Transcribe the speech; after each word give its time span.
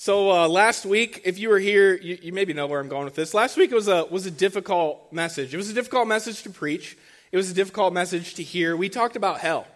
So 0.00 0.30
uh, 0.30 0.46
last 0.46 0.86
week, 0.86 1.22
if 1.24 1.40
you 1.40 1.48
were 1.48 1.58
here, 1.58 1.96
you, 1.96 2.18
you, 2.22 2.32
maybe 2.32 2.52
know 2.52 2.68
where 2.68 2.78
I'm 2.78 2.88
going 2.88 3.04
with 3.04 3.16
this. 3.16 3.34
Last 3.34 3.56
week 3.56 3.72
was 3.72 3.88
a 3.88 4.04
was 4.04 4.26
a 4.26 4.30
difficult 4.30 5.12
message. 5.12 5.52
It 5.52 5.56
was 5.56 5.70
a 5.70 5.74
difficult 5.74 6.06
message 6.06 6.44
to 6.44 6.50
preach. 6.50 6.96
It 7.32 7.36
was 7.36 7.50
a 7.50 7.54
difficult 7.54 7.92
message 7.92 8.34
to 8.34 8.44
hear. 8.44 8.76
We 8.76 8.90
talked 8.90 9.16
about 9.16 9.40
hell, 9.40 9.66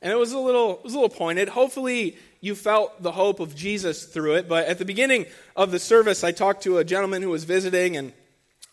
and 0.00 0.10
it 0.10 0.16
was 0.16 0.32
a 0.32 0.38
little 0.38 0.78
it 0.78 0.84
was 0.84 0.94
a 0.94 0.96
little 0.96 1.14
pointed. 1.14 1.50
Hopefully, 1.50 2.16
you 2.40 2.54
felt 2.54 3.02
the 3.02 3.12
hope 3.12 3.38
of 3.38 3.54
Jesus 3.54 4.06
through 4.06 4.36
it. 4.36 4.48
But 4.48 4.66
at 4.66 4.78
the 4.78 4.86
beginning 4.86 5.26
of 5.54 5.72
the 5.72 5.78
service, 5.78 6.24
I 6.24 6.32
talked 6.32 6.62
to 6.62 6.78
a 6.78 6.84
gentleman 6.84 7.20
who 7.20 7.28
was 7.28 7.44
visiting, 7.44 7.98
and 7.98 8.14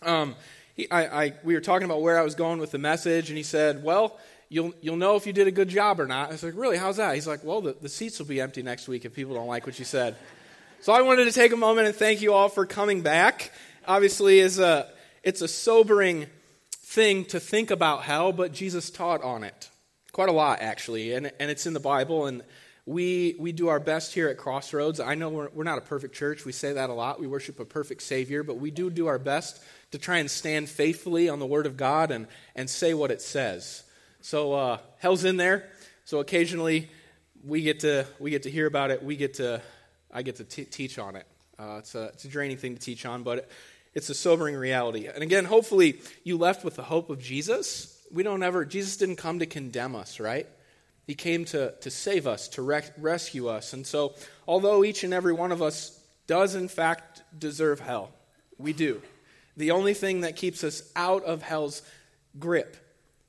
um, 0.04 0.36
he, 0.74 0.90
I, 0.90 1.24
I, 1.26 1.34
we 1.44 1.54
were 1.54 1.60
talking 1.60 1.84
about 1.84 2.02
where 2.02 2.18
I 2.18 2.24
was 2.24 2.36
going 2.36 2.60
with 2.60 2.72
the 2.72 2.80
message, 2.80 3.30
and 3.30 3.36
he 3.36 3.44
said, 3.44 3.84
"Well." 3.84 4.18
You'll, 4.50 4.72
you'll 4.82 4.98
know 4.98 5.16
if 5.16 5.26
you 5.26 5.34
did 5.34 5.48
a 5.48 5.52
good 5.52 5.70
job 5.70 6.00
or 6.00 6.06
not. 6.06 6.30
I 6.30 6.34
was 6.34 6.44
like, 6.44 6.54
Really? 6.56 6.78
How's 6.78 6.98
that? 6.98 7.16
He's 7.16 7.26
like, 7.26 7.44
Well, 7.44 7.62
the, 7.62 7.76
the 7.82 7.90
seats 7.90 8.20
will 8.20 8.28
be 8.28 8.40
empty 8.40 8.62
next 8.62 8.88
week 8.88 9.04
if 9.04 9.12
people 9.12 9.34
don't 9.34 9.48
like 9.48 9.66
what 9.66 9.80
you 9.80 9.86
said. 9.86 10.16
So 10.84 10.92
I 10.92 11.02
wanted 11.02 11.24
to 11.24 11.32
take 11.32 11.54
a 11.54 11.56
moment 11.56 11.88
and 11.88 11.96
thank 11.96 12.22
you 12.22 12.34
all 12.34 12.50
for 12.50 12.66
coming 12.66 13.00
back. 13.00 13.54
Obviously, 13.88 14.42
it's 14.42 14.58
a, 14.58 14.92
it's 15.24 15.40
a 15.40 15.48
sobering 15.48 16.26
thing 16.74 17.24
to 17.28 17.40
think 17.40 17.72
about 17.72 18.04
hell, 18.04 18.34
but 18.34 18.52
Jesus 18.52 18.90
taught 18.90 19.24
on 19.24 19.46
it 19.46 19.70
quite 20.12 20.28
a 20.28 20.34
lot, 20.34 20.60
actually, 20.60 21.14
and, 21.14 21.32
and 21.40 21.50
it's 21.50 21.66
in 21.66 21.74
the 21.74 21.80
Bible. 21.80 22.26
And 22.26 22.44
we, 22.86 23.38
we 23.40 23.54
do 23.54 23.70
our 23.70 23.80
best 23.80 24.14
here 24.14 24.28
at 24.28 24.36
Crossroads. 24.36 25.00
I 25.00 25.16
know 25.16 25.30
we're, 25.30 25.50
we're 25.54 25.64
not 25.64 25.78
a 25.78 25.82
perfect 25.82 26.16
church. 26.16 26.44
We 26.44 26.52
say 26.52 26.74
that 26.74 26.90
a 26.90 26.94
lot. 26.94 27.18
We 27.18 27.28
worship 27.28 27.62
a 27.62 27.66
perfect 27.66 28.02
Savior, 28.02 28.44
but 28.44 28.58
we 28.58 28.70
do 28.70 28.90
do 28.90 29.08
our 29.08 29.20
best 29.20 29.64
to 29.92 29.98
try 29.98 30.18
and 30.18 30.30
stand 30.30 30.68
faithfully 30.68 31.30
on 31.30 31.40
the 31.40 31.46
Word 31.46 31.66
of 31.66 31.78
God 31.78 32.12
and, 32.12 32.28
and 32.58 32.70
say 32.70 32.94
what 32.94 33.10
it 33.10 33.22
says. 33.22 33.84
So 34.20 34.52
uh, 34.52 34.80
hell's 35.00 35.24
in 35.24 35.38
there. 35.38 35.70
So 36.04 36.20
occasionally 36.20 36.90
we 37.42 37.62
get 37.62 37.80
to 37.80 38.06
we 38.20 38.32
get 38.32 38.44
to 38.44 38.52
hear 38.52 38.68
about 38.68 38.92
it. 38.92 39.02
We 39.02 39.16
get 39.16 39.36
to 39.36 39.62
I 40.14 40.22
get 40.22 40.38
to 40.38 40.44
t- 40.44 40.66
teach 40.66 41.00
on 41.00 41.16
it. 41.16 41.26
Uh, 41.60 41.78
it's, 41.80 41.96
a, 41.96 42.06
it's 42.06 42.26
a 42.26 42.28
draining 42.28 42.58
thing 42.58 42.76
to 42.76 42.80
teach 42.80 43.06
on, 43.06 43.24
but 43.24 43.50
it's 43.94 44.10
a 44.10 44.14
sobering 44.14 44.56
reality. 44.56 45.08
And 45.08 45.24
again, 45.24 45.46
hopefully 45.46 46.00
you 46.24 46.38
left 46.38 46.64
with 46.64 46.76
the 46.76 46.84
hope 46.84 47.10
of 47.10 47.20
Jesus. 47.20 47.98
We 48.12 48.24
don't 48.24 48.44
ever, 48.44 48.66
Jesus 48.66 48.98
didn't 48.98 49.18
come 49.18 49.40
to 49.40 49.46
condemn 49.46 49.96
us, 49.96 50.20
right? 50.20 50.48
He 51.06 51.16
came 51.16 51.46
to, 51.46 51.74
to 51.82 51.92
save 51.92 52.28
us, 52.28 52.48
to 52.50 52.62
rec- 52.62 52.94
rescue 52.98 53.48
us. 53.48 53.74
And 53.74 53.86
so, 53.86 54.14
although 54.48 54.84
each 54.84 55.04
and 55.04 55.14
every 55.14 55.34
one 55.34 55.52
of 55.52 55.62
us 55.62 56.00
does 56.28 56.56
in 56.56 56.68
fact 56.68 57.24
deserve 57.38 57.80
hell, 57.80 58.12
we 58.58 58.74
do. 58.74 59.02
The 59.58 59.72
only 59.72 59.94
thing 59.94 60.22
that 60.22 60.36
keeps 60.36 60.64
us 60.64 60.90
out 60.96 61.24
of 61.24 61.42
hell's 61.42 61.82
grip 62.40 62.78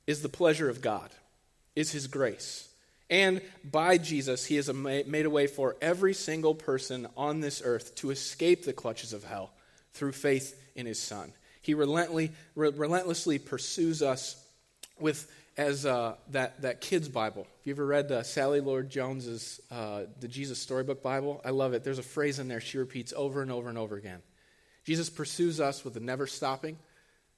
is 0.07 0.21
the 0.21 0.29
pleasure 0.29 0.69
of 0.69 0.81
God, 0.81 1.09
is 1.75 1.91
His 1.91 2.07
grace. 2.07 2.64
And 3.09 3.41
by 3.63 3.97
Jesus, 3.97 4.45
he 4.45 4.55
has 4.55 4.71
made 4.73 5.25
a 5.25 5.29
way 5.29 5.47
for 5.47 5.75
every 5.81 6.13
single 6.13 6.55
person 6.55 7.07
on 7.15 7.39
this 7.39 7.61
earth 7.63 7.95
to 7.95 8.09
escape 8.09 8.65
the 8.65 8.73
clutches 8.73 9.13
of 9.13 9.23
hell 9.23 9.51
through 9.93 10.13
faith 10.13 10.59
in 10.75 10.85
his 10.85 10.99
Son. 10.99 11.31
He 11.61 11.73
relentlessly, 11.73 13.39
pursues 13.39 14.01
us 14.01 14.43
with 14.99 15.31
as 15.57 15.85
uh, 15.85 16.15
that, 16.31 16.61
that 16.63 16.81
kid's 16.81 17.07
Bible. 17.07 17.43
Have 17.43 17.65
you 17.65 17.73
ever 17.73 17.85
read 17.85 18.11
uh, 18.11 18.23
Sally 18.23 18.59
Lloyd-Jones's 18.59 19.61
uh, 19.71 20.01
The 20.19 20.27
Jesus 20.27 20.59
Storybook 20.59 21.01
Bible? 21.01 21.41
I 21.45 21.51
love 21.51 21.73
it. 21.73 21.83
There's 21.83 21.99
a 21.99 22.03
phrase 22.03 22.39
in 22.39 22.47
there 22.47 22.59
she 22.59 22.77
repeats 22.77 23.13
over 23.15 23.41
and 23.41 23.51
over 23.51 23.69
and 23.69 23.77
over 23.77 23.95
again. 23.95 24.21
Jesus 24.83 25.09
pursues 25.09 25.61
us 25.61 25.85
with 25.85 25.95
a 25.95 25.99
never 25.99 26.27
stopping, 26.27 26.77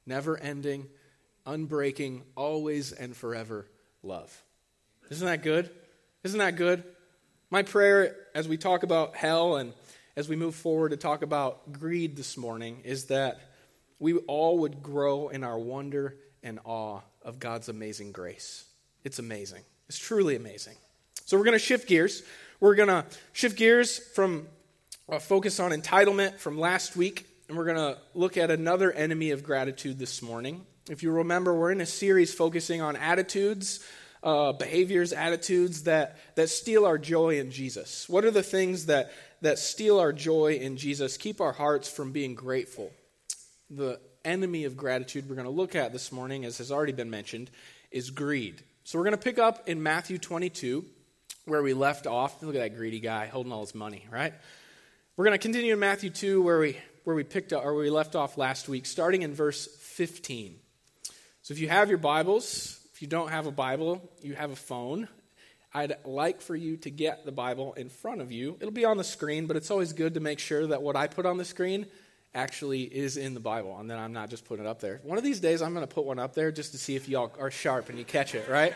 never 0.05 0.37
ending, 0.37 0.87
unbreaking, 1.45 2.23
always 2.35 2.91
and 2.91 3.15
forever 3.15 3.67
love. 4.01 4.43
Isn't 5.09 5.27
that 5.27 5.41
good? 5.41 5.69
Isn't 6.23 6.39
that 6.39 6.57
good? 6.57 6.83
My 7.49 7.63
prayer 7.63 8.15
as 8.35 8.47
we 8.47 8.57
talk 8.57 8.83
about 8.83 9.15
hell 9.15 9.55
and 9.55 9.71
as 10.17 10.27
we 10.27 10.35
move 10.35 10.53
forward 10.53 10.89
to 10.89 10.97
talk 10.97 11.21
about 11.21 11.71
greed 11.71 12.17
this 12.17 12.35
morning 12.35 12.81
is 12.83 13.05
that 13.05 13.39
we 13.99 14.15
all 14.17 14.59
would 14.59 14.83
grow 14.83 15.29
in 15.29 15.45
our 15.45 15.57
wonder 15.57 16.17
and 16.43 16.59
awe 16.65 16.99
of 17.21 17.39
God's 17.39 17.69
amazing 17.69 18.11
grace. 18.11 18.65
It's 19.05 19.17
amazing. 19.17 19.63
It's 19.87 19.97
truly 19.97 20.35
amazing. 20.35 20.75
So 21.25 21.37
we're 21.37 21.45
going 21.45 21.53
to 21.53 21.59
shift 21.59 21.87
gears. 21.87 22.23
We're 22.59 22.75
going 22.75 22.89
to 22.89 23.05
shift 23.31 23.57
gears 23.57 23.99
from 23.99 24.47
a 25.07 25.21
focus 25.21 25.61
on 25.61 25.71
entitlement 25.71 26.39
from 26.39 26.59
last 26.59 26.97
week, 26.97 27.27
and 27.47 27.57
we're 27.57 27.65
going 27.65 27.77
to 27.77 27.97
look 28.13 28.35
at 28.35 28.51
another 28.51 28.91
enemy 28.91 29.31
of 29.31 29.41
gratitude 29.41 29.99
this 29.99 30.21
morning. 30.21 30.65
If 30.89 31.01
you 31.01 31.11
remember, 31.11 31.53
we're 31.53 31.71
in 31.71 31.79
a 31.79 31.85
series 31.85 32.33
focusing 32.33 32.81
on 32.81 32.97
attitudes 32.97 33.79
uh, 34.27 34.51
behaviors, 34.51 35.13
attitudes 35.13 35.83
that, 35.83 36.17
that 36.35 36.49
steal 36.49 36.85
our 36.85 36.97
joy 36.97 37.39
in 37.39 37.49
Jesus? 37.49 38.09
What 38.09 38.25
are 38.25 38.31
the 38.31 38.43
things 38.43 38.87
that, 38.87 39.13
that 39.41 39.57
steal 39.57 39.99
our 39.99 40.11
joy 40.11 40.55
in 40.55 40.75
Jesus, 40.75 41.15
keep 41.15 41.39
our 41.39 41.53
hearts 41.53 41.89
from 41.89 42.11
being 42.11 42.35
grateful? 42.35 42.91
The 43.69 44.01
enemy 44.25 44.65
of 44.65 44.75
gratitude 44.75 45.29
we're 45.29 45.35
going 45.35 45.45
to 45.47 45.51
look 45.51 45.75
at 45.75 45.93
this 45.93 46.11
morning, 46.11 46.43
as 46.43 46.57
has 46.57 46.73
already 46.73 46.91
been 46.91 47.09
mentioned, 47.09 47.49
is 47.89 48.09
greed. 48.09 48.61
So 48.83 48.97
we're 48.97 49.05
going 49.05 49.13
to 49.13 49.23
pick 49.23 49.39
up 49.39 49.69
in 49.69 49.81
Matthew 49.81 50.17
22, 50.17 50.83
where 51.45 51.63
we 51.63 51.73
left 51.73 52.05
off. 52.05 52.43
Look 52.43 52.55
at 52.55 52.59
that 52.59 52.75
greedy 52.75 52.99
guy 52.99 53.27
holding 53.27 53.53
all 53.53 53.61
his 53.61 53.73
money, 53.73 54.05
right? 54.11 54.33
We're 55.15 55.23
going 55.23 55.39
to 55.39 55.41
continue 55.41 55.71
in 55.71 55.79
Matthew 55.79 56.09
2, 56.09 56.41
where 56.41 56.59
we, 56.59 56.77
where 57.05 57.15
we 57.15 57.23
picked 57.23 57.53
up, 57.53 57.63
or 57.63 57.73
where 57.73 57.83
we 57.83 57.89
left 57.89 58.13
off 58.13 58.37
last 58.37 58.67
week, 58.67 58.87
starting 58.87 59.21
in 59.21 59.33
verse 59.33 59.67
15. 59.67 60.59
So 61.43 61.53
if 61.53 61.61
you 61.61 61.69
have 61.69 61.87
your 61.87 61.97
Bibles, 61.97 62.76
if 62.97 63.03
you 63.03 63.07
don't 63.07 63.29
have 63.29 63.45
a 63.45 63.51
Bible, 63.51 64.01
you 64.23 64.33
have 64.33 64.49
a 64.49 64.55
phone. 64.55 65.07
I'd 65.71 65.97
like 66.03 66.41
for 66.41 66.55
you 66.55 66.77
to 66.77 66.89
get 66.89 67.25
the 67.25 67.31
Bible 67.31 67.73
in 67.73 67.89
front 67.89 68.21
of 68.21 68.31
you. 68.31 68.57
It'll 68.59 68.71
be 68.71 68.85
on 68.85 68.97
the 68.97 69.03
screen, 69.03 69.45
but 69.45 69.55
it's 69.55 69.69
always 69.69 69.93
good 69.93 70.15
to 70.15 70.19
make 70.19 70.39
sure 70.39 70.65
that 70.65 70.81
what 70.81 70.95
I 70.95 71.05
put 71.05 71.27
on 71.27 71.37
the 71.37 71.45
screen 71.45 71.85
actually 72.33 72.85
is 72.85 73.15
in 73.15 73.35
the 73.35 73.39
Bible 73.39 73.77
and 73.77 73.87
then 73.87 73.99
I'm 73.99 74.13
not 74.13 74.31
just 74.31 74.45
putting 74.45 74.65
it 74.65 74.67
up 74.67 74.79
there. 74.79 74.99
One 75.03 75.15
of 75.15 75.23
these 75.23 75.39
days, 75.39 75.61
I'm 75.61 75.75
going 75.75 75.85
to 75.85 75.93
put 75.93 76.05
one 76.05 76.17
up 76.17 76.33
there 76.33 76.51
just 76.51 76.71
to 76.71 76.79
see 76.79 76.95
if 76.95 77.07
y'all 77.07 77.31
are 77.39 77.51
sharp 77.51 77.89
and 77.89 77.99
you 77.99 78.03
catch 78.03 78.33
it, 78.33 78.49
right? 78.49 78.73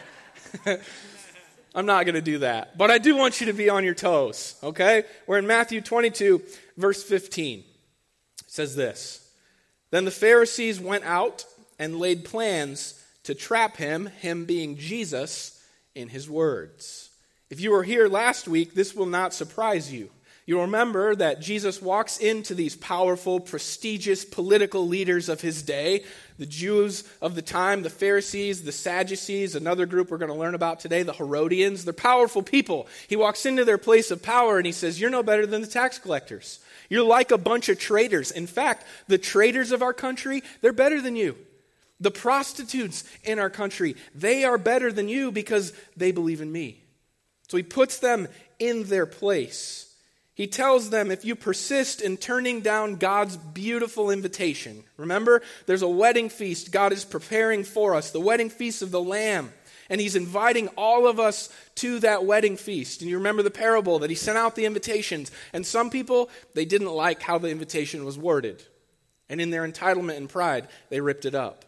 I'm 1.74 1.88
not 1.88 2.06
going 2.06 2.14
to 2.14 2.22
do 2.22 2.38
that. 2.40 2.78
But 2.78 2.92
I 2.92 3.00
do 3.00 3.16
want 3.16 3.42
you 3.42 3.48
to 3.48 3.54
be 3.54 3.72
on 3.72 3.84
your 3.84 3.96
toes, 3.96 4.56
okay? 4.62 5.06
We're 5.26 5.40
in 5.40 5.48
Matthew 5.48 5.82
22, 5.82 6.44
verse 6.78 7.02
15. 7.02 7.58
It 7.58 7.66
says 8.46 8.76
this 8.76 9.32
Then 9.90 10.06
the 10.06 10.12
Pharisees 10.12 10.80
went 10.80 11.06
out 11.06 11.44
and 11.80 11.96
laid 11.96 12.24
plans 12.24 13.01
to 13.32 13.36
trap 13.36 13.78
him, 13.78 14.08
him 14.20 14.44
being 14.44 14.76
Jesus, 14.76 15.58
in 15.96 16.10
his 16.10 16.30
words. 16.30 17.10
If 17.50 17.62
you 17.62 17.72
were 17.72 17.84
here 17.84 18.10
last 18.10 18.46
week, 18.46 18.74
this 18.74 18.94
will 18.94 19.06
not 19.06 19.34
surprise 19.34 19.92
you. 19.92 20.10
You'll 20.46 20.64
remember 20.64 21.16
that 21.16 21.40
Jesus 21.40 21.82
walks 21.82 22.18
into 22.18 22.54
these 22.54 22.76
powerful, 22.76 23.40
prestigious 23.40 24.26
political 24.26 24.86
leaders 24.86 25.30
of 25.30 25.40
his 25.40 25.64
day 25.64 26.04
the 26.40 26.46
Jews 26.46 27.08
of 27.22 27.36
the 27.36 27.42
time, 27.42 27.84
the 27.84 27.90
Pharisees, 27.90 28.64
the 28.64 28.72
Sadducees, 28.74 29.56
another 29.56 29.86
group 29.86 30.12
we're 30.12 30.18
going 30.18 30.32
to 30.32 30.38
learn 30.38 30.56
about 30.56 30.82
today, 30.82 31.04
the 31.04 31.14
Herodians. 31.14 31.86
They're 31.86 31.94
powerful 31.94 32.42
people. 32.42 32.88
He 33.08 33.16
walks 33.16 33.46
into 33.46 33.64
their 33.64 33.78
place 33.78 34.12
of 34.12 34.22
power 34.22 34.58
and 34.58 34.66
he 34.66 34.74
says, 34.74 35.00
You're 35.00 35.10
no 35.10 35.24
better 35.24 35.46
than 35.46 35.62
the 35.62 35.68
tax 35.68 36.00
collectors. 36.00 36.60
You're 36.90 37.06
like 37.06 37.32
a 37.32 37.38
bunch 37.38 37.70
of 37.70 37.80
traitors. 37.80 38.32
In 38.32 38.46
fact, 38.46 38.86
the 39.08 39.18
traitors 39.18 39.72
of 39.72 39.82
our 39.82 39.94
country, 39.94 40.44
they're 40.60 40.74
better 40.74 41.00
than 41.00 41.16
you. 41.16 41.38
The 42.02 42.12
prostitutes 42.12 43.06
in 43.24 43.40
our 43.40 43.50
country, 43.50 43.96
they 44.14 44.44
are 44.44 44.58
better 44.58 44.92
than 44.92 45.08
you 45.08 45.32
because 45.32 45.72
they 45.96 46.12
believe 46.12 46.42
in 46.42 46.52
me. 46.52 46.84
So 47.48 47.58
he 47.58 47.64
puts 47.64 48.00
them 48.00 48.28
in 48.60 48.84
their 48.86 49.06
place. 49.06 49.94
He 50.34 50.48
tells 50.48 50.90
them 50.90 51.12
if 51.12 51.24
you 51.24 51.36
persist 51.36 52.02
in 52.02 52.18
turning 52.18 52.62
down 52.62 52.96
God's 52.96 53.38
beautiful 53.38 54.10
invitation, 54.10 54.84
remember, 54.98 55.44
there's 55.68 55.84
a 55.84 55.88
wedding 55.88 56.30
feast 56.30 56.72
God 56.72 56.92
is 56.92 57.06
preparing 57.06 57.64
for 57.64 57.94
us, 57.94 58.10
the 58.10 58.20
wedding 58.20 58.50
feast 58.50 58.82
of 58.82 58.90
the 58.90 59.02
Lamb. 59.02 59.54
And 59.88 60.02
he's 60.02 60.16
inviting 60.16 60.70
all 60.70 61.06
of 61.06 61.20
us 61.20 61.50
to 61.76 62.00
that 62.00 62.26
wedding 62.26 62.58
feast. 62.58 63.02
And 63.02 63.10
you 63.10 63.18
remember 63.18 63.44
the 63.44 63.52
parable 63.52 64.00
that 64.00 64.10
he 64.10 64.16
sent 64.16 64.38
out 64.38 64.56
the 64.56 64.66
invitations. 64.66 65.30
And 65.52 65.66
some 65.66 65.90
people, 65.90 66.30
they 66.56 66.64
didn't 66.64 66.92
like 66.92 67.22
how 67.22 67.38
the 67.38 67.50
invitation 67.50 68.06
was 68.06 68.18
worded. 68.18 68.64
And 69.28 69.42
in 69.42 69.50
their 69.50 69.68
entitlement 69.68 70.16
and 70.16 70.30
pride, 70.30 70.70
they 70.90 71.02
ripped 71.02 71.26
it 71.26 71.36
up. 71.36 71.66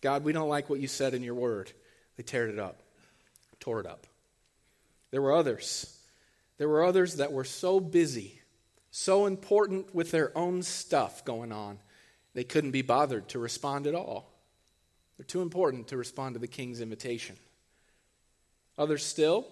God, 0.00 0.24
we 0.24 0.32
don't 0.32 0.48
like 0.48 0.70
what 0.70 0.80
you 0.80 0.88
said 0.88 1.14
in 1.14 1.22
your 1.22 1.34
word. 1.34 1.72
They 2.16 2.22
teared 2.22 2.50
it 2.50 2.58
up, 2.58 2.80
tore 3.60 3.80
it 3.80 3.86
up. 3.86 4.06
There 5.10 5.22
were 5.22 5.34
others. 5.34 5.94
There 6.58 6.68
were 6.68 6.84
others 6.84 7.16
that 7.16 7.32
were 7.32 7.44
so 7.44 7.80
busy, 7.80 8.40
so 8.90 9.26
important 9.26 9.94
with 9.94 10.10
their 10.10 10.36
own 10.36 10.62
stuff 10.62 11.24
going 11.24 11.52
on, 11.52 11.78
they 12.34 12.44
couldn't 12.44 12.72
be 12.72 12.82
bothered 12.82 13.28
to 13.30 13.38
respond 13.38 13.86
at 13.86 13.94
all. 13.94 14.32
They're 15.16 15.24
too 15.24 15.42
important 15.42 15.88
to 15.88 15.96
respond 15.96 16.34
to 16.34 16.38
the 16.38 16.46
king's 16.46 16.80
invitation. 16.80 17.36
Others 18.76 19.04
still, 19.04 19.46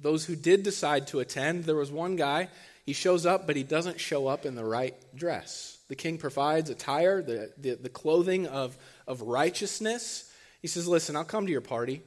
those 0.00 0.24
who 0.24 0.34
did 0.34 0.62
decide 0.62 1.06
to 1.08 1.20
attend, 1.20 1.64
there 1.64 1.76
was 1.76 1.92
one 1.92 2.16
guy, 2.16 2.48
he 2.84 2.92
shows 2.92 3.26
up, 3.26 3.46
but 3.46 3.54
he 3.54 3.62
doesn't 3.62 4.00
show 4.00 4.26
up 4.26 4.44
in 4.44 4.56
the 4.56 4.64
right 4.64 4.96
dress. 5.14 5.78
The 5.88 5.94
king 5.94 6.18
provides 6.18 6.70
attire, 6.70 7.22
the, 7.22 7.52
the, 7.58 7.74
the 7.74 7.88
clothing 7.88 8.46
of, 8.46 8.76
of 9.10 9.22
righteousness. 9.22 10.32
He 10.62 10.68
says, 10.68 10.86
Listen, 10.86 11.16
I'll 11.16 11.24
come 11.24 11.44
to 11.44 11.52
your 11.52 11.60
party, 11.60 12.02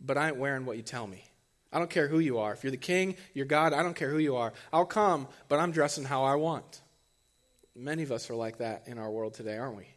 but 0.00 0.16
I 0.16 0.28
ain't 0.28 0.38
wearing 0.38 0.64
what 0.64 0.78
you 0.78 0.82
tell 0.82 1.06
me. 1.06 1.22
I 1.70 1.78
don't 1.78 1.90
care 1.90 2.08
who 2.08 2.18
you 2.18 2.38
are. 2.38 2.54
If 2.54 2.64
you're 2.64 2.70
the 2.70 2.78
king, 2.78 3.16
you're 3.34 3.44
God, 3.44 3.74
I 3.74 3.82
don't 3.82 3.94
care 3.94 4.10
who 4.10 4.18
you 4.18 4.36
are. 4.36 4.54
I'll 4.72 4.86
come, 4.86 5.28
but 5.48 5.60
I'm 5.60 5.70
dressing 5.70 6.04
how 6.04 6.24
I 6.24 6.36
want. 6.36 6.80
Many 7.76 8.02
of 8.02 8.10
us 8.10 8.30
are 8.30 8.34
like 8.34 8.58
that 8.58 8.84
in 8.86 8.98
our 8.98 9.10
world 9.10 9.34
today, 9.34 9.58
aren't 9.58 9.76
we? 9.76 9.88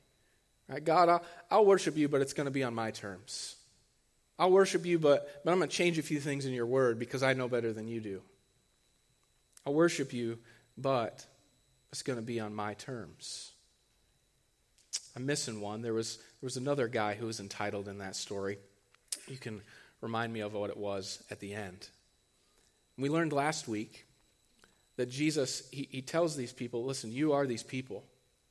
Right? 0.67 0.83
God, 0.83 1.07
I'll, 1.07 1.23
I'll 1.49 1.65
worship 1.65 1.95
you, 1.95 2.09
but 2.09 2.19
it's 2.19 2.33
going 2.33 2.45
to 2.45 2.51
be 2.51 2.63
on 2.63 2.75
my 2.75 2.91
terms. 2.91 3.55
I'll 4.37 4.51
worship 4.51 4.85
you, 4.85 4.99
but, 4.99 5.41
but 5.45 5.51
I'm 5.51 5.59
going 5.59 5.69
to 5.69 5.75
change 5.75 5.97
a 5.97 6.03
few 6.03 6.19
things 6.19 6.45
in 6.45 6.51
your 6.51 6.65
word 6.65 6.99
because 6.99 7.23
I 7.23 7.31
know 7.31 7.47
better 7.47 7.71
than 7.71 7.87
you 7.87 8.01
do. 8.01 8.21
I'll 9.65 9.73
worship 9.73 10.11
you, 10.11 10.39
but 10.77 11.25
it's 11.93 12.03
going 12.03 12.19
to 12.19 12.25
be 12.25 12.41
on 12.41 12.53
my 12.53 12.73
terms. 12.73 13.50
I'm 15.15 15.25
missing 15.25 15.61
one. 15.61 15.81
There 15.81 15.93
was, 15.93 16.17
there 16.17 16.47
was 16.47 16.57
another 16.57 16.87
guy 16.87 17.15
who 17.15 17.25
was 17.25 17.39
entitled 17.39 17.87
in 17.87 17.97
that 17.99 18.15
story. 18.15 18.57
You 19.27 19.37
can 19.37 19.61
remind 20.01 20.31
me 20.31 20.39
of 20.39 20.53
what 20.53 20.69
it 20.69 20.77
was 20.77 21.23
at 21.29 21.39
the 21.39 21.53
end. 21.53 21.89
We 22.97 23.09
learned 23.09 23.33
last 23.33 23.67
week 23.67 24.05
that 24.97 25.09
Jesus, 25.09 25.67
he, 25.71 25.87
he 25.91 26.01
tells 26.01 26.35
these 26.35 26.53
people, 26.53 26.85
listen, 26.85 27.11
you 27.11 27.33
are 27.33 27.45
these 27.45 27.63
people. 27.63 28.03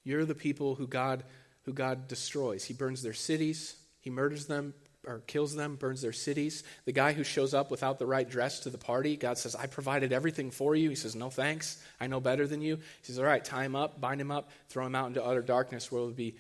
You're 0.05 0.25
the 0.25 0.35
people 0.35 0.75
who 0.75 0.87
God, 0.87 1.25
who 1.63 1.73
God 1.73 2.09
destroys. 2.09 2.65
He 2.65 2.75
burns 2.75 3.03
their 3.03 3.13
cities, 3.13 3.77
he 4.01 4.11
murders 4.11 4.47
them, 4.47 4.75
or 5.07 5.21
kills 5.27 5.55
them, 5.55 5.77
burns 5.77 6.03
their 6.03 6.13
cities. 6.13 6.63
The 6.85 6.93
guy 6.93 7.13
who 7.13 7.25
shows 7.25 7.55
up 7.55 7.71
without 7.71 7.99
the 7.99 8.07
right 8.07 8.29
dress 8.29 8.61
to 8.61 8.71
the 8.71 8.79
party, 8.79 9.17
God 9.17 9.39
says, 9.39 9.55
I 9.55 9.67
provided 9.67 10.13
everything 10.13 10.51
for 10.51 10.75
you. 10.75 10.91
He 10.91 10.95
says, 10.95 11.17
No 11.17 11.31
thanks. 11.31 11.83
I 12.01 12.07
know 12.07 12.21
better 12.21 12.47
than 12.47 12.61
you. 12.61 12.77
He 12.77 12.83
says, 13.05 13.19
All 13.19 13.25
right, 13.25 13.45
tie 13.45 13.65
him 13.65 13.77
up, 13.77 14.01
bind 14.01 14.21
him 14.21 14.31
up, 14.31 14.51
throw 14.69 14.85
him 14.85 14.95
out 14.95 15.09
into 15.09 15.25
utter 15.25 15.43
darkness 15.43 15.91
where 15.91 16.03
will 16.03 16.11
be 16.11 16.37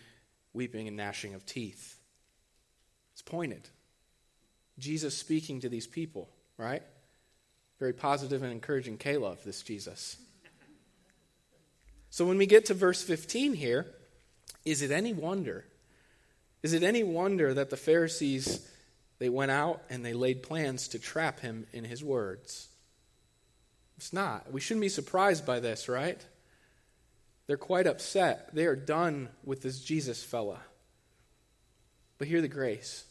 weeping 0.52 0.88
and 0.88 0.96
gnashing 0.96 1.34
of 1.34 1.46
teeth. 1.46 1.98
It's 3.12 3.22
pointed. 3.22 3.68
Jesus 4.78 5.16
speaking 5.16 5.60
to 5.60 5.68
these 5.68 5.86
people, 5.86 6.28
right? 6.56 6.82
Very 7.78 7.92
positive 7.92 8.42
and 8.42 8.52
encouraging 8.52 8.98
Caleb, 8.98 9.38
this 9.44 9.62
Jesus. 9.62 10.16
So 12.10 12.26
when 12.26 12.38
we 12.38 12.46
get 12.46 12.66
to 12.66 12.74
verse 12.74 13.02
15 13.02 13.54
here, 13.54 13.86
is 14.64 14.82
it 14.82 14.90
any 14.90 15.12
wonder? 15.12 15.64
Is 16.62 16.72
it 16.72 16.82
any 16.82 17.02
wonder 17.02 17.54
that 17.54 17.70
the 17.70 17.76
Pharisees 17.76 18.68
they 19.18 19.28
went 19.28 19.50
out 19.50 19.82
and 19.88 20.04
they 20.04 20.12
laid 20.12 20.42
plans 20.42 20.88
to 20.88 20.98
trap 20.98 21.40
him 21.40 21.66
in 21.72 21.84
his 21.84 22.02
words? 22.02 22.68
It's 23.96 24.12
not. 24.12 24.50
We 24.52 24.60
shouldn't 24.60 24.82
be 24.82 24.88
surprised 24.88 25.46
by 25.46 25.60
this, 25.60 25.88
right? 25.88 26.24
They're 27.50 27.56
quite 27.56 27.88
upset. 27.88 28.54
They 28.54 28.66
are 28.66 28.76
done 28.76 29.28
with 29.44 29.60
this 29.60 29.80
Jesus 29.82 30.22
fella. 30.22 30.60
But 32.16 32.28
hear 32.28 32.40
the 32.40 32.46
grace. 32.46 33.06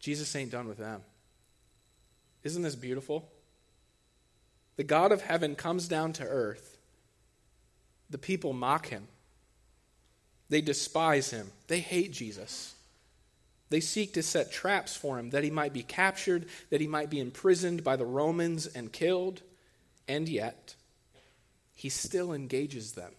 Jesus 0.00 0.34
ain't 0.34 0.50
done 0.50 0.66
with 0.66 0.78
them. 0.78 1.02
Isn't 2.42 2.64
this 2.64 2.74
beautiful? 2.74 3.30
The 4.74 4.82
God 4.82 5.12
of 5.12 5.22
heaven 5.22 5.54
comes 5.54 5.86
down 5.86 6.12
to 6.14 6.24
earth. 6.24 6.76
The 8.10 8.18
people 8.18 8.52
mock 8.52 8.88
him. 8.88 9.06
They 10.48 10.60
despise 10.60 11.30
him. 11.30 11.52
They 11.68 11.78
hate 11.78 12.10
Jesus. 12.12 12.74
They 13.70 13.78
seek 13.78 14.14
to 14.14 14.24
set 14.24 14.50
traps 14.50 14.96
for 14.96 15.20
him 15.20 15.30
that 15.30 15.44
he 15.44 15.52
might 15.52 15.72
be 15.72 15.84
captured, 15.84 16.46
that 16.70 16.80
he 16.80 16.88
might 16.88 17.10
be 17.10 17.20
imprisoned 17.20 17.84
by 17.84 17.94
the 17.94 18.06
Romans 18.06 18.66
and 18.66 18.92
killed. 18.92 19.42
And 20.08 20.28
yet, 20.28 20.74
he 21.76 21.88
still 21.88 22.32
engages 22.32 22.94
them. 22.94 23.12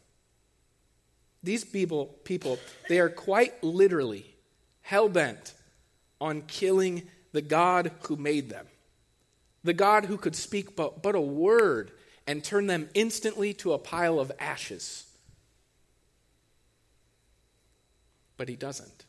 These 1.44 1.66
people, 1.66 2.08
people 2.24 2.60
they 2.90 3.00
are 3.00 3.10
quite 3.10 3.64
literally 3.64 4.26
hell 4.82 5.10
bent 5.10 5.54
on 6.20 6.42
killing 6.44 7.08
the 7.32 7.42
God 7.42 7.92
who 8.08 8.16
made 8.16 8.50
them, 8.50 8.68
the 9.64 9.74
God 9.74 10.06
who 10.06 10.18
could 10.18 10.36
speak 10.36 10.76
but, 10.76 11.04
but 11.04 11.16
a 11.16 11.22
word 11.22 11.92
and 12.26 12.44
turn 12.44 12.68
them 12.68 12.90
instantly 12.94 13.54
to 13.56 13.74
a 13.74 13.78
pile 13.78 14.20
of 14.20 14.32
ashes. 14.40 15.06
But 18.36 18.50
he 18.50 18.56
doesn't. 18.56 19.06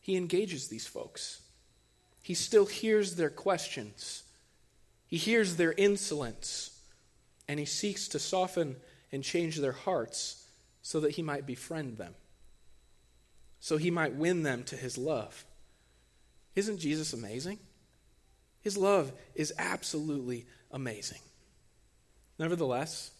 He 0.00 0.16
engages 0.16 0.68
these 0.68 0.86
folks. 0.86 1.42
He 2.22 2.34
still 2.34 2.66
hears 2.66 3.16
their 3.16 3.30
questions. 3.30 4.24
He 5.06 5.16
hears 5.16 5.56
their 5.56 5.72
insolence. 5.72 6.78
And 7.48 7.58
he 7.58 7.66
seeks 7.66 8.08
to 8.08 8.18
soften 8.18 8.76
and 9.12 9.24
change 9.24 9.56
their 9.56 9.72
hearts 9.72 10.39
so 10.82 11.00
that 11.00 11.12
he 11.12 11.22
might 11.22 11.46
befriend 11.46 11.98
them, 11.98 12.14
so 13.58 13.76
he 13.76 13.90
might 13.90 14.14
win 14.14 14.42
them 14.42 14.64
to 14.64 14.76
his 14.76 14.96
love. 14.96 15.44
Isn't 16.54 16.78
Jesus 16.78 17.12
amazing? 17.12 17.58
His 18.60 18.76
love 18.76 19.12
is 19.34 19.52
absolutely 19.58 20.46
amazing. 20.70 21.20
Nevertheless, 22.38 23.10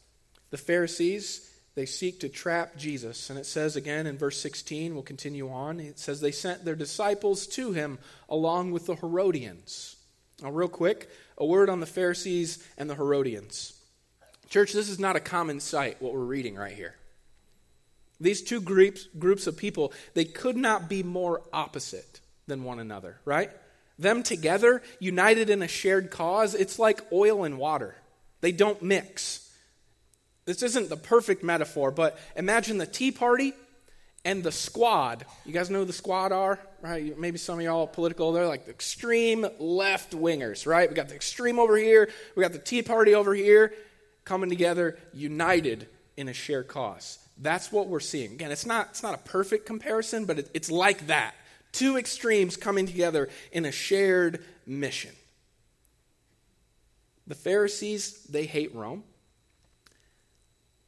the 0.51 0.57
Pharisees, 0.57 1.51
they 1.75 1.87
seek 1.87 2.21
to 2.21 2.29
trap 2.29 2.77
Jesus. 2.77 3.31
And 3.31 3.39
it 3.39 3.47
says 3.47 3.77
again 3.77 4.07
in 4.07 4.19
verse 4.19 4.41
16, 4.41 4.95
we'll 4.95 5.03
continue 5.03 5.51
on. 5.51 5.81
It 5.81 5.99
says 5.99 6.21
they 6.21 6.33
sent 6.33 6.65
their 6.65 6.75
disciples 6.75 7.47
to 7.49 7.73
him 7.73 7.99
along 8.29 8.73
with 8.73 8.87
the 8.87 8.97
Herodians. 8.97 9.97
Now, 10.43 10.51
real 10.51 10.69
quick, 10.69 11.09
a 11.39 11.45
word 11.45 11.69
on 11.69 11.81
the 11.81 11.87
Pharisees 11.87 12.67
and 12.77 12.89
the 12.89 12.95
Herodians. 12.95 13.75
Church, 14.49 14.73
this 14.73 14.89
is 14.89 14.99
not 14.99 15.17
a 15.17 15.21
common 15.21 15.61
sight, 15.61 16.01
what 16.03 16.13
we're 16.13 16.21
reading 16.21 16.57
right 16.57 16.75
here. 16.75 16.95
These 18.21 18.43
two 18.43 18.61
groups, 18.61 19.09
groups 19.19 19.47
of 19.47 19.57
people, 19.57 19.93
they 20.15 20.25
could 20.25 20.57
not 20.57 20.89
be 20.89 21.03
more 21.03 21.43
opposite 21.53 22.21
than 22.47 22.65
one 22.65 22.79
another, 22.79 23.19
right? 23.25 23.51
Them 23.99 24.23
together, 24.23 24.83
united 24.99 25.51
in 25.51 25.63
a 25.63 25.69
shared 25.69 26.11
cause, 26.11 26.55
it's 26.55 26.79
like 26.79 27.01
oil 27.13 27.45
and 27.45 27.59
water. 27.59 27.97
They 28.41 28.53
don't 28.53 28.83
mix. 28.83 29.51
This 30.47 30.63
isn't 30.63 30.89
the 30.89 30.97
perfect 30.97 31.45
metaphor, 31.45 31.91
but 31.91 32.19
imagine 32.35 32.79
the 32.79 32.87
Tea 32.87 33.13
Party 33.13 33.53
and 34.25 34.43
the 34.43 34.53
squad. 34.53 35.25
You 35.47 35.53
guys 35.53 35.71
know 35.71 35.81
who 35.81 35.85
the 35.85 35.93
squad 35.93 36.33
are, 36.33 36.59
right? 36.83 37.17
Maybe 37.19 37.39
some 37.39 37.59
of 37.59 37.65
y'all 37.65 37.87
political. 37.87 38.33
They're 38.33 38.49
like 38.49 38.65
the 38.65 38.73
extreme 38.73 39.47
left 39.59 40.13
wingers, 40.13 40.67
right? 40.67 40.89
We 40.89 40.95
got 40.95 41.09
the 41.09 41.15
extreme 41.15 41.59
over 41.59 41.77
here, 41.77 42.11
we 42.35 42.43
got 42.43 42.53
the 42.53 42.59
Tea 42.59 42.83
Party 42.83 43.15
over 43.15 43.33
here, 43.33 43.73
coming 44.25 44.51
together, 44.51 44.99
united 45.13 45.89
in 46.17 46.29
a 46.29 46.33
shared 46.33 46.69
cause. 46.69 47.19
That's 47.41 47.73
what 47.73 47.89
we're 47.89 48.01
seeing. 48.01 48.33
Again, 48.33 48.53
it's 48.53 48.67
not, 48.67 48.89
it's 48.91 49.03
not 49.03 49.15
a 49.15 49.19
perfect 49.19 49.67
comparison, 49.67 50.27
but 50.27 50.39
it, 50.39 50.51
it's 50.53 50.71
like 50.71 51.07
that. 51.07 51.35
Two 51.73 51.97
extremes 51.97 52.57
coming 52.57 52.87
together 52.87 53.31
in 53.51 53.65
a 53.65 53.73
shared 53.73 54.45
mission. 54.67 55.13
The 57.27 57.35
Pharisees, 57.35 58.25
they 58.25 58.45
hate 58.45 58.75
Rome. 58.75 59.05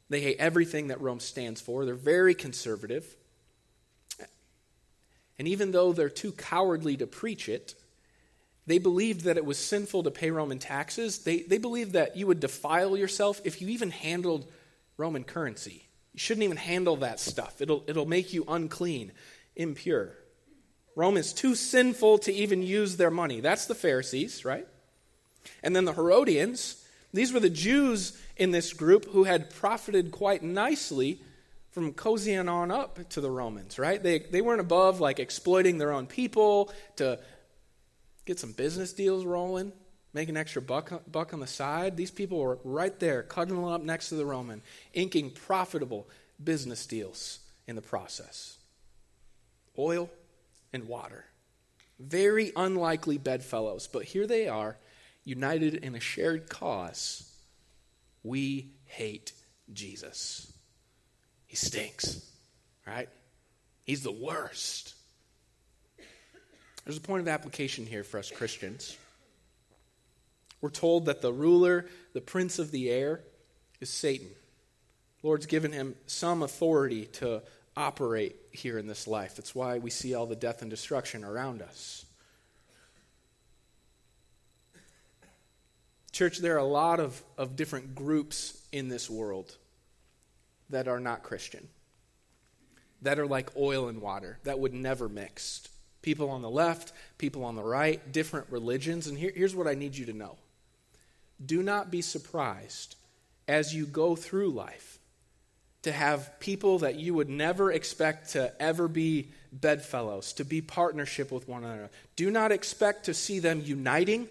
They 0.09 0.21
hate 0.21 0.37
everything 0.39 0.87
that 0.89 1.01
Rome 1.01 1.19
stands 1.19 1.59
for. 1.59 1.85
They're 1.85 1.95
very 1.95 2.35
conservative. 2.35 3.15
And 5.39 5.47
even 5.47 5.71
though 5.71 5.91
they're 5.93 6.09
too 6.09 6.33
cowardly 6.33 6.97
to 6.97 7.07
preach 7.07 7.49
it, 7.49 7.73
they 8.67 8.77
believed 8.77 9.21
that 9.21 9.37
it 9.37 9.45
was 9.45 9.57
sinful 9.57 10.03
to 10.03 10.11
pay 10.11 10.29
Roman 10.29 10.59
taxes. 10.59 11.19
They, 11.19 11.39
they 11.41 11.57
believed 11.57 11.93
that 11.93 12.15
you 12.15 12.27
would 12.27 12.39
defile 12.39 12.95
yourself 12.95 13.41
if 13.43 13.61
you 13.61 13.69
even 13.69 13.89
handled 13.89 14.45
Roman 14.97 15.23
currency. 15.23 15.87
You 16.13 16.19
shouldn't 16.19 16.43
even 16.43 16.57
handle 16.57 16.97
that 16.97 17.19
stuff, 17.19 17.61
it'll, 17.61 17.83
it'll 17.87 18.05
make 18.05 18.33
you 18.33 18.45
unclean, 18.47 19.11
impure. 19.55 20.15
Rome 20.95 21.17
is 21.17 21.33
too 21.33 21.55
sinful 21.55 22.19
to 22.19 22.31
even 22.31 22.61
use 22.61 22.97
their 22.97 23.09
money. 23.09 23.39
That's 23.39 23.65
the 23.65 23.73
Pharisees, 23.73 24.45
right? 24.45 24.67
And 25.63 25.75
then 25.75 25.85
the 25.85 25.93
Herodians, 25.93 26.85
these 27.13 27.33
were 27.33 27.39
the 27.39 27.49
Jews 27.49 28.19
in 28.37 28.51
this 28.51 28.73
group 28.73 29.05
who 29.05 29.23
had 29.23 29.49
profited 29.49 30.11
quite 30.11 30.43
nicely 30.43 31.19
from 31.71 31.93
cozying 31.93 32.51
on 32.51 32.69
up 32.69 33.09
to 33.09 33.21
the 33.21 33.31
Romans, 33.31 33.79
right? 33.79 34.01
They, 34.01 34.19
they 34.19 34.41
weren't 34.41 34.61
above 34.61 34.99
like 34.99 35.19
exploiting 35.19 35.79
their 35.79 35.91
own 35.91 36.05
people 36.05 36.71
to 36.97 37.19
get 38.25 38.39
some 38.39 38.51
business 38.51 38.93
deals 38.93 39.25
rolling, 39.25 39.73
make 40.13 40.29
an 40.29 40.37
extra 40.37 40.61
buck, 40.61 41.03
buck 41.11 41.33
on 41.33 41.39
the 41.39 41.47
side. 41.47 41.97
These 41.97 42.11
people 42.11 42.39
were 42.39 42.59
right 42.63 42.97
there, 42.99 43.23
cuddling 43.23 43.71
up 43.71 43.81
next 43.81 44.09
to 44.09 44.15
the 44.15 44.25
Roman, 44.25 44.61
inking 44.93 45.31
profitable 45.31 46.07
business 46.41 46.85
deals 46.85 47.39
in 47.67 47.75
the 47.75 47.81
process. 47.81 48.57
Oil 49.77 50.09
and 50.71 50.87
water. 50.87 51.25
Very 51.99 52.51
unlikely 52.55 53.17
bedfellows, 53.17 53.87
but 53.87 54.03
here 54.03 54.27
they 54.27 54.47
are, 54.47 54.77
united 55.23 55.75
in 55.75 55.95
a 55.95 55.99
shared 55.99 56.49
cause. 56.49 57.31
We 58.23 58.71
hate 58.85 59.33
Jesus. 59.71 60.51
He 61.47 61.55
stinks, 61.55 62.29
right? 62.85 63.09
He's 63.83 64.03
the 64.03 64.11
worst. 64.11 64.95
There's 66.83 66.97
a 66.97 67.01
point 67.01 67.21
of 67.21 67.27
application 67.27 67.85
here 67.85 68.03
for 68.03 68.17
us 68.17 68.31
Christians. 68.31 68.97
We're 70.63 70.69
told 70.69 71.07
that 71.07 71.21
the 71.21 71.33
ruler, 71.33 71.87
the 72.13 72.21
prince 72.21 72.57
of 72.57 72.71
the 72.71 72.89
air, 72.89 73.19
is 73.81 73.89
Satan. 73.89 74.29
Lord's 75.21 75.45
given 75.45 75.73
him 75.73 75.95
some 76.05 76.41
authority 76.41 77.07
to 77.17 77.41
operate 77.75 78.37
here 78.51 78.77
in 78.77 78.87
this 78.87 79.05
life. 79.05 79.35
That's 79.35 79.53
why 79.53 79.79
we 79.79 79.89
see 79.89 80.13
all 80.13 80.25
the 80.25 80.37
death 80.37 80.61
and 80.61 80.71
destruction 80.71 81.25
around 81.25 81.61
us. 81.61 82.05
Church, 86.13 86.37
there 86.37 86.55
are 86.55 86.59
a 86.59 86.63
lot 86.63 87.01
of, 87.01 87.21
of 87.37 87.57
different 87.57 87.93
groups 87.93 88.65
in 88.71 88.87
this 88.87 89.09
world 89.09 89.57
that 90.69 90.87
are 90.87 91.01
not 91.01 91.23
Christian, 91.23 91.67
that 93.01 93.19
are 93.19 93.27
like 93.27 93.49
oil 93.57 93.89
and 93.89 94.01
water, 94.01 94.39
that 94.45 94.59
would 94.59 94.73
never 94.73 95.09
mix. 95.09 95.67
People 96.01 96.29
on 96.29 96.41
the 96.41 96.49
left, 96.49 96.93
people 97.17 97.43
on 97.43 97.57
the 97.57 97.63
right, 97.63 98.13
different 98.13 98.49
religions. 98.49 99.07
And 99.07 99.17
here, 99.17 99.33
here's 99.35 99.53
what 99.53 99.67
I 99.67 99.73
need 99.73 99.97
you 99.97 100.05
to 100.05 100.13
know 100.13 100.37
do 101.45 101.63
not 101.63 101.91
be 101.91 102.01
surprised 102.01 102.95
as 103.47 103.73
you 103.73 103.85
go 103.85 104.15
through 104.15 104.49
life 104.49 104.99
to 105.83 105.91
have 105.91 106.39
people 106.39 106.79
that 106.79 106.95
you 106.95 107.13
would 107.13 107.29
never 107.29 107.71
expect 107.71 108.31
to 108.31 108.53
ever 108.61 108.87
be 108.87 109.29
bedfellows, 109.51 110.33
to 110.33 110.45
be 110.45 110.61
partnership 110.61 111.31
with 111.31 111.47
one 111.47 111.63
another. 111.63 111.89
Do 112.15 112.31
not 112.31 112.51
expect 112.51 113.05
to 113.05 113.13
see 113.13 113.39
them 113.39 113.61
uniting 113.63 114.29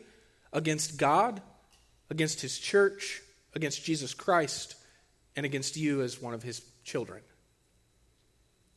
against 0.53 0.97
God, 0.97 1.43
against 2.11 2.41
His 2.41 2.59
church, 2.59 3.21
against 3.55 3.85
Jesus 3.85 4.15
Christ, 4.15 4.77
and 5.37 5.45
against 5.45 5.77
you 5.77 6.01
as 6.01 6.21
one 6.21 6.35
of 6.35 6.43
His 6.43 6.63
children. 6.85 7.21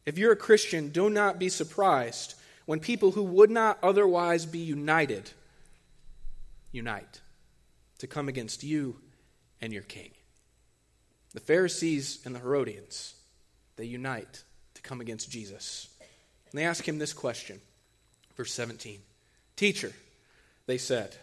If 0.06 0.18
you're 0.18 0.34
a 0.34 0.38
Christian, 0.38 0.90
do 0.90 1.10
not 1.10 1.40
be 1.40 1.50
surprised 1.50 2.36
when 2.66 2.80
people 2.80 3.12
who 3.12 3.24
would 3.24 3.50
not 3.50 3.80
otherwise 3.82 4.46
be 4.46 4.60
united 4.60 5.32
unite 6.72 7.22
to 8.00 8.08
come 8.08 8.28
against 8.28 8.64
you 8.64 8.98
and 9.62 9.74
your 9.74 9.84
king. 9.84 10.12
The 11.34 11.40
Pharisees 11.40 12.20
and 12.26 12.34
the 12.34 12.40
Herodians, 12.40 13.16
they 13.76 13.86
unite 13.86 14.44
to 14.76 14.82
come 14.82 15.02
against 15.02 15.30
Jesus. 15.30 15.90
And 16.50 16.60
they 16.60 16.66
ask 16.66 16.88
him 16.88 16.98
this 16.98 17.14
question, 17.14 17.60
verse 18.38 18.54
17 18.54 19.00
Teacher, 19.56 19.92
they 20.66 20.78
said, 20.78 21.16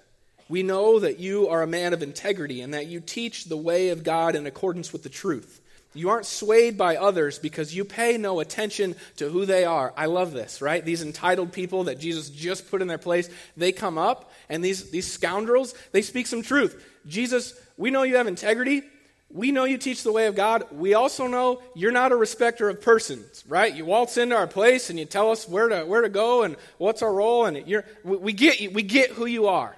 we 0.53 0.63
know 0.63 0.99
that 0.99 1.19
you 1.19 1.49
are 1.49 1.63
a 1.63 1.67
man 1.67 1.95
of 1.95 2.03
integrity 2.03 2.61
and 2.61 2.75
that 2.75 2.87
you 2.87 3.01
teach 3.01 3.47
the 3.47 3.57
way 3.57 3.89
of 3.89 4.05
God 4.05 4.37
in 4.37 4.47
accordance 4.47 4.93
with 4.93 5.03
the 5.03 5.09
truth. 5.09 5.62
You 5.95 6.09
aren't 6.09 6.27
swayed 6.27 6.79
by 6.79 6.97
others 6.97 7.39
because 7.39 7.75
you 7.75 7.85
pay 7.85 8.17
no 8.17 8.41
attention 8.41 8.97
to 9.17 9.29
who 9.29 9.45
they 9.45 9.65
are. 9.65 9.93
I 9.97 10.07
love 10.07 10.33
this, 10.33 10.63
right? 10.63 10.83
These 10.83 11.03
entitled 11.03 11.53
people 11.53 11.85
that 11.85 11.99
Jesus 11.99 12.31
just 12.31 12.71
put 12.71 12.81
in 12.81 12.89
their 12.89 12.99
place, 12.99 13.29
they 13.57 13.73
come 13.73 13.99
up, 13.99 14.33
and 14.49 14.65
these, 14.65 14.91
these 14.91 15.11
scoundrels, 15.11 15.75
they 15.93 16.01
speak 16.01 16.27
some 16.27 16.43
truth. 16.43 16.83
Jesus, 17.07 17.55
we 17.77 17.91
know 17.91 18.05
you 18.05 18.17
have 18.17 18.27
integrity. 18.27 18.83
We 19.31 19.51
know 19.51 19.65
you 19.65 19.79
teach 19.79 20.03
the 20.03 20.13
way 20.13 20.27
of 20.27 20.35
God. 20.35 20.65
We 20.73 20.95
also 20.95 21.27
know 21.27 21.63
you're 21.75 21.93
not 21.93 22.13
a 22.13 22.17
respecter 22.17 22.69
of 22.69 22.81
persons, 22.81 23.45
right? 23.49 23.75
You 23.75 23.85
waltz 23.85 24.17
into 24.17 24.37
our 24.37 24.47
place 24.47 24.91
and 24.91 24.99
you 24.99 25.05
tell 25.05 25.31
us 25.31 25.49
where 25.49 25.69
to, 25.69 25.85
where 25.85 26.03
to 26.03 26.11
go 26.11 26.43
and 26.43 26.57
what's 26.79 27.03
our 27.03 27.13
role, 27.13 27.47
and 27.47 27.67
you're, 27.67 27.85
we, 28.05 28.33
get, 28.33 28.73
we 28.73 28.83
get 28.83 29.11
who 29.11 29.27
you 29.27 29.49
are. 29.49 29.75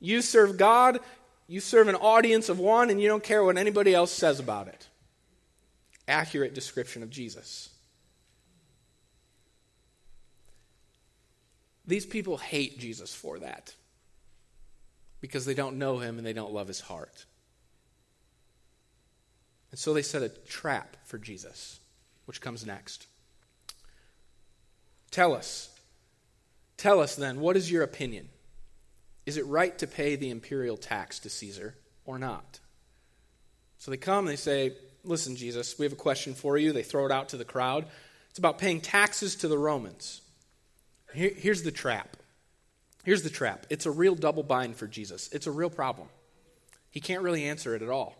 You 0.00 0.20
serve 0.20 0.56
God, 0.56 1.00
you 1.48 1.60
serve 1.60 1.88
an 1.88 1.96
audience 1.96 2.48
of 2.48 2.58
one, 2.58 2.90
and 2.90 3.00
you 3.00 3.08
don't 3.08 3.22
care 3.22 3.44
what 3.44 3.56
anybody 3.56 3.94
else 3.94 4.10
says 4.10 4.40
about 4.40 4.68
it. 4.68 4.88
Accurate 6.08 6.54
description 6.54 7.02
of 7.02 7.10
Jesus. 7.10 7.68
These 11.86 12.06
people 12.06 12.36
hate 12.36 12.78
Jesus 12.78 13.14
for 13.14 13.38
that 13.40 13.74
because 15.20 15.44
they 15.44 15.54
don't 15.54 15.78
know 15.78 15.98
him 15.98 16.18
and 16.18 16.26
they 16.26 16.32
don't 16.32 16.52
love 16.52 16.68
his 16.68 16.80
heart. 16.80 17.26
And 19.70 19.78
so 19.78 19.94
they 19.94 20.02
set 20.02 20.22
a 20.22 20.28
trap 20.28 20.96
for 21.04 21.18
Jesus, 21.18 21.80
which 22.26 22.40
comes 22.40 22.66
next. 22.66 23.06
Tell 25.10 25.34
us, 25.34 25.70
tell 26.76 27.00
us 27.00 27.16
then, 27.16 27.40
what 27.40 27.56
is 27.56 27.70
your 27.70 27.82
opinion? 27.82 28.28
Is 29.24 29.36
it 29.36 29.46
right 29.46 29.76
to 29.78 29.86
pay 29.86 30.16
the 30.16 30.30
imperial 30.30 30.76
tax 30.76 31.18
to 31.20 31.30
Caesar 31.30 31.76
or 32.04 32.18
not? 32.18 32.60
So 33.78 33.90
they 33.90 33.96
come 33.96 34.20
and 34.20 34.28
they 34.28 34.36
say, 34.36 34.72
Listen, 35.04 35.36
Jesus, 35.36 35.78
we 35.78 35.84
have 35.84 35.92
a 35.92 35.96
question 35.96 36.34
for 36.34 36.56
you. 36.56 36.72
They 36.72 36.82
throw 36.82 37.06
it 37.06 37.12
out 37.12 37.30
to 37.30 37.36
the 37.36 37.44
crowd. 37.44 37.86
It's 38.30 38.38
about 38.38 38.58
paying 38.58 38.80
taxes 38.80 39.36
to 39.36 39.48
the 39.48 39.58
Romans. 39.58 40.20
Here, 41.12 41.32
here's 41.36 41.62
the 41.62 41.72
trap. 41.72 42.16
Here's 43.04 43.22
the 43.22 43.30
trap. 43.30 43.66
It's 43.68 43.86
a 43.86 43.90
real 43.90 44.14
double 44.14 44.42
bind 44.42 44.76
for 44.76 44.86
Jesus. 44.86 45.28
It's 45.32 45.46
a 45.46 45.50
real 45.50 45.70
problem. 45.70 46.08
He 46.90 47.00
can't 47.00 47.22
really 47.22 47.44
answer 47.44 47.74
it 47.74 47.82
at 47.82 47.88
all. 47.88 48.16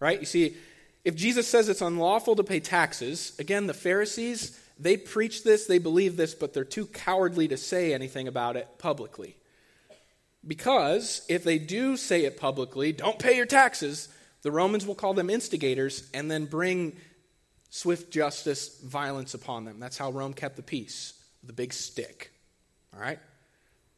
Right? 0.00 0.18
You 0.18 0.26
see, 0.26 0.56
if 1.04 1.14
Jesus 1.14 1.46
says 1.46 1.68
it's 1.68 1.80
unlawful 1.80 2.34
to 2.36 2.44
pay 2.44 2.60
taxes, 2.60 3.34
again, 3.38 3.66
the 3.66 3.74
Pharisees, 3.74 4.60
they 4.78 4.96
preach 4.96 5.44
this, 5.44 5.66
they 5.66 5.78
believe 5.78 6.16
this, 6.16 6.34
but 6.34 6.52
they're 6.52 6.64
too 6.64 6.86
cowardly 6.86 7.48
to 7.48 7.56
say 7.56 7.94
anything 7.94 8.26
about 8.26 8.56
it 8.56 8.68
publicly. 8.78 9.36
Because 10.46 11.24
if 11.28 11.44
they 11.44 11.58
do 11.58 11.96
say 11.96 12.24
it 12.24 12.38
publicly, 12.38 12.92
don't 12.92 13.18
pay 13.18 13.36
your 13.36 13.46
taxes, 13.46 14.08
the 14.46 14.52
Romans 14.52 14.86
will 14.86 14.94
call 14.94 15.12
them 15.12 15.28
instigators 15.28 16.08
and 16.14 16.30
then 16.30 16.44
bring 16.44 16.96
swift 17.68 18.12
justice, 18.12 18.78
violence 18.78 19.34
upon 19.34 19.64
them. 19.64 19.80
That's 19.80 19.98
how 19.98 20.12
Rome 20.12 20.32
kept 20.32 20.54
the 20.54 20.62
peace, 20.62 21.14
with 21.42 21.50
a 21.50 21.52
big 21.52 21.72
stick. 21.72 22.30
All 22.94 23.00
right? 23.00 23.18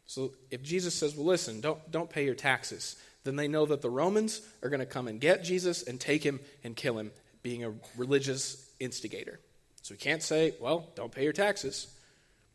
So 0.07 0.33
if 0.51 0.63
Jesus 0.63 0.95
says, 0.95 1.15
well, 1.15 1.27
listen, 1.27 1.61
don't, 1.61 1.79
don't 1.91 2.09
pay 2.09 2.25
your 2.25 2.35
taxes, 2.35 2.97
then 3.25 3.37
they 3.37 3.47
know 3.47 3.67
that 3.67 3.83
the 3.83 3.91
Romans 3.91 4.41
are 4.63 4.71
going 4.71 4.81
to 4.81 4.87
come 4.87 5.07
and 5.07 5.21
get 5.21 5.45
Jesus 5.45 5.83
and 5.83 6.01
take 6.01 6.23
him 6.23 6.41
and 6.65 6.75
kill 6.75 6.99
him, 6.99 7.11
being 7.43 7.63
a 7.63 7.75
religious 7.99 8.71
instigator. 8.81 9.41
So 9.83 9.93
he 9.93 9.99
can't 9.99 10.23
say, 10.23 10.55
well, 10.63 10.89
don't 10.95 11.13
pay 11.13 11.25
your 11.25 11.35
taxes. 11.35 11.95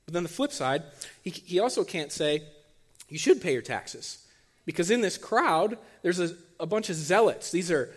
But 0.05 0.15
then 0.15 0.23
the 0.23 0.29
flip 0.29 0.51
side, 0.51 0.81
he, 1.21 1.29
he 1.29 1.59
also 1.59 1.83
can't 1.83 2.11
say, 2.11 2.41
you 3.07 3.19
should 3.19 3.39
pay 3.39 3.53
your 3.53 3.61
taxes. 3.61 4.22
Because 4.65 4.91
in 4.91 5.01
this 5.01 5.17
crowd, 5.17 5.77
there's 6.01 6.19
a, 6.19 6.35
a 6.59 6.65
bunch 6.65 6.89
of 6.89 6.95
zealots. 6.95 7.51
These 7.51 7.71
are, 7.71 7.89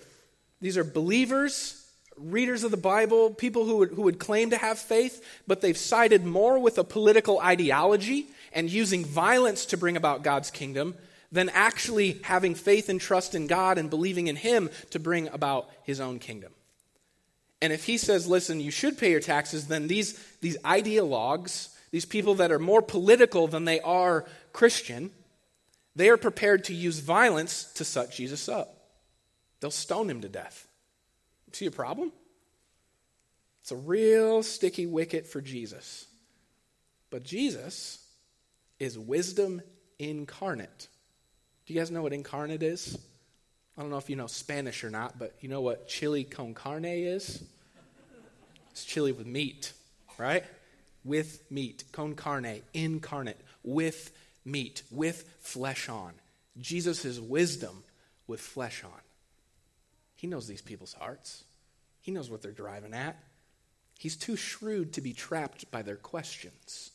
these 0.60 0.76
are 0.76 0.84
believers, 0.84 1.86
readers 2.16 2.64
of 2.64 2.70
the 2.70 2.76
Bible, 2.76 3.30
people 3.30 3.64
who 3.64 3.78
would, 3.78 3.90
who 3.90 4.02
would 4.02 4.18
claim 4.18 4.50
to 4.50 4.56
have 4.56 4.78
faith, 4.78 5.24
but 5.46 5.60
they've 5.60 5.76
sided 5.76 6.24
more 6.24 6.58
with 6.58 6.78
a 6.78 6.84
political 6.84 7.38
ideology 7.38 8.26
and 8.52 8.70
using 8.70 9.04
violence 9.04 9.66
to 9.66 9.76
bring 9.76 9.96
about 9.96 10.22
God's 10.22 10.50
kingdom 10.50 10.94
than 11.32 11.48
actually 11.50 12.20
having 12.22 12.54
faith 12.54 12.88
and 12.88 13.00
trust 13.00 13.34
in 13.34 13.46
God 13.46 13.78
and 13.78 13.90
believing 13.90 14.28
in 14.28 14.36
Him 14.36 14.70
to 14.90 14.98
bring 14.98 15.28
about 15.28 15.68
His 15.82 16.00
own 16.00 16.18
kingdom. 16.18 16.52
And 17.60 17.72
if 17.72 17.84
He 17.84 17.98
says, 17.98 18.26
listen, 18.26 18.60
you 18.60 18.70
should 18.70 18.98
pay 18.98 19.10
your 19.10 19.20
taxes, 19.20 19.66
then 19.66 19.88
these, 19.88 20.18
these 20.40 20.56
ideologues, 20.58 21.74
these 21.90 22.04
people 22.04 22.34
that 22.36 22.52
are 22.52 22.58
more 22.58 22.82
political 22.82 23.48
than 23.48 23.64
they 23.64 23.80
are 23.80 24.24
Christian, 24.52 25.10
they 25.96 26.10
are 26.10 26.18
prepared 26.18 26.64
to 26.64 26.74
use 26.74 27.00
violence 27.00 27.64
to 27.74 27.84
shut 27.84 28.12
Jesus 28.12 28.48
up. 28.48 28.76
They'll 29.60 29.70
stone 29.70 30.08
him 30.08 30.20
to 30.20 30.28
death. 30.28 30.68
See 31.52 31.64
a 31.66 31.70
problem? 31.70 32.12
It's 33.62 33.72
a 33.72 33.76
real 33.76 34.42
sticky 34.42 34.84
wicket 34.86 35.26
for 35.26 35.40
Jesus. 35.40 36.06
But 37.08 37.22
Jesus 37.22 38.06
is 38.78 38.98
wisdom 38.98 39.62
incarnate. 39.98 40.88
Do 41.64 41.72
you 41.72 41.80
guys 41.80 41.90
know 41.90 42.02
what 42.02 42.12
incarnate 42.12 42.62
is? 42.62 42.98
I 43.76 43.80
don't 43.80 43.90
know 43.90 43.96
if 43.96 44.10
you 44.10 44.16
know 44.16 44.26
Spanish 44.26 44.84
or 44.84 44.90
not, 44.90 45.18
but 45.18 45.34
you 45.40 45.48
know 45.48 45.62
what 45.62 45.88
chili 45.88 46.24
con 46.24 46.52
carne 46.52 46.84
is? 46.84 47.42
It's 48.70 48.84
chili 48.84 49.12
with 49.12 49.26
meat, 49.26 49.72
right? 50.18 50.44
With 51.04 51.42
meat. 51.50 51.84
Con 51.92 52.14
carne, 52.14 52.60
incarnate, 52.74 53.40
with 53.64 54.12
meat, 54.46 54.82
with 54.90 55.28
flesh 55.40 55.88
on. 55.88 56.14
Jesus' 56.58 57.18
wisdom 57.18 57.84
with 58.26 58.40
flesh 58.40 58.82
on. 58.84 59.00
He 60.14 60.26
knows 60.26 60.46
these 60.46 60.62
people's 60.62 60.94
hearts, 60.94 61.44
he 62.00 62.12
knows 62.12 62.30
what 62.30 62.40
they're 62.40 62.52
driving 62.52 62.94
at. 62.94 63.22
He's 63.98 64.16
too 64.16 64.36
shrewd 64.36 64.92
to 64.92 65.00
be 65.00 65.14
trapped 65.14 65.70
by 65.70 65.82
their 65.82 65.96
questions. 65.96 66.90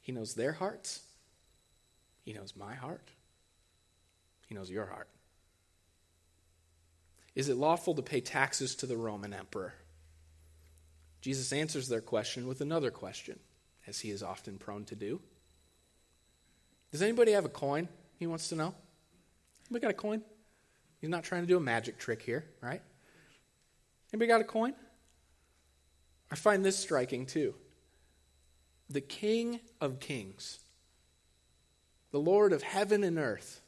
He 0.00 0.12
knows 0.12 0.34
their 0.34 0.52
hearts, 0.52 1.02
he 2.24 2.32
knows 2.32 2.54
my 2.56 2.74
heart. 2.74 3.10
He 4.46 4.54
knows 4.54 4.70
your 4.70 4.86
heart. 4.86 5.08
Is 7.34 7.48
it 7.48 7.56
lawful 7.56 7.94
to 7.94 8.02
pay 8.02 8.20
taxes 8.20 8.74
to 8.76 8.86
the 8.86 8.96
Roman 8.96 9.32
emperor? 9.32 9.74
Jesus 11.20 11.52
answers 11.52 11.88
their 11.88 12.00
question 12.00 12.46
with 12.46 12.60
another 12.60 12.90
question, 12.90 13.38
as 13.86 14.00
he 14.00 14.10
is 14.10 14.22
often 14.22 14.58
prone 14.58 14.84
to 14.84 14.94
do. 14.94 15.20
Does 16.94 17.02
anybody 17.02 17.32
have 17.32 17.44
a 17.44 17.48
coin 17.48 17.88
he 18.20 18.28
wants 18.28 18.50
to 18.50 18.54
know? 18.54 18.72
Anybody 19.68 19.82
got 19.82 19.90
a 19.90 19.94
coin? 19.94 20.22
He's 21.00 21.10
not 21.10 21.24
trying 21.24 21.42
to 21.42 21.48
do 21.48 21.56
a 21.56 21.60
magic 21.60 21.98
trick 21.98 22.22
here, 22.22 22.44
right? 22.60 22.80
Anybody 24.12 24.28
got 24.28 24.40
a 24.40 24.44
coin? 24.44 24.74
I 26.30 26.36
find 26.36 26.64
this 26.64 26.78
striking 26.78 27.26
too. 27.26 27.56
The 28.88 29.00
King 29.00 29.58
of 29.80 29.98
Kings, 29.98 30.60
the 32.12 32.20
Lord 32.20 32.52
of 32.52 32.62
heaven 32.62 33.02
and 33.02 33.18
earth, 33.18 33.60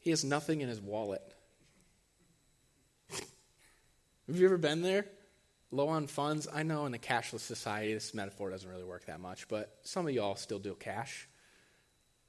he 0.00 0.10
has 0.10 0.22
nothing 0.22 0.60
in 0.60 0.68
his 0.68 0.82
wallet. 0.82 1.34
Have 4.26 4.36
you 4.36 4.44
ever 4.44 4.58
been 4.58 4.82
there? 4.82 5.06
Low 5.70 5.88
on 5.88 6.08
funds? 6.08 6.46
I 6.52 6.62
know 6.62 6.84
in 6.84 6.92
a 6.92 6.98
cashless 6.98 7.40
society, 7.40 7.94
this 7.94 8.12
metaphor 8.12 8.50
doesn't 8.50 8.68
really 8.68 8.84
work 8.84 9.06
that 9.06 9.18
much, 9.18 9.48
but 9.48 9.78
some 9.82 10.06
of 10.06 10.12
y'all 10.12 10.36
still 10.36 10.58
do 10.58 10.74
cash. 10.74 11.26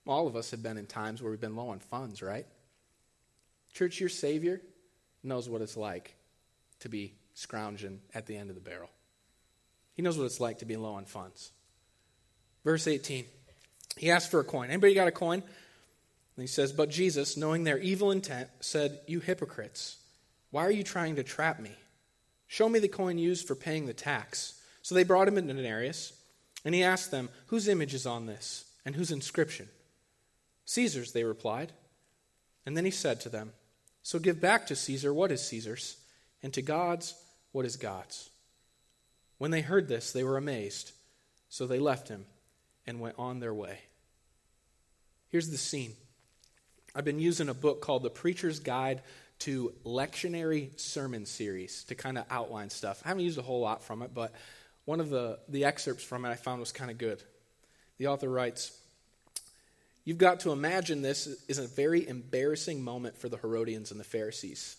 All 0.08 0.27
of 0.27 0.36
us 0.36 0.51
have 0.51 0.63
been 0.63 0.77
in 0.77 0.88
times 0.88 1.22
where 1.22 1.31
we've 1.31 1.39
been 1.39 1.55
low 1.55 1.70
on 1.70 1.79
funds, 1.79 2.22
right? 2.22 2.46
Church, 3.74 4.00
your 4.00 4.10
Savior 4.10 4.62
knows 5.24 5.48
what 5.48 5.62
it's 5.62 5.77
like 5.77 6.15
to 6.79 6.89
be 6.89 7.13
scrounging 7.34 8.01
at 8.13 8.25
the 8.25 8.36
end 8.36 8.50
of 8.50 8.55
the 8.55 8.62
barrel. 8.62 8.89
He 9.93 10.01
knows 10.01 10.17
what 10.17 10.25
it's 10.25 10.39
like 10.39 10.60
to 10.60 10.65
be 10.65 10.75
low 10.75 10.93
on 10.93 11.05
funds. 11.05 11.51
Verse 12.63 12.88
18. 12.88 13.25
He 13.98 14.10
asked 14.10 14.31
for 14.31 14.39
a 14.39 14.43
coin. 14.43 14.70
Anybody 14.70 14.93
got 14.93 15.08
a 15.08 15.12
coin? 15.12 15.43
And 16.36 16.43
he 16.43 16.48
says, 16.48 16.72
But 16.72 16.89
Jesus, 16.89 17.38
knowing 17.38 17.63
their 17.63 17.77
evil 17.77 18.12
intent, 18.12 18.50
said, 18.62 19.00
You 19.08 19.20
hypocrites, 19.20 19.98
why 20.50 20.65
are 20.65 20.72
you 20.72 20.84
trying 20.84 21.15
to 21.17 21.24
trap 21.24 21.60
me? 21.60 21.72
Show 22.48 22.67
me 22.67 22.79
the 22.79 22.88
coin 22.88 23.17
used 23.17 23.48
for 23.48 23.55
paying 23.55 23.86
the 23.86 23.93
tax. 23.93 24.60
So 24.81 24.96
they 24.96 25.03
brought 25.03 25.27
him 25.27 25.38
a 25.38 25.41
denarius, 25.41 26.13
and 26.65 26.74
he 26.74 26.84
asked 26.84 27.12
them, 27.12 27.29
Whose 27.48 27.67
image 27.67 27.93
is 27.93 28.05
on 28.05 28.25
this, 28.25 28.65
and 28.86 28.96
whose 28.96 29.12
inscription? 29.12 29.70
Caesar's, 30.72 31.12
they 31.12 31.25
replied. 31.25 31.74
And 32.66 32.78
then 32.78 32.86
he 32.86 32.92
said 32.92 33.20
to 33.22 33.30
them, 33.30 33.51
So 34.04 34.20
give 34.20 34.40
back 34.40 34.68
to 34.68 34.75
Caesar 34.75 35.13
what 35.13 35.30
is 35.30 35.46
Caesar's, 35.48 35.98
and 36.42 36.54
to 36.54 36.62
God's 36.62 37.13
what 37.51 37.66
is 37.66 37.75
God's. 37.75 38.30
When 39.38 39.51
they 39.51 39.60
heard 39.60 39.90
this, 39.90 40.13
they 40.13 40.24
were 40.24 40.38
amazed. 40.38 40.94
So 41.50 41.68
they 41.68 41.80
left 41.80 42.08
him 42.08 42.25
and 42.88 43.01
went 43.01 43.16
on 43.20 43.42
their 43.42 43.54
way. 43.54 43.80
Here's 45.28 45.50
the 45.50 45.58
scene. 45.58 45.92
I've 46.96 47.04
been 47.04 47.20
using 47.20 47.50
a 47.50 47.54
book 47.54 47.82
called 47.82 48.04
The 48.04 48.10
Preacher's 48.10 48.62
Guide 48.62 49.01
to 49.40 49.74
Lectionary 49.84 50.80
Sermon 50.80 51.25
Series 51.25 51.84
to 51.86 51.96
kind 51.96 52.18
of 52.18 52.24
outline 52.30 52.70
stuff. 52.70 53.01
I 53.04 53.10
haven't 53.10 53.25
used 53.25 53.38
a 53.38 53.42
whole 53.42 53.60
lot 53.60 53.84
from 53.84 54.04
it, 54.04 54.13
but 54.13 54.32
one 54.86 55.01
of 55.01 55.10
the, 55.10 55.40
the 55.50 55.66
excerpts 55.66 56.04
from 56.04 56.24
it 56.24 56.30
I 56.30 56.36
found 56.36 56.62
was 56.62 56.72
kind 56.72 56.92
of 56.92 56.98
good. 56.98 57.22
The 57.98 58.08
author 58.08 58.30
writes 58.30 58.72
You've 60.03 60.17
got 60.17 60.41
to 60.41 60.51
imagine 60.51 61.01
this 61.01 61.27
is 61.48 61.60
a 61.60 61.67
very 61.67 62.08
embarrassing 62.08 62.84
moment 62.84 63.17
for 63.17 63.29
the 63.29 63.38
Herodians 63.38 63.91
and 63.91 64.00
the 64.00 64.05
Pharisees. 64.05 64.77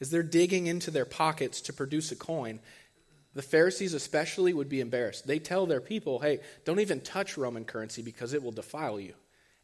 As 0.00 0.10
they're 0.10 0.22
digging 0.22 0.66
into 0.66 0.90
their 0.90 1.06
pockets 1.06 1.62
to 1.62 1.72
produce 1.72 2.12
a 2.12 2.16
coin, 2.16 2.60
the 3.34 3.42
Pharisees, 3.42 3.94
especially, 3.94 4.52
would 4.52 4.68
be 4.68 4.80
embarrassed. 4.80 5.26
They 5.26 5.38
tell 5.38 5.66
their 5.66 5.80
people, 5.80 6.18
hey, 6.18 6.40
don't 6.64 6.80
even 6.80 7.00
touch 7.00 7.36
Roman 7.36 7.64
currency 7.64 8.02
because 8.02 8.32
it 8.34 8.42
will 8.42 8.52
defile 8.52 9.00
you. 9.00 9.14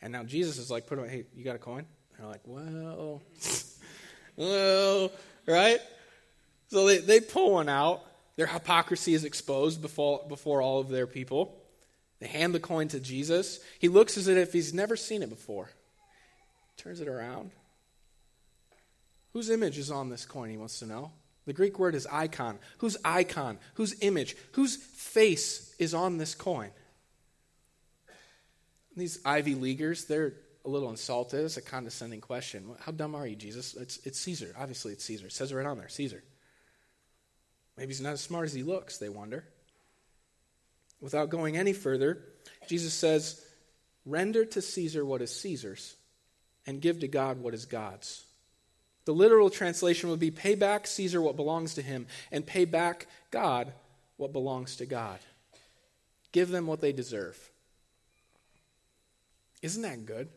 And 0.02 0.12
now 0.12 0.24
Jesus 0.24 0.58
is 0.58 0.70
like, 0.70 0.86
put 0.86 0.98
on, 0.98 1.08
hey, 1.08 1.24
you 1.36 1.44
got 1.44 1.56
a 1.56 1.60
coin? 1.60 1.84
And 2.16 2.18
they're 2.18 2.26
like, 2.26 2.40
well, 2.46 3.22
well, 4.36 5.12
right? 5.46 5.80
So 6.68 6.86
they, 6.86 6.98
they 6.98 7.20
pull 7.20 7.52
one 7.52 7.68
out. 7.68 8.02
Their 8.36 8.46
hypocrisy 8.46 9.14
is 9.14 9.24
exposed 9.24 9.82
before, 9.82 10.24
before 10.26 10.62
all 10.62 10.80
of 10.80 10.88
their 10.88 11.06
people. 11.06 11.59
They 12.20 12.28
hand 12.28 12.54
the 12.54 12.60
coin 12.60 12.88
to 12.88 13.00
Jesus. 13.00 13.60
He 13.78 13.88
looks 13.88 14.16
as 14.16 14.28
if 14.28 14.52
he's 14.52 14.74
never 14.74 14.96
seen 14.96 15.22
it 15.22 15.30
before. 15.30 15.70
Turns 16.76 17.00
it 17.00 17.08
around. 17.08 17.50
Whose 19.32 19.50
image 19.50 19.78
is 19.78 19.90
on 19.90 20.10
this 20.10 20.26
coin, 20.26 20.50
he 20.50 20.56
wants 20.56 20.78
to 20.80 20.86
know. 20.86 21.12
The 21.46 21.52
Greek 21.52 21.78
word 21.78 21.94
is 21.94 22.06
icon. 22.06 22.58
Whose 22.78 22.96
icon? 23.04 23.58
Whose 23.74 23.94
image? 24.02 24.36
Whose 24.52 24.76
face 24.76 25.74
is 25.78 25.94
on 25.94 26.18
this 26.18 26.34
coin? 26.34 26.70
These 28.96 29.20
Ivy 29.24 29.54
Leaguers, 29.54 30.04
they're 30.04 30.34
a 30.64 30.68
little 30.68 30.90
insulted. 30.90 31.44
It's 31.44 31.56
a 31.56 31.62
condescending 31.62 32.20
question. 32.20 32.70
How 32.80 32.92
dumb 32.92 33.14
are 33.14 33.26
you, 33.26 33.36
Jesus? 33.36 33.74
It's, 33.74 33.98
it's 34.04 34.20
Caesar. 34.20 34.54
Obviously, 34.58 34.92
it's 34.92 35.04
Caesar. 35.04 35.26
It 35.26 35.32
says 35.32 35.52
it 35.52 35.54
right 35.54 35.66
on 35.66 35.78
there 35.78 35.88
Caesar. 35.88 36.22
Maybe 37.76 37.88
he's 37.88 38.00
not 38.00 38.12
as 38.12 38.20
smart 38.20 38.44
as 38.44 38.52
he 38.52 38.62
looks, 38.62 38.98
they 38.98 39.08
wonder. 39.08 39.44
Without 41.00 41.30
going 41.30 41.56
any 41.56 41.72
further, 41.72 42.22
Jesus 42.68 42.92
says, 42.92 43.44
Render 44.04 44.44
to 44.44 44.62
Caesar 44.62 45.04
what 45.04 45.22
is 45.22 45.34
Caesar's, 45.40 45.96
and 46.66 46.80
give 46.80 47.00
to 47.00 47.08
God 47.08 47.40
what 47.40 47.54
is 47.54 47.64
God's. 47.64 48.24
The 49.04 49.12
literal 49.14 49.50
translation 49.50 50.10
would 50.10 50.20
be 50.20 50.30
pay 50.30 50.54
back 50.54 50.86
Caesar 50.86 51.20
what 51.20 51.36
belongs 51.36 51.74
to 51.74 51.82
him, 51.82 52.06
and 52.30 52.46
pay 52.46 52.64
back 52.64 53.06
God 53.30 53.72
what 54.16 54.32
belongs 54.32 54.76
to 54.76 54.86
God. 54.86 55.18
Give 56.32 56.48
them 56.48 56.66
what 56.66 56.80
they 56.80 56.92
deserve. 56.92 57.38
Isn't 59.62 59.82
that 59.82 60.06
good? 60.06 60.28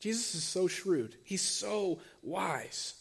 Jesus 0.00 0.34
is 0.34 0.44
so 0.44 0.68
shrewd. 0.68 1.16
He's 1.24 1.42
so 1.42 2.00
wise. 2.22 2.94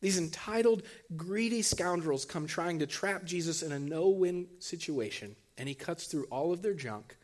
These 0.00 0.18
entitled, 0.18 0.82
greedy 1.16 1.62
scoundrels 1.62 2.24
come 2.24 2.46
trying 2.46 2.80
to 2.80 2.86
trap 2.86 3.24
Jesus 3.24 3.62
in 3.62 3.72
a 3.72 3.78
no 3.78 4.08
win 4.08 4.46
situation, 4.58 5.34
and 5.56 5.68
he 5.68 5.74
cuts 5.74 6.06
through 6.06 6.26
all 6.30 6.52
of 6.52 6.62
their 6.62 6.74
junk 6.74 7.16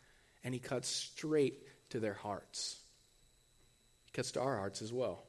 and 0.44 0.54
he 0.54 0.60
cuts 0.60 0.88
straight 0.88 1.58
to 1.90 2.00
their 2.00 2.14
hearts. 2.14 2.76
He 4.06 4.12
cuts 4.12 4.32
to 4.32 4.40
our 4.40 4.56
hearts 4.56 4.82
as 4.82 4.92
well. 4.92 5.22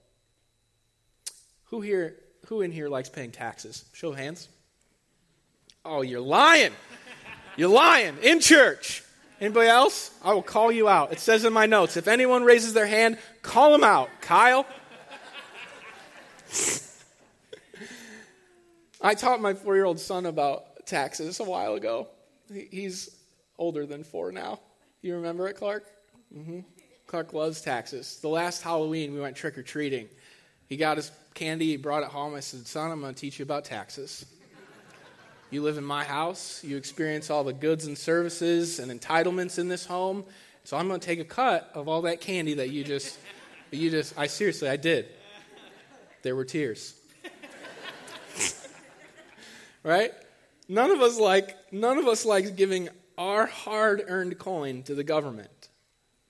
Who 1.66 1.82
here 1.82 2.18
who 2.48 2.62
in 2.62 2.72
here 2.72 2.90
likes 2.90 3.10
paying 3.10 3.32
taxes? 3.32 3.86
Show 3.94 4.10
of 4.10 4.18
hands. 4.18 4.50
Oh, 5.86 6.02
you're 6.02 6.22
lying. 6.22 6.72
You're 7.56 7.70
lying 7.70 8.18
in 8.22 8.40
church. 8.40 9.04
Anybody 9.40 9.68
else? 9.68 10.12
I 10.24 10.34
will 10.34 10.44
call 10.44 10.72
you 10.72 10.88
out. 10.88 11.12
It 11.12 11.20
says 11.20 11.46
in 11.46 11.54
my 11.54 11.66
notes 11.66 11.98
if 11.98 12.08
anyone 12.08 12.44
raises 12.44 12.74
their 12.74 12.88
hand, 12.88 13.18
call 13.42 13.72
them 13.72 13.84
out. 13.84 14.10
Kyle? 14.22 14.66
I 19.02 19.16
taught 19.16 19.42
my 19.42 19.56
four 19.56 19.76
year 19.76 19.86
old 19.86 20.00
son 20.00 20.28
about 20.28 20.86
taxes 20.86 21.40
a 21.40 21.44
while 21.44 21.74
ago. 21.74 22.08
He's 22.52 23.16
older 23.58 23.86
than 23.86 24.04
four 24.04 24.32
now. 24.32 24.60
You 25.02 25.16
remember 25.16 25.48
it, 25.48 25.56
Clark? 25.56 25.86
Mm-hmm. 26.36 26.60
Clark 27.08 27.34
loves 27.34 27.62
taxes. 27.62 28.20
The 28.22 28.30
last 28.30 28.62
Halloween, 28.62 29.14
we 29.14 29.20
went 29.20 29.36
trick 29.36 29.58
or 29.58 29.64
treating. 29.64 30.08
He 30.68 30.78
got 30.78 30.98
his 30.98 31.12
candy, 31.34 31.68
he 31.68 31.78
brought 31.78 32.04
it 32.04 32.10
home. 32.10 32.36
I 32.36 32.40
said, 32.40 32.66
Son, 32.68 32.92
I'm 32.92 33.02
going 33.02 33.14
to 33.14 33.20
teach 33.20 33.40
you 33.40 33.44
about 33.44 33.66
taxes. 33.66 34.26
You 35.50 35.62
live 35.64 35.78
in 35.78 35.84
my 35.84 36.06
house. 36.06 36.64
You 36.64 36.78
experience 36.78 37.30
all 37.30 37.44
the 37.44 37.52
goods 37.52 37.86
and 37.86 37.98
services 37.98 38.80
and 38.80 38.90
entitlements 38.90 39.60
in 39.60 39.68
this 39.68 39.86
home. 39.86 40.24
So 40.64 40.78
I'm 40.78 40.88
going 40.88 41.02
to 41.02 41.06
take 41.06 41.20
a 41.20 41.26
cut 41.26 41.70
of 41.74 41.90
all 41.90 42.04
that 42.04 42.22
candy 42.22 42.54
that 42.56 42.70
you 42.70 42.86
just, 42.86 43.20
you 43.72 43.90
just, 43.90 44.18
I 44.18 44.28
seriously, 44.28 44.70
I 44.70 44.78
did. 44.78 45.08
There 46.22 46.36
were 46.38 46.46
tears. 46.46 46.96
right? 49.84 50.14
None 50.72 50.90
of 50.90 51.02
us 51.02 51.20
like, 51.20 51.58
none 51.74 51.98
of 51.98 52.08
us 52.08 52.24
likes 52.24 52.50
giving 52.50 52.88
our 53.18 53.46
hard 53.46 54.06
earned 54.08 54.40
coin 54.40 54.84
to 54.84 54.96
the 54.96 55.04
government, 55.04 55.68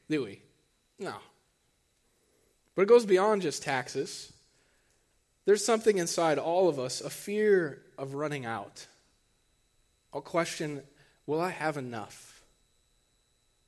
do 0.10 0.24
we? 0.24 0.42
No. 0.98 1.14
But 2.74 2.82
it 2.82 2.88
goes 2.88 3.06
beyond 3.06 3.44
just 3.44 3.62
taxes. 3.62 4.34
There's 5.46 5.64
something 5.64 6.00
inside 6.00 6.40
all 6.40 6.70
of 6.70 6.80
us, 6.80 7.02
a 7.02 7.10
fear 7.12 7.84
of 8.00 8.16
running 8.16 8.48
out. 8.48 8.88
I'll 10.12 10.22
question 10.22 10.82
will 11.28 11.40
I 11.40 11.52
have 11.52 11.78
enough? 11.78 12.42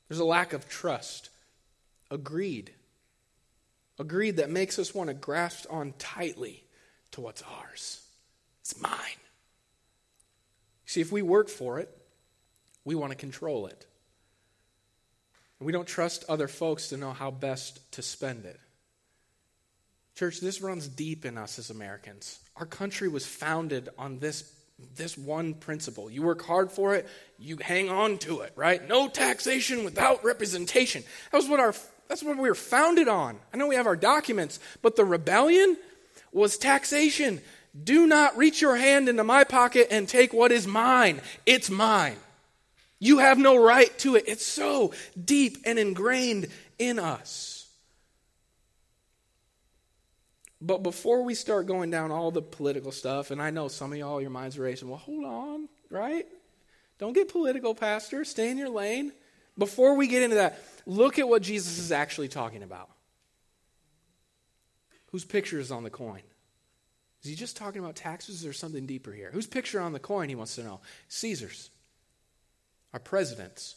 There's 0.07 0.19
a 0.19 0.25
lack 0.25 0.53
of 0.53 0.67
trust, 0.67 1.29
a 2.09 2.17
greed, 2.17 2.71
a 3.99 4.03
greed 4.03 4.37
that 4.37 4.49
makes 4.49 4.79
us 4.79 4.95
want 4.95 5.09
to 5.09 5.13
grasp 5.13 5.67
on 5.69 5.93
tightly 5.99 6.63
to 7.11 7.21
what's 7.21 7.43
ours. 7.43 8.01
It's 8.61 8.81
mine. 8.81 9.19
See, 10.93 11.01
if 11.01 11.11
we 11.11 11.23
work 11.23 11.49
for 11.49 11.79
it, 11.79 11.89
we 12.85 12.93
want 12.93 13.13
to 13.13 13.17
control 13.17 13.65
it. 13.65 13.87
We 15.59 15.71
don't 15.71 15.87
trust 15.87 16.23
other 16.29 16.47
folks 16.47 16.89
to 16.89 16.97
know 16.97 17.13
how 17.13 17.31
best 17.31 17.91
to 17.93 18.03
spend 18.03 18.45
it. 18.45 18.59
Church, 20.13 20.39
this 20.39 20.61
runs 20.61 20.87
deep 20.87 21.25
in 21.25 21.35
us 21.35 21.57
as 21.57 21.71
Americans. 21.71 22.37
Our 22.57 22.67
country 22.67 23.07
was 23.07 23.25
founded 23.25 23.89
on 23.97 24.19
this 24.19 24.53
this 24.95 25.17
one 25.17 25.55
principle. 25.55 26.11
You 26.11 26.21
work 26.21 26.43
hard 26.43 26.71
for 26.71 26.93
it, 26.93 27.07
you 27.39 27.57
hang 27.59 27.89
on 27.89 28.19
to 28.19 28.41
it, 28.41 28.53
right? 28.55 28.87
No 28.87 29.07
taxation 29.07 29.85
without 29.85 30.23
representation. 30.23 31.03
That 31.31 31.37
was 31.37 31.49
what 31.49 31.59
our 31.59 31.73
that's 32.07 32.21
what 32.21 32.37
we 32.37 32.47
were 32.47 32.53
founded 32.53 33.07
on. 33.07 33.39
I 33.51 33.57
know 33.57 33.65
we 33.65 33.77
have 33.77 33.87
our 33.87 33.95
documents, 33.95 34.59
but 34.83 34.95
the 34.95 35.05
rebellion 35.05 35.75
was 36.31 36.59
taxation. 36.59 37.41
Do 37.81 38.05
not 38.05 38.37
reach 38.37 38.61
your 38.61 38.75
hand 38.75 39.09
into 39.09 39.23
my 39.23 39.43
pocket 39.43 39.87
and 39.89 40.07
take 40.07 40.33
what 40.33 40.51
is 40.51 40.67
mine. 40.67 41.21
It's 41.45 41.69
mine. 41.69 42.17
You 42.99 43.17
have 43.17 43.37
no 43.37 43.61
right 43.61 43.97
to 43.99 44.15
it. 44.15 44.25
It's 44.27 44.45
so 44.45 44.93
deep 45.21 45.57
and 45.65 45.79
ingrained 45.79 46.47
in 46.77 46.99
us. 46.99 47.67
But 50.61 50.83
before 50.83 51.23
we 51.23 51.33
start 51.35 51.65
going 51.65 51.91
down 51.91 52.11
all 52.11 52.31
the 52.31 52.41
political 52.41 52.93
stuff, 52.93 53.31
and 53.31 53.41
I 53.41 53.49
know 53.49 53.67
some 53.67 53.91
of 53.91 53.97
y'all, 53.97 54.21
your 54.21 54.29
minds 54.29 54.57
are 54.57 54.61
racing, 54.61 54.87
well, 54.87 54.97
hold 54.97 55.25
on, 55.25 55.67
right? 55.89 56.25
Don't 56.99 57.11
get 57.11 57.27
political, 57.27 57.75
Pastor. 57.75 58.23
Stay 58.23 58.49
in 58.49 58.57
your 58.57 58.69
lane. 58.69 59.11
Before 59.57 59.95
we 59.95 60.07
get 60.07 60.23
into 60.23 60.37
that, 60.37 60.57
look 60.85 61.19
at 61.19 61.27
what 61.27 61.41
Jesus 61.41 61.79
is 61.79 61.91
actually 61.91 62.29
talking 62.29 62.63
about. 62.63 62.89
Whose 65.07 65.25
picture 65.25 65.59
is 65.59 65.71
on 65.71 65.83
the 65.83 65.89
coin? 65.89 66.21
Is 67.23 67.29
he 67.29 67.35
just 67.35 67.55
talking 67.55 67.81
about 67.81 67.95
taxes 67.95 68.45
or 68.45 68.51
something 68.51 68.85
deeper 68.85 69.11
here? 69.11 69.29
Whose 69.31 69.47
picture 69.47 69.79
on 69.79 69.93
the 69.93 69.99
coin, 69.99 70.27
he 70.27 70.35
wants 70.35 70.55
to 70.55 70.63
know? 70.63 70.81
Caesar's. 71.07 71.69
Our 72.91 72.99
presidents. 72.99 73.75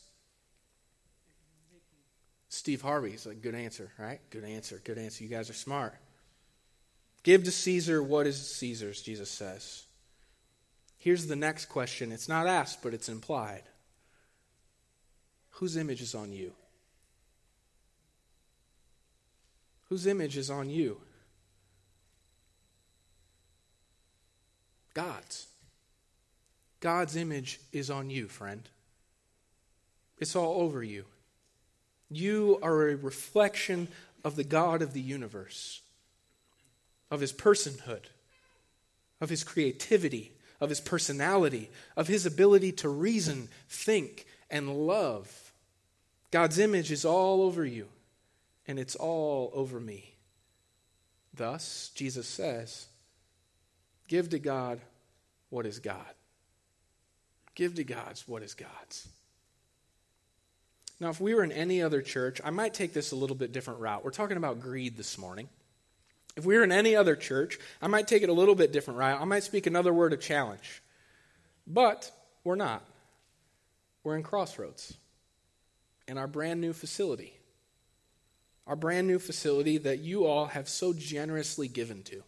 Steve 2.49 2.83
Harvey's 2.83 3.27
a 3.27 3.35
good 3.35 3.55
answer, 3.55 3.93
right? 3.99 4.21
Good 4.31 4.45
answer, 4.45 4.81
good 4.83 4.99
answer. 4.99 5.23
You 5.23 5.31
guys 5.31 5.49
are 5.49 5.55
smart. 5.55 5.95
Give 7.23 7.45
to 7.45 7.53
Caesar 7.53 8.03
what 8.03 8.27
is 8.27 8.55
Caesar's, 8.57 9.01
Jesus 9.01 9.31
says. 9.31 9.85
Here's 10.99 11.27
the 11.27 11.37
next 11.37 11.67
question. 11.67 12.11
It's 12.11 12.29
not 12.29 12.47
asked, 12.47 12.83
but 12.83 12.95
it's 12.95 13.09
implied. 13.09 13.63
Whose 15.51 15.77
image 15.77 16.03
is 16.03 16.15
on 16.15 16.33
you? 16.33 16.53
Whose 19.89 20.07
image 20.07 20.37
is 20.37 20.51
on 20.51 20.69
you? 20.69 21.01
God's. 24.97 25.49
God's 26.81 27.17
image 27.17 27.61
is 27.71 27.91
on 27.91 28.09
you, 28.09 28.29
friend. 28.29 28.67
It's 30.19 30.35
all 30.35 30.63
over 30.63 30.83
you. 30.83 31.05
You 32.11 32.59
are 32.63 32.89
a 32.89 32.97
reflection 32.97 33.89
of 34.25 34.37
the 34.37 34.45
God 34.45 34.81
of 34.81 34.95
the 34.95 35.03
universe, 35.03 35.83
of 37.11 37.21
his 37.21 37.35
personhood, 37.35 38.05
of 39.21 39.29
his 39.29 39.45
creativity, 39.45 40.33
of 40.63 40.71
his 40.71 40.81
personality, 40.81 41.69
of 41.95 42.09
his 42.09 42.25
ability 42.25 42.73
to 42.73 42.89
reason, 42.89 43.49
think, 43.69 44.27
and 44.51 44.87
love. 44.87 45.53
God's 46.31 46.59
image 46.59 46.91
is 46.91 47.05
all 47.05 47.43
over 47.43 47.67
you, 47.67 47.89
and 48.67 48.79
it's 48.79 48.97
all 48.97 49.51
over 49.53 49.79
me. 49.79 50.15
Thus, 51.35 51.91
Jesus 51.95 52.27
says, 52.27 52.87
Give 54.09 54.29
to 54.31 54.39
God 54.39 54.81
what 55.51 55.67
is 55.67 55.79
God. 55.79 56.05
Give 57.55 57.75
to 57.75 57.85
God's 57.85 58.27
what 58.29 58.43
is 58.43 58.55
God's. 58.55 59.09
Now, 60.99 61.11
if 61.11 61.21
we 61.21 61.35
were 61.35 61.45
in 61.45 61.53
any 61.53 61.83
other 61.83 62.01
church, 62.01 62.41
I 62.45 62.51
might 62.51 62.73
take 62.73 62.93
this 62.93 63.13
a 63.13 63.17
little 63.17 63.37
bit 63.37 63.53
different 63.53 63.81
route. 63.81 64.05
We're 64.05 64.11
talking 64.11 64.37
about 64.37 64.61
greed 64.61 64.97
this 64.97 65.19
morning. 65.19 65.49
If 66.37 66.45
we 66.45 66.57
were 66.57 66.65
in 66.65 66.73
any 66.73 66.95
other 66.97 67.17
church, 67.17 67.59
I 67.81 67.87
might 67.87 68.09
take 68.09 68.23
it 68.23 68.29
a 68.29 68.35
little 68.35 68.55
bit 68.55 68.73
different 68.73 68.99
route. 68.99 69.21
I 69.21 69.25
might 69.25 69.43
speak 69.43 69.67
another 69.67 69.93
word 69.93 70.13
of 70.13 70.21
challenge. 70.21 70.83
But 71.67 72.11
we're 72.45 72.57
not. 72.57 72.83
We're 74.05 74.17
in 74.17 74.23
Crossroads 74.23 74.95
in 76.07 76.19
our 76.19 76.27
brand 76.27 76.61
new 76.61 76.73
facility. 76.73 77.33
Our 78.67 78.77
brand 78.77 79.07
new 79.07 79.19
facility 79.19 79.79
that 79.79 80.01
you 80.01 80.27
all 80.27 80.47
have 80.47 80.69
so 80.69 80.93
generously 80.93 81.69
given 81.69 82.03
to. 82.05 82.23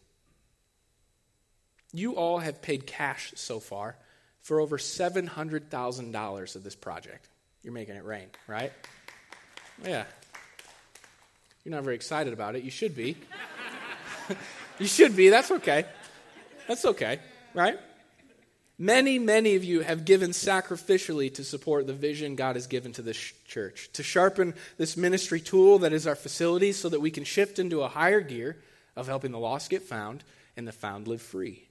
You 1.92 2.16
all 2.16 2.38
have 2.38 2.61
paid 2.61 2.87
cash 2.87 3.33
so 3.37 3.61
far 3.61 3.96
for 4.42 4.61
over 4.61 4.79
$700,000 4.79 6.57
of 6.57 6.64
this 6.64 6.74
project. 6.74 7.29
You're 7.62 7.72
making 7.72 7.96
it 7.96 8.05
rain, 8.05 8.29
right? 8.46 8.72
Yeah. 9.85 10.05
You're 11.64 11.74
not 11.74 11.85
very 11.85 11.96
excited 11.96 12.33
about 12.33 12.57
it. 12.57 12.62
You 12.62 12.70
should 12.70 12.96
be. 12.96 13.16
you 14.79 14.87
should 14.87 15.16
be. 15.16 15.29
That's 15.29 15.51
okay. 15.51 15.85
That's 16.66 16.85
okay, 16.85 17.18
right? 17.55 17.79
Many, 18.79 19.18
many 19.18 19.57
of 19.57 19.64
you 19.64 19.81
have 19.81 20.05
given 20.05 20.31
sacrificially 20.31 21.35
to 21.35 21.42
support 21.42 21.87
the 21.87 21.94
vision 21.94 22.37
God 22.37 22.55
has 22.55 22.68
given 22.68 22.92
to 22.92 23.03
this 23.03 23.18
church, 23.46 23.90
to 23.94 24.03
sharpen 24.03 24.55
this 24.77 24.96
ministry 24.96 25.40
tool 25.40 25.81
that 25.81 25.92
is 25.92 26.07
our 26.07 26.14
facility 26.14 26.72
so 26.72 26.88
that 26.88 27.01
we 27.01 27.11
can 27.11 27.24
shift 27.24 27.59
into 27.59 27.83
a 27.83 27.88
higher 27.88 28.20
gear 28.20 28.57
of 28.94 29.09
helping 29.09 29.33
the 29.33 29.38
lost 29.38 29.68
get 29.68 29.83
found 29.83 30.22
and 30.57 30.66
the 30.66 30.72
found 30.72 31.09
live 31.09 31.20
free. 31.20 31.67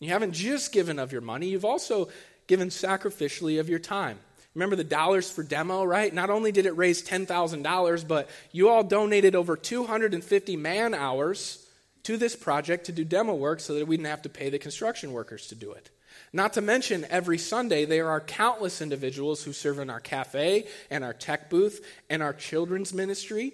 You 0.00 0.08
haven't 0.08 0.32
just 0.32 0.72
given 0.72 0.98
of 0.98 1.12
your 1.12 1.20
money, 1.20 1.48
you've 1.48 1.64
also 1.64 2.08
given 2.46 2.68
sacrificially 2.68 3.60
of 3.60 3.68
your 3.68 3.78
time. 3.78 4.18
Remember 4.54 4.74
the 4.74 4.82
dollars 4.82 5.30
for 5.30 5.44
demo, 5.44 5.84
right? 5.84 6.12
Not 6.12 6.30
only 6.30 6.50
did 6.50 6.66
it 6.66 6.76
raise 6.76 7.06
$10,000, 7.06 8.08
but 8.08 8.28
you 8.50 8.68
all 8.68 8.82
donated 8.82 9.36
over 9.36 9.56
250 9.56 10.56
man 10.56 10.92
hours 10.92 11.64
to 12.02 12.16
this 12.16 12.34
project 12.34 12.86
to 12.86 12.92
do 12.92 13.04
demo 13.04 13.34
work 13.34 13.60
so 13.60 13.74
that 13.74 13.86
we 13.86 13.96
didn't 13.96 14.08
have 14.08 14.22
to 14.22 14.28
pay 14.28 14.50
the 14.50 14.58
construction 14.58 15.12
workers 15.12 15.46
to 15.48 15.54
do 15.54 15.70
it. 15.72 15.90
Not 16.32 16.54
to 16.54 16.60
mention, 16.60 17.06
every 17.10 17.38
Sunday, 17.38 17.84
there 17.84 18.08
are 18.08 18.20
countless 18.20 18.80
individuals 18.80 19.44
who 19.44 19.52
serve 19.52 19.78
in 19.78 19.90
our 19.90 20.00
cafe 20.00 20.66
and 20.90 21.04
our 21.04 21.12
tech 21.12 21.50
booth 21.50 21.84
and 22.08 22.22
our 22.22 22.32
children's 22.32 22.92
ministry. 22.92 23.52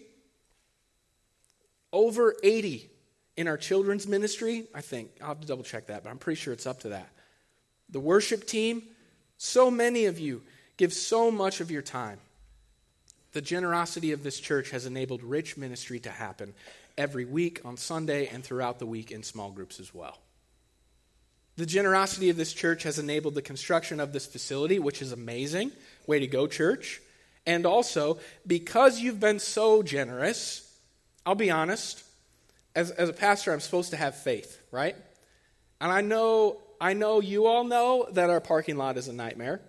Over 1.92 2.36
80 2.42 2.90
in 3.36 3.48
our 3.48 3.56
children's 3.56 4.06
ministry, 4.06 4.64
I 4.74 4.80
think. 4.80 5.10
I'll 5.20 5.28
have 5.28 5.40
to 5.40 5.46
double 5.46 5.64
check 5.64 5.86
that, 5.86 6.02
but 6.02 6.10
I'm 6.10 6.18
pretty 6.18 6.40
sure 6.40 6.52
it's 6.52 6.66
up 6.66 6.80
to 6.80 6.90
that. 6.90 7.08
The 7.90 8.00
worship 8.00 8.46
team, 8.46 8.82
so 9.38 9.70
many 9.70 10.06
of 10.06 10.18
you 10.18 10.42
give 10.76 10.92
so 10.92 11.30
much 11.30 11.60
of 11.60 11.70
your 11.70 11.82
time. 11.82 12.18
The 13.32 13.42
generosity 13.42 14.12
of 14.12 14.22
this 14.22 14.40
church 14.40 14.70
has 14.70 14.86
enabled 14.86 15.22
rich 15.22 15.56
ministry 15.56 16.00
to 16.00 16.10
happen 16.10 16.54
every 16.96 17.24
week 17.24 17.60
on 17.64 17.76
Sunday 17.76 18.28
and 18.28 18.42
throughout 18.42 18.78
the 18.78 18.86
week 18.86 19.10
in 19.10 19.22
small 19.22 19.50
groups 19.50 19.78
as 19.78 19.94
well. 19.94 20.18
The 21.56 21.66
generosity 21.66 22.30
of 22.30 22.36
this 22.36 22.52
church 22.52 22.82
has 22.82 22.98
enabled 22.98 23.34
the 23.34 23.42
construction 23.42 24.00
of 24.00 24.12
this 24.12 24.26
facility, 24.26 24.78
which 24.78 25.00
is 25.00 25.12
amazing. 25.12 25.72
Way 26.06 26.20
to 26.20 26.26
go, 26.26 26.46
church. 26.46 27.00
And 27.46 27.64
also, 27.64 28.18
because 28.46 29.00
you've 29.00 29.20
been 29.20 29.38
so 29.38 29.82
generous, 29.82 30.62
I'll 31.24 31.34
be 31.34 31.50
honest, 31.50 32.04
as, 32.76 32.90
as 32.92 33.08
a 33.08 33.14
pastor, 33.14 33.52
I'm 33.52 33.60
supposed 33.60 33.90
to 33.90 33.96
have 33.96 34.14
faith, 34.14 34.60
right? 34.70 34.94
And 35.80 35.90
I 35.90 36.02
know, 36.02 36.58
I 36.80 36.92
know 36.92 37.20
you 37.20 37.46
all 37.46 37.64
know 37.64 38.06
that 38.12 38.28
our 38.30 38.40
parking 38.40 38.76
lot 38.76 38.98
is 38.98 39.08
a 39.08 39.12
nightmare. 39.12 39.62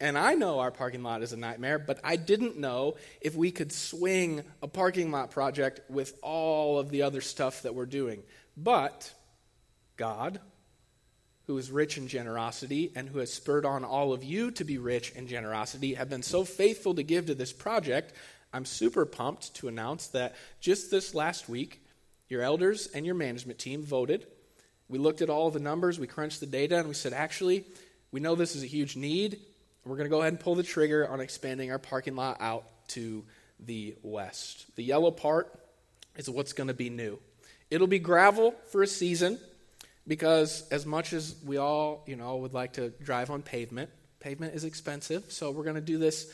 And 0.00 0.16
I 0.16 0.34
know 0.34 0.60
our 0.60 0.70
parking 0.70 1.02
lot 1.02 1.22
is 1.22 1.32
a 1.32 1.36
nightmare, 1.36 1.78
but 1.78 2.00
I 2.02 2.16
didn't 2.16 2.58
know 2.58 2.96
if 3.20 3.36
we 3.36 3.50
could 3.50 3.72
swing 3.72 4.42
a 4.62 4.68
parking 4.68 5.10
lot 5.10 5.30
project 5.30 5.80
with 5.90 6.18
all 6.22 6.78
of 6.78 6.90
the 6.90 7.02
other 7.02 7.20
stuff 7.20 7.62
that 7.62 7.74
we're 7.74 7.86
doing. 7.86 8.22
But 8.56 9.12
God, 9.96 10.40
who 11.46 11.58
is 11.58 11.70
rich 11.70 11.98
in 11.98 12.08
generosity 12.08 12.92
and 12.94 13.08
who 13.08 13.18
has 13.18 13.32
spurred 13.32 13.66
on 13.66 13.84
all 13.84 14.12
of 14.12 14.24
you 14.24 14.50
to 14.52 14.64
be 14.64 14.78
rich 14.78 15.12
in 15.12 15.26
generosity, 15.26 15.94
have 15.94 16.08
been 16.08 16.22
so 16.22 16.44
faithful 16.44 16.94
to 16.94 17.02
give 17.02 17.26
to 17.26 17.34
this 17.34 17.52
project. 17.52 18.12
I'm 18.52 18.64
super 18.64 19.04
pumped 19.04 19.54
to 19.56 19.68
announce 19.68 20.08
that 20.08 20.34
just 20.60 20.90
this 20.90 21.14
last 21.14 21.48
week, 21.48 21.81
your 22.28 22.42
elders 22.42 22.86
and 22.88 23.04
your 23.04 23.14
management 23.14 23.58
team 23.58 23.82
voted. 23.82 24.26
We 24.88 24.98
looked 24.98 25.22
at 25.22 25.30
all 25.30 25.50
the 25.50 25.60
numbers, 25.60 25.98
we 25.98 26.06
crunched 26.06 26.40
the 26.40 26.46
data, 26.46 26.78
and 26.78 26.88
we 26.88 26.94
said, 26.94 27.12
actually, 27.12 27.64
we 28.10 28.20
know 28.20 28.34
this 28.34 28.54
is 28.54 28.62
a 28.62 28.66
huge 28.66 28.96
need. 28.96 29.40
We're 29.84 29.96
going 29.96 30.08
to 30.08 30.10
go 30.10 30.20
ahead 30.20 30.32
and 30.32 30.40
pull 30.40 30.54
the 30.54 30.62
trigger 30.62 31.08
on 31.08 31.20
expanding 31.20 31.70
our 31.70 31.78
parking 31.78 32.14
lot 32.14 32.36
out 32.40 32.64
to 32.88 33.24
the 33.58 33.96
west. 34.02 34.66
The 34.76 34.84
yellow 34.84 35.10
part 35.10 35.58
is 36.16 36.28
what's 36.28 36.52
going 36.52 36.68
to 36.68 36.74
be 36.74 36.90
new. 36.90 37.18
It'll 37.70 37.86
be 37.86 37.98
gravel 37.98 38.54
for 38.70 38.82
a 38.82 38.86
season 38.86 39.38
because 40.06 40.68
as 40.68 40.84
much 40.84 41.12
as 41.12 41.36
we 41.44 41.56
all, 41.56 42.04
you 42.06 42.16
know, 42.16 42.36
would 42.36 42.52
like 42.52 42.74
to 42.74 42.90
drive 42.90 43.30
on 43.30 43.42
pavement, 43.42 43.90
pavement 44.20 44.54
is 44.54 44.64
expensive. 44.64 45.32
So 45.32 45.50
we're 45.50 45.64
going 45.64 45.76
to 45.76 45.80
do 45.80 45.98
this 45.98 46.30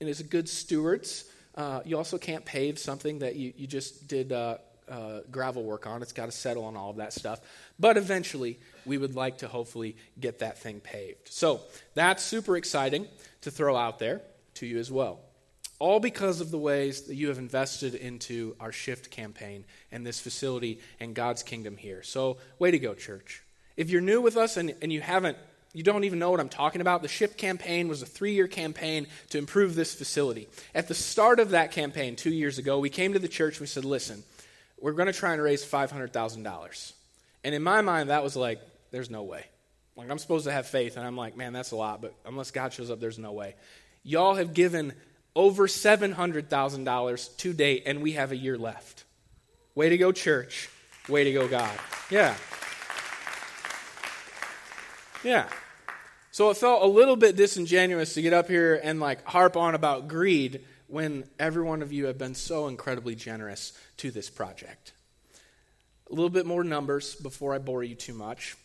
and 0.00 0.08
as 0.08 0.20
good 0.22 0.48
stewards. 0.48 1.24
Uh, 1.54 1.80
you 1.84 1.96
also 1.96 2.18
can't 2.18 2.44
pave 2.44 2.78
something 2.78 3.20
that 3.20 3.36
you, 3.36 3.52
you 3.56 3.66
just 3.66 4.08
did 4.08 4.32
uh, 4.32 4.58
uh, 4.88 5.20
gravel 5.30 5.62
work 5.62 5.86
on. 5.86 6.02
It's 6.02 6.12
got 6.12 6.26
to 6.26 6.32
settle 6.32 6.64
on 6.64 6.76
all 6.76 6.90
of 6.90 6.96
that 6.96 7.12
stuff. 7.12 7.40
But 7.78 7.96
eventually, 7.96 8.58
we 8.84 8.98
would 8.98 9.14
like 9.14 9.38
to 9.38 9.48
hopefully 9.48 9.96
get 10.20 10.40
that 10.40 10.58
thing 10.58 10.80
paved. 10.80 11.28
So 11.28 11.60
that's 11.94 12.22
super 12.22 12.56
exciting 12.56 13.06
to 13.42 13.50
throw 13.50 13.76
out 13.76 13.98
there 13.98 14.22
to 14.54 14.66
you 14.66 14.78
as 14.78 14.90
well. 14.90 15.20
All 15.78 16.00
because 16.00 16.40
of 16.40 16.50
the 16.50 16.58
ways 16.58 17.02
that 17.02 17.16
you 17.16 17.28
have 17.28 17.38
invested 17.38 17.94
into 17.94 18.54
our 18.60 18.72
shift 18.72 19.10
campaign 19.10 19.64
and 19.90 20.06
this 20.06 20.20
facility 20.20 20.80
and 21.00 21.14
God's 21.14 21.42
kingdom 21.42 21.76
here. 21.76 22.02
So, 22.02 22.38
way 22.58 22.70
to 22.70 22.78
go, 22.78 22.94
church. 22.94 23.42
If 23.76 23.90
you're 23.90 24.00
new 24.00 24.20
with 24.20 24.36
us 24.36 24.56
and, 24.56 24.74
and 24.80 24.92
you 24.92 25.00
haven't 25.00 25.36
you 25.74 25.82
don't 25.82 26.04
even 26.04 26.20
know 26.20 26.30
what 26.30 26.38
I'm 26.38 26.48
talking 26.48 26.80
about. 26.80 27.02
The 27.02 27.08
SHIFT 27.08 27.36
campaign 27.36 27.88
was 27.88 28.00
a 28.00 28.06
three 28.06 28.32
year 28.32 28.46
campaign 28.46 29.08
to 29.30 29.38
improve 29.38 29.74
this 29.74 29.92
facility. 29.92 30.48
At 30.72 30.86
the 30.86 30.94
start 30.94 31.40
of 31.40 31.50
that 31.50 31.72
campaign, 31.72 32.14
two 32.14 32.30
years 32.30 32.58
ago, 32.58 32.78
we 32.78 32.90
came 32.90 33.12
to 33.12 33.18
the 33.18 33.28
church. 33.28 33.58
We 33.58 33.66
said, 33.66 33.84
listen, 33.84 34.22
we're 34.84 34.92
going 34.92 35.06
to 35.06 35.14
try 35.14 35.32
and 35.32 35.40
raise 35.40 35.64
$500,000. 35.64 36.92
And 37.42 37.54
in 37.54 37.62
my 37.62 37.80
mind, 37.80 38.10
that 38.10 38.22
was 38.22 38.36
like, 38.36 38.60
there's 38.90 39.08
no 39.08 39.22
way. 39.22 39.46
Like, 39.96 40.10
I'm 40.10 40.18
supposed 40.18 40.44
to 40.44 40.52
have 40.52 40.66
faith, 40.66 40.98
and 40.98 41.06
I'm 41.06 41.16
like, 41.16 41.38
man, 41.38 41.54
that's 41.54 41.70
a 41.70 41.76
lot, 41.76 42.02
but 42.02 42.12
unless 42.26 42.50
God 42.50 42.70
shows 42.74 42.90
up, 42.90 43.00
there's 43.00 43.18
no 43.18 43.32
way. 43.32 43.54
Y'all 44.02 44.34
have 44.34 44.52
given 44.52 44.92
over 45.34 45.68
$700,000 45.68 47.36
to 47.38 47.52
date, 47.54 47.84
and 47.86 48.02
we 48.02 48.12
have 48.12 48.30
a 48.30 48.36
year 48.36 48.58
left. 48.58 49.04
Way 49.74 49.88
to 49.88 49.96
go, 49.96 50.12
church. 50.12 50.68
Way 51.08 51.24
to 51.24 51.32
go, 51.32 51.48
God. 51.48 51.72
Yeah. 52.10 52.34
Yeah. 55.24 55.48
So 56.30 56.50
it 56.50 56.58
felt 56.58 56.82
a 56.82 56.86
little 56.86 57.16
bit 57.16 57.36
disingenuous 57.36 58.12
to 58.14 58.20
get 58.22 58.34
up 58.34 58.48
here 58.48 58.78
and 58.84 59.00
like 59.00 59.24
harp 59.24 59.56
on 59.56 59.74
about 59.74 60.08
greed 60.08 60.62
when 60.94 61.24
every 61.40 61.64
one 61.64 61.82
of 61.82 61.92
you 61.92 62.06
have 62.06 62.16
been 62.16 62.36
so 62.36 62.68
incredibly 62.68 63.16
generous 63.16 63.72
to 63.96 64.12
this 64.12 64.30
project. 64.30 64.92
A 66.08 66.14
little 66.14 66.30
bit 66.30 66.46
more 66.46 66.62
numbers 66.62 67.16
before 67.16 67.52
I 67.52 67.58
bore 67.58 67.82
you 67.82 67.96
too 67.96 68.14
much. 68.14 68.56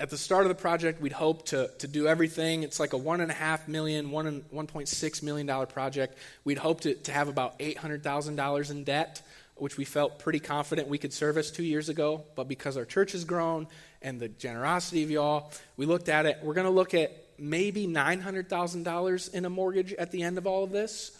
At 0.00 0.08
the 0.08 0.16
start 0.16 0.44
of 0.44 0.48
the 0.48 0.54
project, 0.54 1.02
we'd 1.02 1.12
hope 1.12 1.44
to, 1.48 1.68
to 1.80 1.86
do 1.86 2.08
everything. 2.08 2.62
It's 2.62 2.80
like 2.80 2.94
a 2.94 2.98
$1.5 2.98 3.68
million, 3.68 4.10
$1.6 4.10 5.22
million 5.22 5.66
project. 5.66 6.16
We'd 6.42 6.56
hope 6.56 6.80
to, 6.80 6.94
to 6.94 7.12
have 7.12 7.28
about 7.28 7.58
$800,000 7.58 8.70
in 8.70 8.84
debt 8.84 9.22
which 9.56 9.76
we 9.76 9.84
felt 9.84 10.18
pretty 10.18 10.40
confident 10.40 10.88
we 10.88 10.98
could 10.98 11.12
service 11.12 11.50
two 11.50 11.62
years 11.62 11.88
ago, 11.88 12.24
but 12.34 12.48
because 12.48 12.76
our 12.76 12.84
church 12.84 13.12
has 13.12 13.22
grown 13.22 13.68
and 14.00 14.18
the 14.18 14.28
generosity 14.28 15.04
of 15.04 15.10
y'all, 15.10 15.52
we 15.76 15.86
looked 15.86 16.08
at 16.08 16.26
it. 16.26 16.38
We're 16.42 16.54
going 16.54 16.66
to 16.66 16.72
look 16.72 16.94
at 16.94 17.12
maybe 17.38 17.86
$900,000 17.86 19.34
in 19.34 19.44
a 19.44 19.50
mortgage 19.50 19.92
at 19.92 20.10
the 20.10 20.22
end 20.22 20.36
of 20.38 20.48
all 20.48 20.64
of 20.64 20.70
this, 20.72 21.16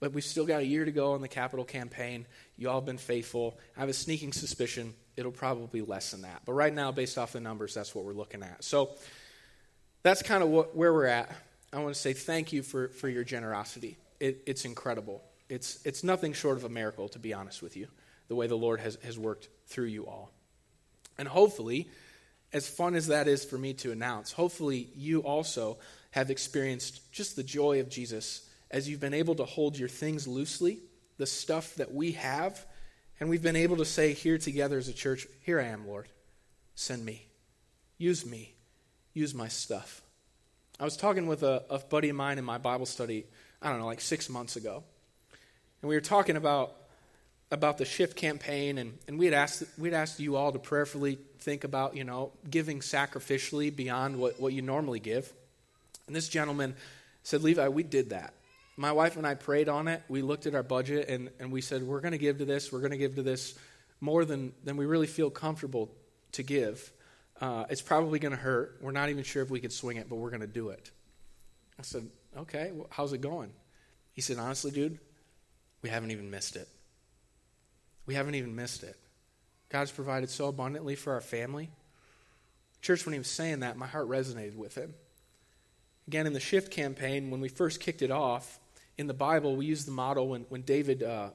but 0.00 0.12
we've 0.12 0.24
still 0.24 0.46
got 0.46 0.60
a 0.60 0.66
year 0.66 0.84
to 0.84 0.92
go 0.92 1.12
on 1.12 1.20
the 1.20 1.28
capital 1.28 1.64
campaign. 1.64 2.26
You 2.56 2.68
all 2.70 2.76
have 2.76 2.86
been 2.86 2.98
faithful. 2.98 3.58
I 3.76 3.80
have 3.80 3.88
a 3.88 3.94
sneaking 3.94 4.32
suspicion 4.32 4.94
it'll 5.18 5.32
probably 5.32 5.80
less 5.80 6.12
than 6.12 6.22
that. 6.22 6.42
But 6.46 6.52
right 6.52 6.72
now, 6.72 6.92
based 6.92 7.18
off 7.18 7.32
the 7.32 7.40
numbers, 7.40 7.74
that's 7.74 7.92
what 7.92 8.04
we're 8.04 8.12
looking 8.12 8.44
at. 8.44 8.62
So 8.62 8.90
that's 10.04 10.22
kind 10.22 10.44
of 10.44 10.48
what, 10.48 10.76
where 10.76 10.94
we're 10.94 11.06
at. 11.06 11.34
I 11.72 11.80
want 11.80 11.92
to 11.92 12.00
say 12.00 12.12
thank 12.12 12.52
you 12.52 12.62
for, 12.62 12.88
for 12.90 13.08
your 13.08 13.24
generosity. 13.24 13.98
It, 14.20 14.44
it's 14.46 14.64
incredible. 14.64 15.22
It's, 15.48 15.84
it's 15.84 16.04
nothing 16.04 16.34
short 16.34 16.56
of 16.56 16.64
a 16.64 16.68
miracle, 16.68 17.08
to 17.08 17.18
be 17.18 17.34
honest 17.34 17.62
with 17.62 17.76
you, 17.76 17.88
the 18.28 18.36
way 18.36 18.46
the 18.46 18.56
Lord 18.56 18.78
has, 18.80 18.96
has 19.02 19.18
worked 19.18 19.48
through 19.66 19.86
you 19.86 20.06
all. 20.06 20.30
And 21.18 21.26
hopefully, 21.26 21.88
as 22.52 22.68
fun 22.68 22.94
as 22.94 23.08
that 23.08 23.26
is 23.26 23.44
for 23.44 23.58
me 23.58 23.74
to 23.74 23.90
announce, 23.90 24.30
hopefully 24.30 24.88
you 24.94 25.22
also 25.22 25.78
have 26.12 26.30
experienced 26.30 27.10
just 27.10 27.34
the 27.34 27.42
joy 27.42 27.80
of 27.80 27.88
Jesus 27.88 28.47
as 28.70 28.88
you've 28.88 29.00
been 29.00 29.14
able 29.14 29.34
to 29.36 29.44
hold 29.44 29.78
your 29.78 29.88
things 29.88 30.26
loosely, 30.28 30.80
the 31.16 31.26
stuff 31.26 31.74
that 31.76 31.92
we 31.92 32.12
have 32.12 32.64
and 33.20 33.28
we've 33.28 33.42
been 33.42 33.56
able 33.56 33.78
to 33.78 33.84
say 33.84 34.12
here 34.12 34.38
together 34.38 34.78
as 34.78 34.88
a 34.88 34.92
church, 34.92 35.26
Here 35.42 35.60
I 35.60 35.64
am, 35.64 35.86
Lord. 35.86 36.06
Send 36.74 37.04
me. 37.04 37.26
Use 37.96 38.24
me. 38.24 38.54
Use 39.12 39.34
my 39.34 39.48
stuff. 39.48 40.02
I 40.78 40.84
was 40.84 40.96
talking 40.96 41.26
with 41.26 41.42
a, 41.42 41.64
a 41.68 41.80
buddy 41.80 42.10
of 42.10 42.16
mine 42.16 42.38
in 42.38 42.44
my 42.44 42.58
Bible 42.58 42.86
study, 42.86 43.26
I 43.60 43.68
don't 43.68 43.80
know, 43.80 43.86
like 43.86 44.00
six 44.00 44.28
months 44.28 44.54
ago. 44.54 44.84
And 45.82 45.88
we 45.88 45.96
were 45.96 46.00
talking 46.00 46.36
about 46.36 46.74
about 47.50 47.78
the 47.78 47.84
shift 47.86 48.14
campaign 48.14 48.76
and, 48.76 48.98
and 49.08 49.18
we 49.18 49.24
had 49.24 49.32
asked 49.32 49.64
we'd 49.78 49.94
asked 49.94 50.20
you 50.20 50.36
all 50.36 50.52
to 50.52 50.58
prayerfully 50.58 51.18
think 51.38 51.64
about, 51.64 51.96
you 51.96 52.04
know, 52.04 52.30
giving 52.48 52.80
sacrificially 52.80 53.74
beyond 53.74 54.18
what, 54.18 54.38
what 54.38 54.52
you 54.52 54.62
normally 54.62 55.00
give. 55.00 55.32
And 56.06 56.14
this 56.14 56.28
gentleman 56.28 56.76
said, 57.24 57.42
Levi, 57.42 57.66
we 57.68 57.82
did 57.82 58.10
that 58.10 58.34
my 58.78 58.92
wife 58.92 59.16
and 59.16 59.26
I 59.26 59.34
prayed 59.34 59.68
on 59.68 59.88
it. 59.88 60.02
We 60.08 60.22
looked 60.22 60.46
at 60.46 60.54
our 60.54 60.62
budget 60.62 61.08
and, 61.08 61.30
and 61.40 61.50
we 61.50 61.60
said, 61.60 61.82
we're 61.82 62.00
going 62.00 62.12
to 62.12 62.18
give 62.18 62.38
to 62.38 62.44
this. 62.44 62.72
We're 62.72 62.78
going 62.78 62.92
to 62.92 62.96
give 62.96 63.16
to 63.16 63.22
this 63.22 63.58
more 64.00 64.24
than, 64.24 64.52
than 64.62 64.76
we 64.76 64.86
really 64.86 65.08
feel 65.08 65.30
comfortable 65.30 65.90
to 66.32 66.44
give. 66.44 66.92
Uh, 67.40 67.64
it's 67.70 67.82
probably 67.82 68.20
going 68.20 68.30
to 68.30 68.38
hurt. 68.38 68.78
We're 68.80 68.92
not 68.92 69.08
even 69.08 69.24
sure 69.24 69.42
if 69.42 69.50
we 69.50 69.58
could 69.58 69.72
swing 69.72 69.96
it, 69.96 70.08
but 70.08 70.16
we're 70.16 70.30
going 70.30 70.42
to 70.42 70.46
do 70.46 70.68
it. 70.68 70.92
I 71.76 71.82
said, 71.82 72.08
okay, 72.36 72.70
well, 72.72 72.86
how's 72.90 73.12
it 73.12 73.20
going? 73.20 73.50
He 74.12 74.20
said, 74.20 74.38
honestly, 74.38 74.70
dude, 74.70 75.00
we 75.82 75.88
haven't 75.88 76.12
even 76.12 76.30
missed 76.30 76.54
it. 76.54 76.68
We 78.06 78.14
haven't 78.14 78.36
even 78.36 78.54
missed 78.54 78.84
it. 78.84 78.96
God's 79.70 79.90
provided 79.90 80.30
so 80.30 80.46
abundantly 80.46 80.94
for 80.94 81.14
our 81.14 81.20
family. 81.20 81.70
Church, 82.80 83.04
when 83.04 83.12
he 83.12 83.18
was 83.18 83.28
saying 83.28 83.60
that, 83.60 83.76
my 83.76 83.88
heart 83.88 84.08
resonated 84.08 84.54
with 84.54 84.76
him. 84.76 84.94
Again, 86.06 86.28
in 86.28 86.32
the 86.32 86.40
shift 86.40 86.70
campaign, 86.70 87.30
when 87.30 87.40
we 87.40 87.48
first 87.48 87.80
kicked 87.80 88.02
it 88.02 88.12
off, 88.12 88.60
in 88.98 89.06
the 89.06 89.14
Bible, 89.14 89.56
we 89.56 89.64
use 89.64 89.84
the 89.84 89.92
model 89.92 90.28
when, 90.28 90.42
when 90.48 90.62
David, 90.62 91.02
uh, 91.02 91.30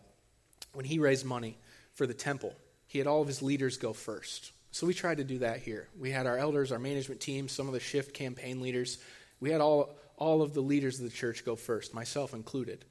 when 0.73 0.85
he 0.85 0.99
raised 0.99 1.25
money 1.25 1.57
for 1.93 2.05
the 2.05 2.13
temple, 2.13 2.53
he 2.87 2.99
had 2.99 3.07
all 3.07 3.21
of 3.21 3.27
his 3.27 3.41
leaders 3.41 3.77
go 3.77 3.93
first. 3.93 4.51
So 4.71 4.85
we 4.85 4.93
tried 4.93 5.17
to 5.17 5.23
do 5.23 5.39
that 5.39 5.59
here. 5.59 5.87
We 5.97 6.11
had 6.11 6.27
our 6.27 6.37
elders, 6.37 6.71
our 6.71 6.79
management 6.79 7.21
team, 7.21 7.47
some 7.47 7.67
of 7.67 7.73
the 7.73 7.79
shift 7.79 8.13
campaign 8.13 8.59
leaders. 8.59 8.97
We 9.39 9.49
had 9.49 9.61
all, 9.61 9.95
all 10.17 10.41
of 10.41 10.53
the 10.53 10.61
leaders 10.61 10.99
of 10.99 11.05
the 11.05 11.11
church 11.11 11.45
go 11.45 11.55
first, 11.55 11.93
myself 11.93 12.33
included. 12.33 12.83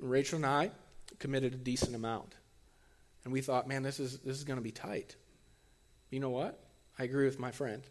Rachel 0.00 0.36
and 0.36 0.46
I 0.46 0.70
committed 1.18 1.54
a 1.54 1.58
decent 1.58 1.94
amount. 1.94 2.34
And 3.24 3.32
we 3.32 3.40
thought, 3.40 3.68
man, 3.68 3.82
this 3.82 4.00
is, 4.00 4.18
this 4.18 4.36
is 4.36 4.44
going 4.44 4.58
to 4.58 4.62
be 4.62 4.70
tight. 4.70 5.16
You 6.10 6.20
know 6.20 6.30
what? 6.30 6.58
I 6.98 7.04
agree 7.04 7.24
with 7.24 7.38
my 7.38 7.50
friend. 7.50 7.82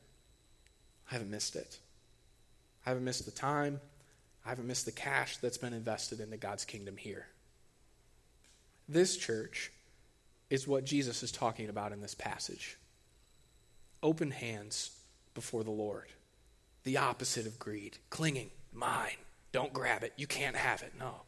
I 1.09 1.13
haven't 1.13 1.31
missed 1.31 1.55
it. 1.55 1.79
I 2.85 2.89
haven't 2.89 3.03
missed 3.03 3.25
the 3.25 3.31
time. 3.31 3.79
I 4.45 4.49
haven't 4.49 4.67
missed 4.67 4.85
the 4.85 4.91
cash 4.91 5.37
that's 5.37 5.57
been 5.57 5.73
invested 5.73 6.19
into 6.19 6.37
God's 6.37 6.65
kingdom 6.65 6.97
here. 6.97 7.27
This 8.89 9.15
church 9.15 9.71
is 10.49 10.67
what 10.67 10.85
Jesus 10.85 11.23
is 11.23 11.31
talking 11.31 11.69
about 11.69 11.91
in 11.91 12.01
this 12.01 12.15
passage 12.15 12.77
open 14.01 14.31
hands 14.31 14.91
before 15.33 15.63
the 15.63 15.71
Lord. 15.71 16.09
The 16.83 16.97
opposite 16.97 17.47
of 17.47 17.57
greed, 17.57 17.97
clinging, 18.09 18.51
mine, 18.73 19.15
don't 19.53 19.71
grab 19.71 20.03
it, 20.03 20.11
you 20.17 20.27
can't 20.27 20.57
have 20.57 20.83
it. 20.83 20.91
No. 20.99 21.21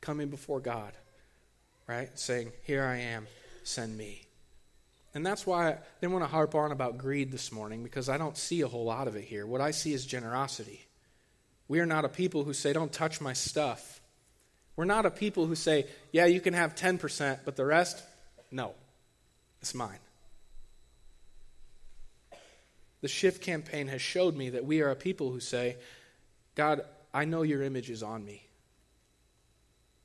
Coming 0.00 0.28
before 0.28 0.58
God, 0.58 0.94
right? 1.86 2.18
Saying, 2.18 2.52
Here 2.62 2.84
I 2.84 2.96
am, 2.96 3.26
send 3.62 3.98
me. 3.98 4.22
And 5.14 5.26
that's 5.26 5.46
why 5.46 5.68
I 5.68 5.78
didn't 6.00 6.14
want 6.14 6.24
to 6.24 6.30
harp 6.30 6.54
on 6.54 6.72
about 6.72 6.96
greed 6.96 7.30
this 7.30 7.52
morning 7.52 7.82
because 7.82 8.08
I 8.08 8.16
don't 8.16 8.36
see 8.36 8.62
a 8.62 8.68
whole 8.68 8.84
lot 8.86 9.08
of 9.08 9.14
it 9.16 9.24
here. 9.24 9.46
What 9.46 9.60
I 9.60 9.70
see 9.70 9.92
is 9.92 10.06
generosity. 10.06 10.86
We 11.68 11.80
are 11.80 11.86
not 11.86 12.04
a 12.04 12.08
people 12.08 12.44
who 12.44 12.52
say, 12.52 12.72
Don't 12.72 12.92
touch 12.92 13.20
my 13.20 13.32
stuff. 13.32 14.00
We're 14.76 14.84
not 14.84 15.06
a 15.06 15.10
people 15.10 15.46
who 15.46 15.54
say, 15.54 15.86
Yeah, 16.12 16.26
you 16.26 16.40
can 16.40 16.54
have 16.54 16.74
10%, 16.74 17.40
but 17.44 17.56
the 17.56 17.64
rest, 17.64 18.02
no, 18.50 18.74
it's 19.60 19.74
mine. 19.74 19.98
The 23.00 23.08
Shift 23.08 23.42
campaign 23.42 23.88
has 23.88 24.00
showed 24.00 24.36
me 24.36 24.50
that 24.50 24.64
we 24.64 24.80
are 24.80 24.90
a 24.90 24.96
people 24.96 25.30
who 25.30 25.40
say, 25.40 25.76
God, 26.54 26.82
I 27.12 27.24
know 27.24 27.42
your 27.42 27.62
image 27.62 27.90
is 27.90 28.02
on 28.02 28.24
me. 28.24 28.46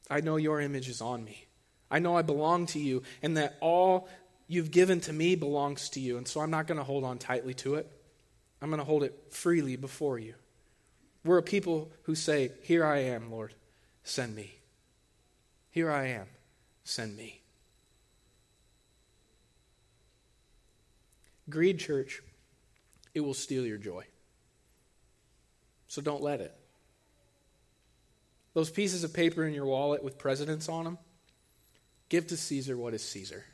I 0.09 0.21
know 0.21 0.37
your 0.37 0.59
image 0.59 0.89
is 0.89 1.01
on 1.01 1.23
me. 1.23 1.45
I 1.91 1.99
know 1.99 2.17
I 2.17 2.21
belong 2.21 2.65
to 2.67 2.79
you, 2.79 3.03
and 3.21 3.37
that 3.37 3.57
all 3.61 4.09
you've 4.47 4.71
given 4.71 4.99
to 5.01 5.13
me 5.13 5.35
belongs 5.35 5.89
to 5.89 5.99
you. 5.99 6.17
And 6.17 6.27
so 6.27 6.41
I'm 6.41 6.49
not 6.49 6.67
going 6.67 6.77
to 6.77 6.83
hold 6.83 7.03
on 7.03 7.17
tightly 7.17 7.53
to 7.55 7.75
it. 7.75 7.89
I'm 8.61 8.69
going 8.69 8.79
to 8.79 8.85
hold 8.85 9.03
it 9.03 9.13
freely 9.29 9.75
before 9.75 10.17
you. 10.17 10.33
We're 11.23 11.39
a 11.39 11.43
people 11.43 11.91
who 12.03 12.15
say, 12.15 12.51
Here 12.61 12.85
I 12.85 12.99
am, 12.99 13.31
Lord, 13.31 13.53
send 14.03 14.35
me. 14.35 14.59
Here 15.69 15.91
I 15.91 16.07
am, 16.07 16.27
send 16.83 17.15
me. 17.15 17.41
Greed, 21.49 21.79
church, 21.79 22.21
it 23.13 23.21
will 23.21 23.33
steal 23.33 23.65
your 23.65 23.77
joy. 23.77 24.05
So 25.87 26.01
don't 26.01 26.21
let 26.21 26.41
it. 26.41 26.53
Those 28.53 28.69
pieces 28.69 29.03
of 29.03 29.13
paper 29.13 29.45
in 29.45 29.53
your 29.53 29.65
wallet 29.65 30.03
with 30.03 30.17
presidents 30.17 30.67
on 30.67 30.83
them, 30.83 30.97
give 32.09 32.27
to 32.27 32.37
Caesar 32.37 32.75
what 32.75 32.93
is 32.93 33.03
Caesar, 33.03 33.45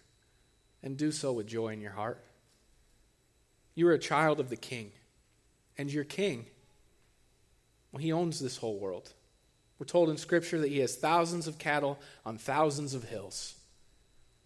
and 0.81 0.97
do 0.97 1.11
so 1.11 1.33
with 1.33 1.45
joy 1.45 1.69
in 1.69 1.81
your 1.81 1.91
heart. 1.91 2.23
You 3.75 3.87
are 3.89 3.93
a 3.93 3.99
child 3.99 4.39
of 4.39 4.49
the 4.49 4.55
king, 4.55 4.91
and 5.77 5.91
your 5.91 6.03
king 6.03 6.45
well, 7.93 8.01
he 8.01 8.11
owns 8.11 8.39
this 8.39 8.57
whole 8.57 8.79
world. 8.79 9.13
We're 9.77 9.85
told 9.85 10.09
in 10.09 10.17
Scripture 10.17 10.59
that 10.59 10.69
he 10.69 10.79
has 10.79 10.95
thousands 10.95 11.47
of 11.47 11.59
cattle 11.59 11.99
on 12.25 12.37
thousands 12.37 12.95
of 12.95 13.03
hills, 13.03 13.55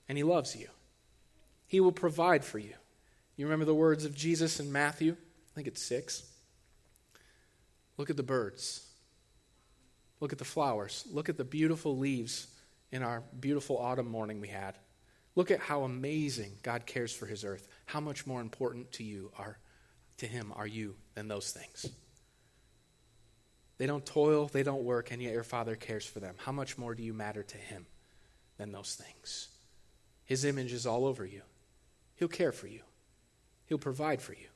and 0.10 0.18
he 0.18 0.24
loves 0.24 0.56
you. 0.56 0.68
He 1.66 1.80
will 1.80 1.94
provide 1.94 2.44
for 2.44 2.60
you. 2.60 2.74
You 3.38 3.46
remember 3.46 3.66
the 3.66 3.74
words 3.74 4.04
of 4.04 4.14
Jesus 4.14 4.60
in 4.60 4.72
Matthew? 4.72 5.14
I 5.14 5.56
think 5.56 5.68
it's 5.68 5.82
six. 5.82 6.24
Look 7.98 8.10
at 8.10 8.18
the 8.18 8.24
birds. 8.24 8.86
Look 10.20 10.34
at 10.34 10.40
the 10.40 10.46
flowers. 10.46 11.06
Look 11.12 11.30
at 11.30 11.38
the 11.38 11.46
beautiful 11.46 11.98
leaves 11.98 12.48
in 12.92 13.02
our 13.02 13.24
beautiful 13.40 13.78
autumn 13.78 14.10
morning 14.10 14.42
we 14.42 14.48
had. 14.50 14.76
Look 15.36 15.52
at 15.52 15.60
how 15.60 15.84
amazing 15.84 16.54
God 16.64 16.86
cares 16.86 17.14
for 17.14 17.28
his 17.28 17.46
earth. 17.46 17.68
How 17.86 18.00
much 18.00 18.26
more 18.26 18.42
important 18.42 18.92
to 18.94 19.04
you 19.04 19.32
are 19.38 19.58
to 20.18 20.26
him 20.26 20.52
are 20.56 20.68
you 20.68 20.96
than 21.14 21.28
those 21.28 21.52
things? 21.52 21.92
They 23.78 23.86
don't 23.86 24.06
toil, 24.06 24.48
they 24.48 24.64
don't 24.64 24.84
work, 24.84 25.12
and 25.12 25.22
yet 25.22 25.34
your 25.34 25.44
Father 25.44 25.76
cares 25.76 26.06
for 26.06 26.20
them. 26.20 26.36
How 26.38 26.52
much 26.52 26.78
more 26.78 26.96
do 26.96 27.04
you 27.04 27.14
matter 27.14 27.44
to 27.44 27.58
Him 27.58 27.86
than 28.58 28.72
those 28.72 28.96
things? 28.96 29.50
His 30.26 30.46
image 30.46 30.74
is 30.74 30.88
all 30.88 31.06
over 31.06 31.26
you. 31.26 31.42
He'll 32.16 32.28
care 32.28 32.52
for 32.52 32.68
you, 32.68 32.82
He'll 33.66 33.78
provide 33.78 34.22
for 34.22 34.34
you. 34.34 34.48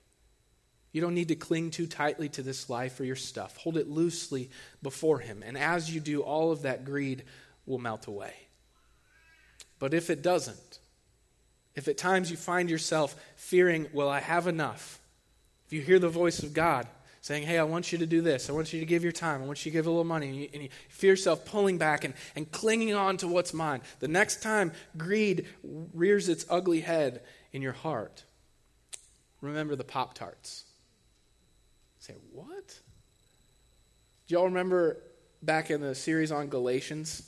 You 0.92 1.00
don't 1.02 1.14
need 1.14 1.30
to 1.30 1.36
cling 1.36 1.72
too 1.72 1.88
tightly 1.88 2.28
to 2.30 2.42
this 2.42 2.70
life 2.70 3.00
or 3.00 3.06
your 3.06 3.16
stuff. 3.16 3.56
Hold 3.58 3.78
it 3.78 3.88
loosely 3.88 4.50
before 4.82 5.20
Him. 5.20 5.44
And 5.46 5.58
as 5.58 5.94
you 5.94 6.02
do, 6.02 6.22
all 6.22 6.52
of 6.52 6.64
that 6.64 6.84
greed 6.84 7.24
will 7.66 7.80
melt 7.80 8.08
away. 8.08 8.34
But 9.80 9.94
if 9.94 10.10
it 10.10 10.22
doesn't, 10.22 10.80
if 11.76 11.88
at 11.88 11.98
times 11.98 12.30
you 12.30 12.38
find 12.38 12.70
yourself 12.70 13.16
fearing, 13.36 13.88
will 13.94 14.10
I 14.10 14.20
have 14.20 14.48
enough? 14.48 15.00
If 15.66 15.74
you 15.74 15.82
hear 15.82 16.00
the 16.00 16.10
voice 16.10 16.44
of 16.44 16.54
God, 16.54 16.88
saying, 17.22 17.44
Hey, 17.44 17.58
I 17.58 17.64
want 17.64 17.92
you 17.92 18.00
to 18.00 18.06
do 18.06 18.22
this. 18.22 18.50
I 18.50 18.54
want 18.54 18.74
you 18.74 18.80
to 18.80 18.86
give 18.86 19.04
your 19.04 19.12
time. 19.12 19.42
I 19.42 19.46
want 19.46 19.66
you 19.66 19.72
to 19.72 19.78
give 19.78 19.86
a 19.86 19.90
little 19.90 20.04
money. 20.04 20.28
And 20.28 20.36
you, 20.36 20.50
and 20.54 20.64
you 20.64 20.70
feel 20.90 21.12
yourself 21.12 21.46
pulling 21.46 21.78
back 21.78 22.04
and, 22.04 22.14
and 22.36 22.52
clinging 22.52 22.94
on 22.94 23.18
to 23.18 23.28
what's 23.28 23.54
mine. 23.54 23.82
The 24.00 24.08
next 24.08 24.42
time 24.42 24.74
greed 24.98 25.48
rears 25.64 26.28
its 26.28 26.46
ugly 26.50 26.82
head 26.82 27.22
in 27.54 27.62
your 27.62 27.74
heart, 27.74 28.24
remember 29.40 29.76
the 29.76 29.84
Pop 29.84 30.16
Tarts. 30.16 30.66
Say, 32.00 32.16
What? 32.34 32.80
Do 34.28 34.36
y'all 34.36 34.46
remember 34.46 34.98
back 35.44 35.72
in 35.72 35.82
the 35.82 35.96
series 35.96 36.32
on 36.32 36.48
Galatians 36.48 37.28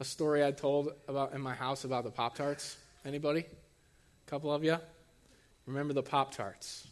a 0.00 0.04
story 0.04 0.44
I 0.44 0.50
told 0.50 0.92
about 1.06 1.32
in 1.32 1.40
my 1.40 1.54
house 1.54 1.84
about 1.84 2.04
the 2.04 2.10
Pop 2.10 2.36
Tarts? 2.36 2.76
Anybody? 3.04 3.40
A 3.40 4.30
couple 4.30 4.52
of 4.52 4.62
you? 4.62 4.76
Remember 5.66 5.92
the 5.92 6.02
Pop 6.02 6.32
Tarts? 6.32 6.86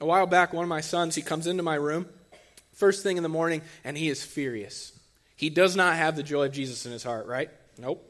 A 0.00 0.06
while 0.06 0.26
back, 0.26 0.52
one 0.52 0.62
of 0.62 0.68
my 0.68 0.80
sons, 0.80 1.14
he 1.14 1.22
comes 1.22 1.46
into 1.46 1.62
my 1.62 1.74
room 1.74 2.06
first 2.80 3.02
thing 3.02 3.18
in 3.18 3.22
the 3.22 3.28
morning 3.28 3.60
and 3.84 3.96
he 3.96 4.08
is 4.08 4.24
furious. 4.24 4.98
He 5.36 5.50
does 5.50 5.76
not 5.76 5.96
have 5.96 6.16
the 6.16 6.22
joy 6.22 6.46
of 6.46 6.52
Jesus 6.52 6.86
in 6.86 6.92
his 6.92 7.04
heart, 7.04 7.26
right? 7.26 7.50
Nope. 7.78 8.02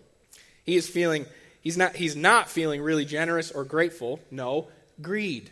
He 0.64 0.76
is 0.76 0.88
feeling 0.88 1.26
he's 1.60 1.76
not 1.76 1.96
he's 1.96 2.14
not 2.14 2.48
feeling 2.48 2.80
really 2.80 3.04
generous 3.04 3.50
or 3.50 3.64
grateful. 3.64 4.20
No, 4.30 4.68
greed 5.02 5.50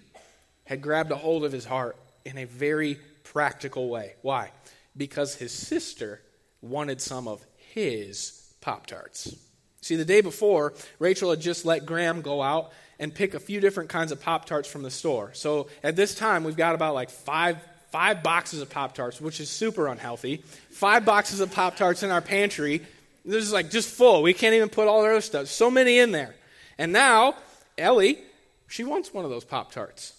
had 0.64 0.80
grabbed 0.80 1.10
a 1.10 1.16
hold 1.16 1.44
of 1.44 1.52
his 1.52 1.64
heart 1.64 1.96
in 2.24 2.38
a 2.38 2.44
very 2.44 2.98
practical 3.24 3.88
way. 3.88 4.14
Why? 4.22 4.52
Because 4.96 5.34
his 5.34 5.52
sister 5.52 6.20
wanted 6.62 7.00
some 7.00 7.26
of 7.26 7.44
his 7.56 8.52
Pop 8.60 8.86
Tarts. 8.86 9.34
See, 9.80 9.96
the 9.96 10.04
day 10.04 10.20
before, 10.20 10.74
Rachel 10.98 11.30
had 11.30 11.40
just 11.40 11.64
let 11.64 11.86
Graham 11.86 12.20
go 12.20 12.42
out 12.42 12.72
and 12.98 13.14
pick 13.14 13.34
a 13.34 13.40
few 13.40 13.60
different 13.60 13.88
kinds 13.88 14.12
of 14.12 14.20
Pop 14.20 14.44
Tarts 14.44 14.68
from 14.68 14.82
the 14.82 14.90
store. 14.90 15.30
So 15.34 15.68
at 15.82 15.96
this 15.96 16.14
time, 16.14 16.44
we've 16.44 16.56
got 16.56 16.74
about 16.74 16.94
like 16.94 17.10
five 17.10 17.58
five 17.90 18.22
boxes 18.22 18.60
of 18.60 18.68
Pop 18.68 18.94
Tarts, 18.94 19.20
which 19.20 19.40
is 19.40 19.48
super 19.48 19.88
unhealthy. 19.88 20.42
Five 20.70 21.04
boxes 21.04 21.40
of 21.40 21.52
Pop 21.52 21.76
Tarts 21.76 22.02
in 22.02 22.10
our 22.10 22.20
pantry. 22.20 22.82
This 23.24 23.44
is 23.44 23.52
like 23.52 23.70
just 23.70 23.88
full. 23.88 24.22
We 24.22 24.34
can't 24.34 24.54
even 24.54 24.68
put 24.68 24.88
all 24.88 25.02
the 25.02 25.08
other 25.08 25.20
stuff. 25.20 25.48
So 25.48 25.70
many 25.70 25.98
in 25.98 26.12
there. 26.12 26.34
And 26.76 26.92
now, 26.92 27.34
Ellie, 27.76 28.18
she 28.66 28.84
wants 28.84 29.12
one 29.12 29.24
of 29.24 29.30
those 29.30 29.44
Pop 29.44 29.72
Tarts. 29.72 30.14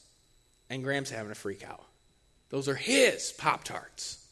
And 0.69 0.83
Graham's 0.83 1.09
having 1.09 1.31
a 1.31 1.35
freak 1.35 1.63
out. 1.63 1.83
Those 2.49 2.67
are 2.67 2.75
his 2.75 3.31
Pop 3.31 3.63
Tarts. 3.63 4.25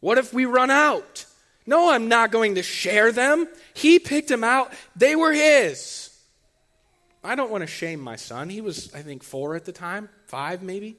What 0.00 0.18
if 0.18 0.32
we 0.32 0.44
run 0.44 0.70
out? 0.70 1.26
No, 1.66 1.90
I'm 1.92 2.08
not 2.08 2.30
going 2.30 2.54
to 2.54 2.62
share 2.62 3.12
them. 3.12 3.46
He 3.74 3.98
picked 3.98 4.28
them 4.28 4.44
out, 4.44 4.72
they 4.96 5.14
were 5.14 5.32
his. 5.32 6.07
I 7.22 7.34
don't 7.34 7.50
want 7.50 7.62
to 7.62 7.66
shame 7.66 8.00
my 8.00 8.16
son. 8.16 8.48
He 8.48 8.60
was, 8.60 8.94
I 8.94 9.02
think, 9.02 9.22
four 9.22 9.56
at 9.56 9.64
the 9.64 9.72
time, 9.72 10.08
five 10.26 10.62
maybe. 10.62 10.96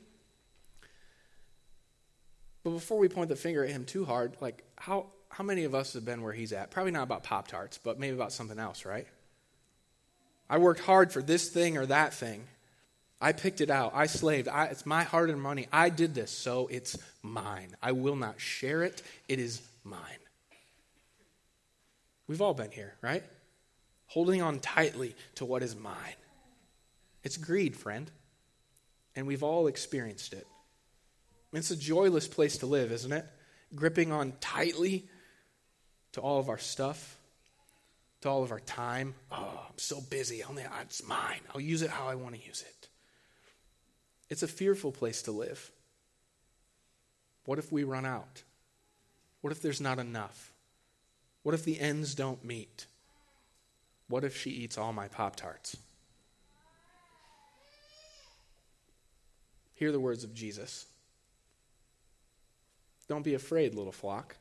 But 2.63 2.71
before 2.71 2.97
we 2.97 3.07
point 3.07 3.29
the 3.29 3.35
finger 3.35 3.63
at 3.63 3.69
him 3.69 3.85
too 3.85 4.05
hard, 4.05 4.35
like, 4.41 4.63
how, 4.77 5.07
how 5.29 5.43
many 5.43 5.63
of 5.63 5.73
us 5.73 5.93
have 5.93 6.03
been 6.03 6.21
where 6.21 6.33
he's 6.33 6.51
at? 6.51 6.71
Probably 6.71 6.91
not 6.91 7.03
about 7.03 7.23
Pop 7.23 7.47
Tarts, 7.47 7.79
but 7.81 7.99
maybe 7.99 8.15
about 8.15 8.33
something 8.33 8.59
else, 8.59 8.85
right? 8.85 9.07
I 10.49 10.57
worked 10.57 10.81
hard 10.81 11.11
for 11.11 11.21
this 11.21 11.49
thing 11.49 11.77
or 11.77 11.85
that 11.85 12.13
thing. 12.13 12.43
I 13.21 13.33
picked 13.33 13.61
it 13.61 13.69
out. 13.69 13.91
I 13.93 14.05
slaved. 14.07 14.47
I, 14.47 14.65
it's 14.65 14.85
my 14.85 15.03
hard 15.03 15.29
earned 15.29 15.41
money. 15.41 15.67
I 15.71 15.89
did 15.89 16.15
this, 16.15 16.31
so 16.31 16.67
it's 16.67 16.97
mine. 17.21 17.75
I 17.81 17.91
will 17.91 18.15
not 18.15 18.39
share 18.39 18.83
it. 18.83 19.01
It 19.27 19.39
is 19.39 19.61
mine. 19.83 20.01
We've 22.27 22.41
all 22.41 22.53
been 22.53 22.71
here, 22.71 22.93
right? 23.01 23.23
Holding 24.09 24.41
on 24.41 24.59
tightly 24.59 25.15
to 25.35 25.45
what 25.45 25.63
is 25.63 25.75
mine. 25.75 25.95
It's 27.23 27.37
greed, 27.37 27.75
friend. 27.75 28.11
And 29.15 29.27
we've 29.27 29.43
all 29.43 29.67
experienced 29.67 30.33
it. 30.33 30.47
It's 31.53 31.71
a 31.71 31.75
joyless 31.75 32.27
place 32.27 32.57
to 32.59 32.65
live, 32.65 32.91
isn't 32.91 33.11
it? 33.11 33.25
Gripping 33.73 34.11
on 34.11 34.33
tightly 34.39 35.07
to 36.13 36.21
all 36.21 36.39
of 36.39 36.49
our 36.49 36.57
stuff, 36.57 37.17
to 38.21 38.29
all 38.29 38.43
of 38.43 38.51
our 38.51 38.59
time. 38.59 39.13
Oh, 39.31 39.65
I'm 39.67 39.77
so 39.77 40.01
busy. 40.09 40.43
Only 40.43 40.65
it's 40.81 41.07
mine. 41.07 41.41
I'll 41.53 41.61
use 41.61 41.81
it 41.81 41.89
how 41.89 42.07
I 42.07 42.15
want 42.15 42.35
to 42.35 42.45
use 42.45 42.63
it. 42.67 42.89
It's 44.29 44.43
a 44.43 44.47
fearful 44.47 44.91
place 44.91 45.23
to 45.23 45.31
live. 45.31 45.71
What 47.45 47.59
if 47.59 47.71
we 47.71 47.83
run 47.83 48.05
out? 48.05 48.43
What 49.41 49.51
if 49.51 49.61
there's 49.61 49.81
not 49.81 49.99
enough? 49.99 50.51
What 51.43 51.55
if 51.55 51.63
the 51.63 51.79
ends 51.79 52.13
don't 52.13 52.43
meet? 52.43 52.85
What 54.09 54.23
if 54.23 54.35
she 54.35 54.49
eats 54.49 54.77
all 54.77 54.91
my 54.91 55.07
Pop 55.07 55.35
Tarts? 55.35 55.77
Hear 59.75 59.93
the 59.93 59.99
words 59.99 60.25
of 60.25 60.33
Jesus. 60.33 60.85
Don't 63.07 63.23
be 63.23 63.35
afraid, 63.35 63.75
little 63.75 63.93
flock. 63.93 64.35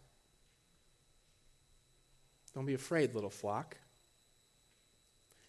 Don't 2.54 2.66
be 2.66 2.74
afraid, 2.74 3.14
little 3.14 3.30
flock. 3.30 3.76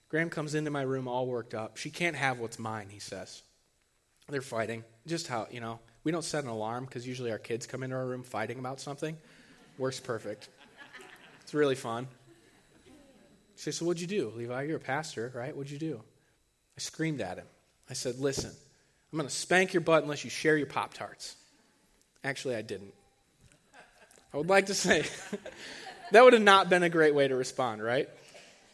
Graham 0.10 0.30
comes 0.30 0.54
into 0.54 0.70
my 0.70 0.82
room 0.82 1.08
all 1.08 1.26
worked 1.26 1.54
up. 1.54 1.78
She 1.78 1.90
can't 1.90 2.16
have 2.16 2.40
what's 2.40 2.60
mine, 2.60 2.88
he 2.90 3.00
says. 3.00 3.42
They're 4.28 4.42
fighting. 4.42 4.84
Just 5.08 5.28
how, 5.28 5.48
you 5.50 5.60
know, 5.60 5.80
we 6.04 6.12
don't 6.12 6.24
set 6.24 6.44
an 6.44 6.50
alarm 6.50 6.86
because 6.86 7.08
usually 7.08 7.32
our 7.32 7.40
kids 7.40 7.66
come 7.66 7.84
into 7.84 7.96
our 7.96 8.06
room 8.06 8.24
fighting 8.24 8.60
about 8.60 8.80
something. 8.80 9.18
Works 9.78 10.00
perfect. 10.00 10.50
It's 11.42 11.54
really 11.54 11.76
fun. 11.76 12.08
She 13.60 13.72
So 13.72 13.86
what'd 13.86 14.00
you 14.00 14.08
do? 14.08 14.32
Levi, 14.36 14.64
you're 14.64 14.78
a 14.78 14.80
pastor, 14.80 15.32
right? 15.36 15.56
What'd 15.56 15.72
you 15.72 15.80
do? 15.80 16.02
I 16.78 16.80
screamed 16.80 17.20
at 17.20 17.38
him. 17.38 17.48
I 17.90 17.94
said, 17.94 18.18
Listen, 18.20 18.52
I'm 19.12 19.18
going 19.18 19.28
to 19.28 19.36
spank 19.36 19.74
your 19.74 19.82
butt 19.82 20.04
unless 20.04 20.24
you 20.24 20.30
share 20.30 20.56
your 20.56 20.68
Pop 20.68 20.94
Tarts. 20.94 21.36
Actually, 22.24 22.56
I 22.56 22.62
didn't. 22.62 22.94
I 24.34 24.38
would 24.38 24.48
like 24.48 24.68
to 24.68 24.74
say 24.74 25.04
that 26.12 26.24
would 26.24 26.34
have 26.34 26.42
not 26.42 26.70
been 26.70 26.84
a 26.84 26.90
great 26.90 27.14
way 27.14 27.28
to 27.28 27.36
respond, 27.36 27.84
right? 27.84 28.08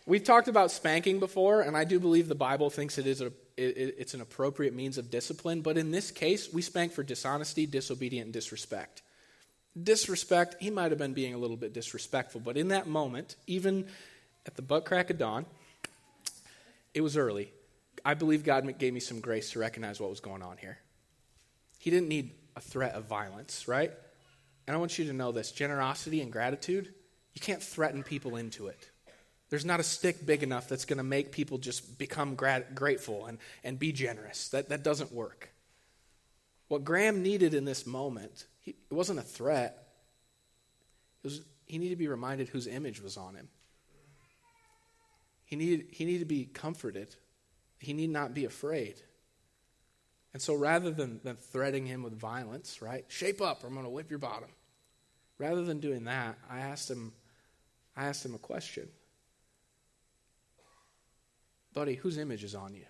We've 0.06 0.24
talked 0.24 0.48
about 0.48 0.70
spanking 0.70 1.20
before, 1.20 1.62
and 1.62 1.76
I 1.76 1.84
do 1.84 2.00
believe 2.00 2.28
the 2.28 2.36
Bible 2.36 2.70
thinks 2.70 3.00
it 3.00 3.08
is 3.08 3.22
a, 3.22 3.28
it, 3.58 3.96
it's 3.98 4.14
an 4.14 4.22
appropriate 4.22 4.76
means 4.76 5.00
of 5.00 5.10
discipline. 5.10 5.62
But 5.62 5.78
in 5.80 5.90
this 5.90 6.12
case, 6.12 6.54
we 6.54 6.62
spank 6.62 6.92
for 6.92 7.02
dishonesty, 7.02 7.66
disobedience, 7.66 8.26
and 8.26 8.34
disrespect. 8.34 9.02
Disrespect, 9.82 10.58
he 10.60 10.70
might 10.70 10.92
have 10.92 11.00
been 11.00 11.14
being 11.14 11.34
a 11.34 11.38
little 11.40 11.58
bit 11.58 11.74
disrespectful, 11.74 12.40
but 12.42 12.56
in 12.56 12.68
that 12.68 12.88
moment, 12.88 13.36
even 13.48 13.88
at 14.46 14.56
the 14.56 14.62
butt 14.62 14.86
crack 14.86 15.10
of 15.10 15.18
dawn, 15.18 15.46
it 16.94 17.02
was 17.02 17.18
early. 17.18 17.52
I 18.04 18.14
believe 18.14 18.44
God 18.44 18.78
gave 18.78 18.94
me 18.94 19.00
some 19.00 19.20
grace 19.20 19.52
to 19.52 19.60
recognize 19.60 20.00
what 20.00 20.10
was 20.10 20.20
going 20.20 20.44
on 20.44 20.58
here. 20.58 20.78
He 21.80 21.90
didn't 21.90 22.08
need 22.08 22.32
a 22.56 22.62
threat 22.62 22.94
of 22.94 23.06
violence, 23.06 23.68
right? 23.68 23.92
And 24.68 24.76
I 24.76 24.80
want 24.80 24.98
you 24.98 25.06
to 25.06 25.14
know 25.14 25.32
this 25.32 25.52
generosity 25.52 26.22
and 26.22 26.32
gratitude, 26.32 26.94
you 27.34 27.42
can't 27.42 27.62
threaten 27.62 28.04
people 28.04 28.38
into 28.38 28.68
it. 28.68 28.90
There's 29.50 29.66
not 29.66 29.80
a 29.80 29.84
stick 29.84 30.26
big 30.26 30.42
enough 30.42 30.68
that's 30.68 30.86
going 30.86 30.98
to 30.98 31.04
make 31.04 31.32
people 31.32 31.58
just 31.58 31.98
become 31.98 32.36
grat- 32.36 32.74
grateful 32.74 33.26
and, 33.26 33.38
and 33.64 33.78
be 33.78 33.92
generous. 33.92 34.50
That, 34.50 34.70
that 34.70 34.84
doesn't 34.84 35.12
work. 35.12 35.50
What 36.68 36.84
Graham 36.84 37.22
needed 37.22 37.54
in 37.54 37.66
this 37.66 37.86
moment, 37.86 38.46
he, 38.62 38.72
it 38.72 38.94
wasn't 38.94 39.20
a 39.20 39.24
threat. 39.24 39.88
It 41.24 41.28
was, 41.28 41.42
he 41.68 41.78
needed 41.78 41.96
to 41.96 42.00
be 42.00 42.08
reminded 42.08 42.50
whose 42.50 42.66
image 42.66 43.02
was 43.02 43.18
on 43.18 43.36
him. 43.36 43.50
He 45.46 45.56
needed, 45.56 45.88
he 45.92 46.06
needed 46.06 46.20
to 46.20 46.26
be 46.26 46.46
comforted. 46.46 47.16
He 47.80 47.94
need 47.94 48.10
not 48.10 48.34
be 48.34 48.46
afraid. 48.46 48.96
And 50.34 50.42
so 50.42 50.54
rather 50.54 50.92
than, 50.92 51.22
than 51.24 51.38
threatening 51.38 51.86
him 51.86 52.04
with 52.04 52.20
violence, 52.20 52.82
right? 52.82 53.06
Shape 53.08 53.42
up 53.42 53.64
or 53.64 53.68
I'm 53.68 53.74
going 53.74 53.86
to 53.86 53.90
whip 53.90 54.10
your 54.10 54.20
bottom. 54.20 54.50
Rather 55.38 55.64
than 55.64 55.80
doing 55.80 56.06
that, 56.06 56.38
I 56.50 56.60
asked 56.60 56.90
him, 56.90 57.14
I 57.96 58.06
asked 58.06 58.26
him 58.26 58.36
a 58.36 58.40
question. 58.40 58.88
Buddy, 61.74 61.96
whose 61.96 62.18
image 62.18 62.44
is 62.44 62.56
on 62.56 62.74
you? 62.74 62.86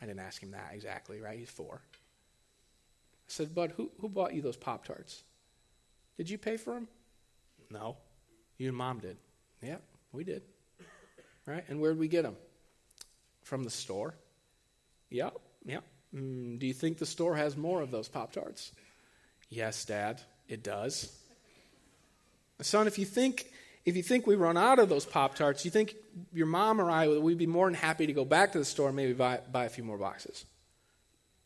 I 0.00 0.06
didn't 0.06 0.20
ask 0.20 0.42
him 0.42 0.52
that 0.52 0.70
exactly, 0.72 1.20
right? 1.20 1.38
He's 1.38 1.50
four. 1.50 1.80
I 1.82 3.28
said, 3.28 3.54
Bud, 3.54 3.74
who, 3.76 3.90
who 4.00 4.08
bought 4.08 4.34
you 4.34 4.42
those 4.42 4.56
Pop 4.56 4.84
Tarts? 4.84 5.22
Did 6.16 6.30
you 6.30 6.38
pay 6.38 6.56
for 6.56 6.74
them? 6.74 6.88
No. 7.70 7.96
You 8.58 8.68
and 8.68 8.76
mom 8.76 8.98
did. 8.98 9.16
Yeah, 9.62 9.78
we 10.12 10.24
did. 10.24 10.42
Right? 11.46 11.64
And 11.68 11.80
where'd 11.80 11.98
we 11.98 12.08
get 12.08 12.22
them? 12.22 12.36
From 13.42 13.64
the 13.64 13.70
store. 13.70 14.14
Yep, 15.10 15.34
yep. 15.64 15.84
Mm, 16.14 16.58
do 16.58 16.66
you 16.66 16.72
think 16.72 16.98
the 16.98 17.06
store 17.06 17.36
has 17.36 17.56
more 17.56 17.82
of 17.82 17.90
those 17.90 18.08
Pop 18.08 18.32
Tarts? 18.32 18.72
Yes, 19.48 19.84
Dad, 19.84 20.20
it 20.48 20.62
does. 20.62 21.14
Son, 22.60 22.86
if 22.86 22.98
you 22.98 23.04
think 23.04 23.46
if 23.84 23.96
you 23.96 24.02
think 24.02 24.26
we 24.26 24.36
run 24.36 24.56
out 24.56 24.78
of 24.78 24.88
those 24.88 25.04
Pop 25.04 25.34
Tarts, 25.34 25.64
you 25.64 25.70
think 25.70 25.96
your 26.32 26.46
mom 26.46 26.80
or 26.80 26.90
I 26.90 27.08
would 27.08 27.38
be 27.38 27.46
more 27.46 27.66
than 27.66 27.74
happy 27.74 28.06
to 28.06 28.12
go 28.12 28.24
back 28.24 28.52
to 28.52 28.58
the 28.58 28.64
store 28.64 28.88
and 28.88 28.96
maybe 28.96 29.12
buy, 29.12 29.40
buy 29.50 29.64
a 29.64 29.68
few 29.68 29.82
more 29.82 29.98
boxes? 29.98 30.44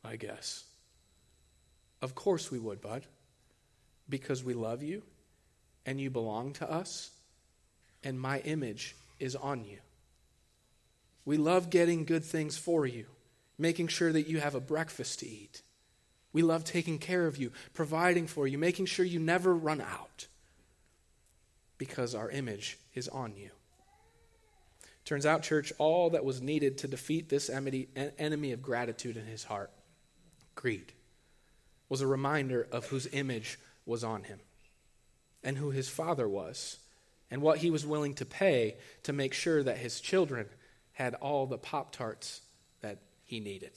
I 0.04 0.16
guess. 0.16 0.64
Of 2.02 2.14
course 2.14 2.50
we 2.50 2.58
would, 2.58 2.82
bud. 2.82 3.06
Because 4.08 4.44
we 4.44 4.54
love 4.54 4.82
you 4.82 5.02
and 5.86 6.00
you 6.00 6.10
belong 6.10 6.52
to 6.54 6.70
us 6.70 7.10
and 8.04 8.20
my 8.20 8.40
image 8.40 8.94
is 9.18 9.34
on 9.34 9.64
you. 9.64 9.78
We 11.26 11.36
love 11.36 11.68
getting 11.68 12.06
good 12.06 12.24
things 12.24 12.56
for 12.56 12.86
you 12.86 13.06
making 13.58 13.88
sure 13.88 14.12
that 14.12 14.28
you 14.28 14.40
have 14.40 14.54
a 14.54 14.60
breakfast 14.60 15.20
to 15.20 15.28
eat. 15.28 15.62
We 16.32 16.42
love 16.42 16.64
taking 16.64 16.98
care 16.98 17.26
of 17.26 17.38
you, 17.38 17.52
providing 17.72 18.26
for 18.26 18.46
you, 18.46 18.58
making 18.58 18.86
sure 18.86 19.04
you 19.04 19.18
never 19.18 19.54
run 19.54 19.80
out 19.80 20.26
because 21.78 22.14
our 22.14 22.30
image 22.30 22.78
is 22.94 23.08
on 23.08 23.34
you. 23.36 23.50
Turns 25.04 25.24
out, 25.24 25.42
church, 25.42 25.72
all 25.78 26.10
that 26.10 26.24
was 26.24 26.42
needed 26.42 26.78
to 26.78 26.88
defeat 26.88 27.28
this 27.28 27.48
enemy 27.48 28.52
of 28.52 28.62
gratitude 28.62 29.16
in 29.16 29.24
his 29.24 29.44
heart, 29.44 29.70
greed, 30.54 30.92
was 31.88 32.00
a 32.00 32.06
reminder 32.06 32.66
of 32.72 32.86
whose 32.86 33.06
image 33.12 33.58
was 33.86 34.02
on 34.02 34.24
him 34.24 34.40
and 35.44 35.56
who 35.56 35.70
his 35.70 35.88
father 35.88 36.28
was 36.28 36.78
and 37.30 37.40
what 37.40 37.58
he 37.58 37.70
was 37.70 37.86
willing 37.86 38.14
to 38.14 38.24
pay 38.26 38.76
to 39.04 39.12
make 39.12 39.32
sure 39.32 39.62
that 39.62 39.78
his 39.78 40.00
children 40.00 40.46
had 40.96 41.12
all 41.12 41.44
the 41.44 41.58
Pop 41.58 41.92
Tarts 41.92 42.40
that 42.80 42.96
he 43.22 43.38
needed. 43.38 43.70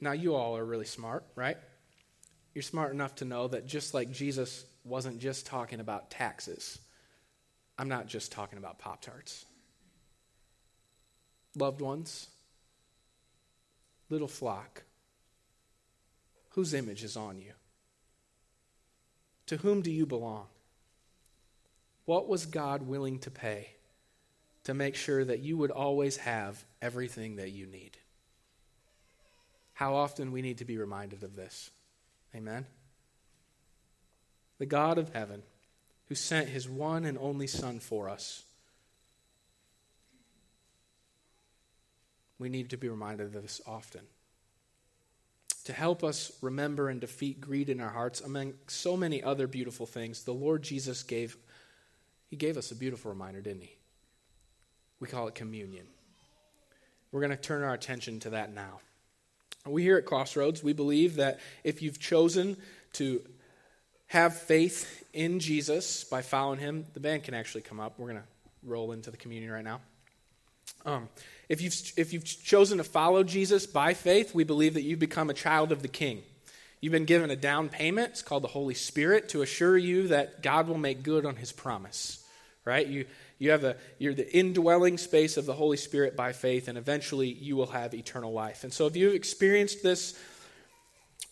Now, 0.00 0.12
you 0.12 0.36
all 0.36 0.56
are 0.56 0.64
really 0.64 0.84
smart, 0.84 1.24
right? 1.34 1.56
You're 2.54 2.62
smart 2.62 2.92
enough 2.92 3.16
to 3.16 3.24
know 3.24 3.48
that 3.48 3.66
just 3.66 3.92
like 3.92 4.12
Jesus 4.12 4.64
wasn't 4.84 5.18
just 5.18 5.44
talking 5.44 5.80
about 5.80 6.12
taxes, 6.12 6.78
I'm 7.76 7.88
not 7.88 8.06
just 8.06 8.30
talking 8.30 8.56
about 8.56 8.78
Pop 8.78 9.02
Tarts. 9.02 9.44
Loved 11.56 11.80
ones, 11.80 12.28
little 14.10 14.28
flock, 14.28 14.84
whose 16.50 16.72
image 16.72 17.02
is 17.02 17.16
on 17.16 17.40
you? 17.40 17.52
To 19.46 19.56
whom 19.56 19.82
do 19.82 19.90
you 19.90 20.06
belong? 20.06 20.46
What 22.04 22.28
was 22.28 22.46
God 22.46 22.82
willing 22.82 23.18
to 23.20 23.30
pay 23.32 23.70
to 24.64 24.74
make 24.74 24.94
sure 24.94 25.24
that 25.24 25.40
you 25.40 25.56
would 25.56 25.70
always 25.70 26.16
have 26.18 26.64
everything 26.80 27.36
that 27.36 27.50
you 27.50 27.66
need? 27.66 27.96
How 29.74 29.94
often 29.94 30.32
we 30.32 30.42
need 30.42 30.58
to 30.58 30.64
be 30.64 30.78
reminded 30.78 31.24
of 31.24 31.34
this. 31.34 31.70
Amen. 32.34 32.66
The 34.58 34.66
God 34.66 34.98
of 34.98 35.12
heaven, 35.12 35.42
who 36.08 36.14
sent 36.14 36.48
his 36.48 36.68
one 36.68 37.04
and 37.04 37.18
only 37.18 37.46
Son 37.46 37.80
for 37.80 38.08
us, 38.08 38.44
we 42.38 42.48
need 42.48 42.70
to 42.70 42.76
be 42.76 42.88
reminded 42.88 43.34
of 43.34 43.42
this 43.42 43.60
often. 43.66 44.02
To 45.64 45.72
help 45.72 46.02
us 46.02 46.32
remember 46.40 46.88
and 46.88 47.00
defeat 47.00 47.40
greed 47.40 47.68
in 47.68 47.80
our 47.80 47.90
hearts, 47.90 48.20
among 48.20 48.54
so 48.66 48.96
many 48.96 49.22
other 49.22 49.46
beautiful 49.46 49.86
things, 49.86 50.24
the 50.24 50.34
Lord 50.34 50.62
Jesus 50.62 51.02
gave 51.02 51.36
he 52.30 52.36
gave 52.36 52.56
us 52.56 52.70
a 52.70 52.74
beautiful 52.74 53.10
reminder, 53.10 53.42
didn't 53.42 53.60
he? 53.60 53.76
We 55.02 55.08
call 55.08 55.26
it 55.26 55.34
communion. 55.34 55.84
We're 57.10 57.22
going 57.22 57.30
to 57.30 57.36
turn 57.36 57.64
our 57.64 57.74
attention 57.74 58.20
to 58.20 58.30
that 58.30 58.54
now. 58.54 58.78
We 59.66 59.82
here 59.82 59.98
at 59.98 60.06
Crossroads, 60.06 60.62
we 60.62 60.74
believe 60.74 61.16
that 61.16 61.40
if 61.64 61.82
you've 61.82 61.98
chosen 61.98 62.56
to 62.92 63.20
have 64.06 64.36
faith 64.36 65.04
in 65.12 65.40
Jesus 65.40 66.04
by 66.04 66.22
following 66.22 66.60
him, 66.60 66.86
the 66.94 67.00
band 67.00 67.24
can 67.24 67.34
actually 67.34 67.62
come 67.62 67.80
up. 67.80 67.98
We're 67.98 68.10
going 68.10 68.20
to 68.20 68.28
roll 68.62 68.92
into 68.92 69.10
the 69.10 69.16
communion 69.16 69.50
right 69.50 69.64
now. 69.64 69.80
Um, 70.86 71.08
if, 71.48 71.60
you've, 71.60 71.74
if 71.96 72.12
you've 72.12 72.24
chosen 72.24 72.78
to 72.78 72.84
follow 72.84 73.24
Jesus 73.24 73.66
by 73.66 73.94
faith, 73.94 74.36
we 74.36 74.44
believe 74.44 74.74
that 74.74 74.82
you've 74.82 75.00
become 75.00 75.30
a 75.30 75.34
child 75.34 75.72
of 75.72 75.82
the 75.82 75.88
King. 75.88 76.22
You've 76.80 76.92
been 76.92 77.06
given 77.06 77.28
a 77.28 77.36
down 77.36 77.70
payment, 77.70 78.10
it's 78.10 78.22
called 78.22 78.44
the 78.44 78.48
Holy 78.48 78.74
Spirit, 78.74 79.30
to 79.30 79.42
assure 79.42 79.76
you 79.76 80.06
that 80.08 80.44
God 80.44 80.68
will 80.68 80.78
make 80.78 81.02
good 81.02 81.26
on 81.26 81.34
his 81.34 81.50
promise 81.50 82.22
right? 82.64 82.86
You, 82.86 83.06
you 83.42 83.50
have 83.50 83.64
a, 83.64 83.76
you're 83.98 84.14
the 84.14 84.32
indwelling 84.32 84.96
space 84.96 85.36
of 85.36 85.46
the 85.46 85.52
Holy 85.52 85.76
Spirit 85.76 86.14
by 86.14 86.32
faith, 86.32 86.68
and 86.68 86.78
eventually 86.78 87.26
you 87.26 87.56
will 87.56 87.66
have 87.66 87.92
eternal 87.92 88.32
life. 88.32 88.62
And 88.62 88.72
so 88.72 88.86
if 88.86 88.94
you've 88.94 89.16
experienced 89.16 89.82
this 89.82 90.16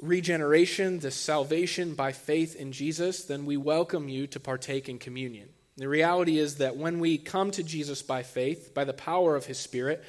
regeneration, 0.02 0.98
this 0.98 1.14
salvation 1.14 1.94
by 1.94 2.11
faith 2.11 2.56
in 2.56 2.72
Jesus, 2.72 3.26
then 3.26 3.46
we 3.46 3.56
welcome 3.56 4.08
you 4.08 4.26
to 4.26 4.40
partake 4.40 4.88
in 4.88 4.98
communion. 4.98 5.50
The 5.76 5.88
reality 5.88 6.40
is 6.40 6.56
that 6.56 6.76
when 6.76 6.98
we 6.98 7.16
come 7.16 7.52
to 7.52 7.62
Jesus 7.62 8.02
by 8.02 8.24
faith, 8.24 8.74
by 8.74 8.82
the 8.82 8.92
power 8.92 9.36
of 9.36 9.46
his 9.46 9.61
Spirit, 9.61 10.02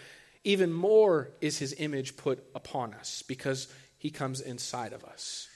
even 0.43 0.73
more 0.73 1.29
is 1.39 1.59
his 1.59 1.75
image 1.77 2.17
put 2.17 2.43
upon 2.55 2.95
us 2.95 3.21
because 3.27 3.67
he 3.99 4.09
comes 4.09 4.41
inside 4.41 4.93
of 4.93 5.03
us. 5.03 5.49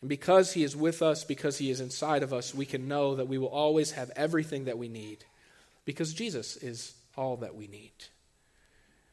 And 0.00 0.08
because 0.08 0.54
He 0.54 0.64
is 0.64 0.74
with 0.74 1.02
us, 1.02 1.24
because 1.24 1.58
He 1.58 1.68
is 1.68 1.78
inside 1.78 2.22
of 2.22 2.32
us, 2.32 2.54
we 2.54 2.64
can 2.64 2.88
know 2.88 3.16
that 3.16 3.28
we 3.28 3.36
will 3.36 3.48
always 3.48 3.90
have 3.90 4.10
everything 4.16 4.64
that 4.64 4.78
we 4.78 4.88
need 4.88 5.26
because 5.84 6.12
Jesus 6.12 6.56
is 6.56 6.94
all 7.16 7.38
that 7.38 7.54
we 7.54 7.66
need. 7.66 7.92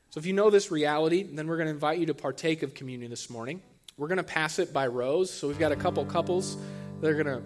So 0.09 0.19
if 0.19 0.25
you 0.25 0.33
know 0.33 0.49
this 0.49 0.71
reality, 0.71 1.23
then 1.23 1.47
we're 1.47 1.57
going 1.57 1.67
to 1.67 1.73
invite 1.73 1.99
you 1.99 2.05
to 2.07 2.13
partake 2.13 2.63
of 2.63 2.73
communion 2.73 3.09
this 3.09 3.29
morning. 3.29 3.61
We're 3.97 4.07
going 4.07 4.17
to 4.17 4.23
pass 4.23 4.59
it 4.59 4.71
by 4.73 4.87
rows. 4.87 5.31
So 5.31 5.47
we've 5.47 5.59
got 5.59 5.71
a 5.71 5.75
couple 5.75 6.05
couples 6.05 6.57
that 7.01 7.09
are 7.09 7.23
going 7.23 7.25
to 7.25 7.43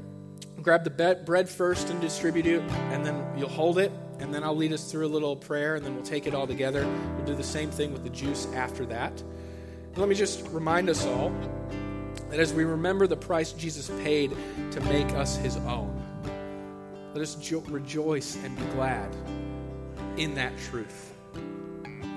grab 0.61 0.84
the 0.84 1.22
bread 1.26 1.49
first 1.49 1.89
and 1.89 1.99
distribute 1.99 2.45
it, 2.45 2.61
and 2.91 3.05
then 3.05 3.26
you'll 3.38 3.49
hold 3.49 3.80
it, 3.80 3.91
and 4.19 4.34
then 4.34 4.43
I'll 4.43 4.55
lead 4.55 4.74
us 4.74 4.91
through 4.91 5.07
a 5.07 5.09
little 5.09 5.36
prayer, 5.36 5.76
and 5.76 5.86
then 5.86 5.95
we'll 5.95 6.05
take 6.05 6.28
it 6.28 6.36
all 6.36 6.45
together. 6.45 6.86
We'll 7.15 7.26
do 7.26 7.36
the 7.36 7.43
same 7.43 7.72
thing 7.72 7.93
with 7.93 8.03
the 8.03 8.09
juice 8.09 8.47
after 8.53 8.86
that. 8.88 9.19
And 9.22 9.97
let 9.97 10.07
me 10.07 10.15
just 10.15 10.47
remind 10.49 10.89
us 10.89 11.05
all 11.05 11.34
that 12.30 12.39
as 12.39 12.53
we 12.53 12.63
remember 12.63 13.07
the 13.07 13.17
price 13.17 13.53
Jesus 13.53 13.89
paid 14.03 14.32
to 14.72 14.82
make 14.82 15.09
us 15.13 15.36
his 15.38 15.57
own, 15.57 16.01
let 17.14 17.22
us 17.22 17.36
jo- 17.36 17.64
rejoice 17.68 18.36
and 18.43 18.57
be 18.57 18.66
glad 18.74 19.14
in 20.18 20.34
that 20.36 20.57
truth. 20.70 21.14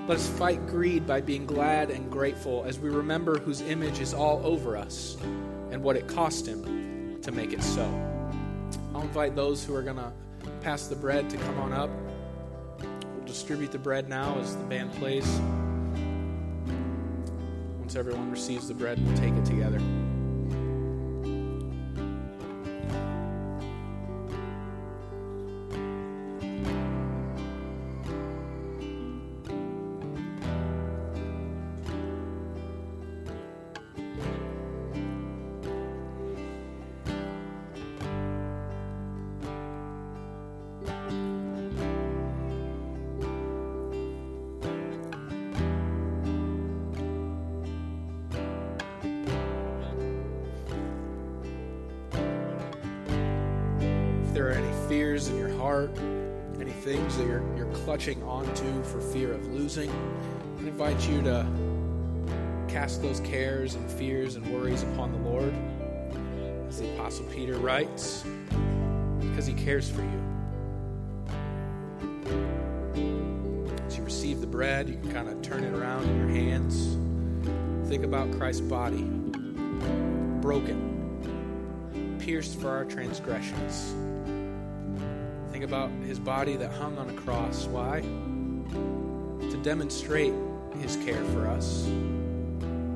Let 0.07 0.17
us 0.17 0.27
fight 0.27 0.65
greed 0.67 1.07
by 1.07 1.21
being 1.21 1.45
glad 1.45 1.89
and 1.89 2.11
grateful 2.11 2.63
as 2.65 2.79
we 2.79 2.89
remember 2.89 3.39
whose 3.39 3.61
image 3.61 3.99
is 3.99 4.13
all 4.13 4.39
over 4.45 4.77
us 4.77 5.17
and 5.71 5.81
what 5.81 5.95
it 5.95 6.07
cost 6.07 6.45
him 6.45 7.19
to 7.21 7.31
make 7.31 7.53
it 7.53 7.63
so. 7.63 7.83
I'll 8.93 9.01
invite 9.01 9.35
those 9.35 9.65
who 9.65 9.75
are 9.75 9.81
going 9.81 9.97
to 9.97 10.13
pass 10.61 10.87
the 10.87 10.95
bread 10.95 11.29
to 11.31 11.37
come 11.37 11.57
on 11.59 11.73
up. 11.73 11.89
We'll 12.79 13.25
distribute 13.25 13.71
the 13.71 13.79
bread 13.79 14.07
now 14.07 14.37
as 14.39 14.55
the 14.55 14.63
band 14.63 14.93
plays. 14.93 15.27
Once 17.79 17.95
everyone 17.95 18.31
receives 18.31 18.67
the 18.67 18.73
bread, 18.73 19.03
we'll 19.05 19.17
take 19.17 19.33
it 19.33 19.45
together. 19.45 19.81
Any 56.61 56.71
things 56.71 57.17
that 57.17 57.27
you're, 57.27 57.43
you're 57.57 57.71
clutching 57.73 58.21
onto 58.23 58.83
for 58.83 59.01
fear 59.01 59.33
of 59.33 59.45
losing, 59.47 59.89
I 59.89 60.61
invite 60.61 61.07
you 61.09 61.21
to 61.23 61.45
cast 62.67 63.01
those 63.01 63.19
cares 63.21 63.75
and 63.75 63.89
fears 63.91 64.35
and 64.35 64.47
worries 64.53 64.83
upon 64.83 65.11
the 65.11 65.29
Lord. 65.29 65.53
As 66.67 66.79
the 66.79 66.93
Apostle 66.95 67.25
Peter 67.25 67.57
writes, 67.57 68.23
because 69.19 69.45
he 69.45 69.53
cares 69.53 69.89
for 69.89 70.01
you. 70.01 70.23
As 73.85 73.97
you 73.97 74.03
receive 74.03 74.41
the 74.41 74.47
bread, 74.47 74.87
you 74.87 74.95
can 74.95 75.11
kind 75.11 75.27
of 75.27 75.41
turn 75.41 75.63
it 75.63 75.73
around 75.73 76.03
in 76.05 76.17
your 76.17 76.29
hands. 76.29 76.97
Think 77.89 78.03
about 78.03 78.31
Christ's 78.31 78.61
body, 78.61 79.03
broken, 80.41 82.17
pierced 82.19 82.59
for 82.59 82.69
our 82.69 82.85
transgressions 82.85 83.93
Think 85.55 85.63
about 85.63 85.89
his 86.05 86.19
body 86.19 86.57
that 86.57 86.73
hung 86.73 86.97
on 86.97 87.09
a 87.09 87.13
cross. 87.13 87.65
Why? 87.67 88.01
To 88.01 89.59
demonstrate 89.63 90.33
his 90.81 90.97
care 90.97 91.23
for 91.31 91.47
us, 91.47 91.85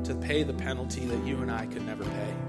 to 0.04 0.14
pay 0.20 0.44
the 0.44 0.54
penalty 0.54 1.06
that 1.06 1.26
you 1.26 1.38
and 1.38 1.50
I 1.50 1.68
could 1.68 1.86
never 1.86 2.04
pay. 2.04 2.49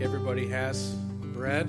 Everybody 0.00 0.46
has 0.48 0.94
bread. 1.34 1.66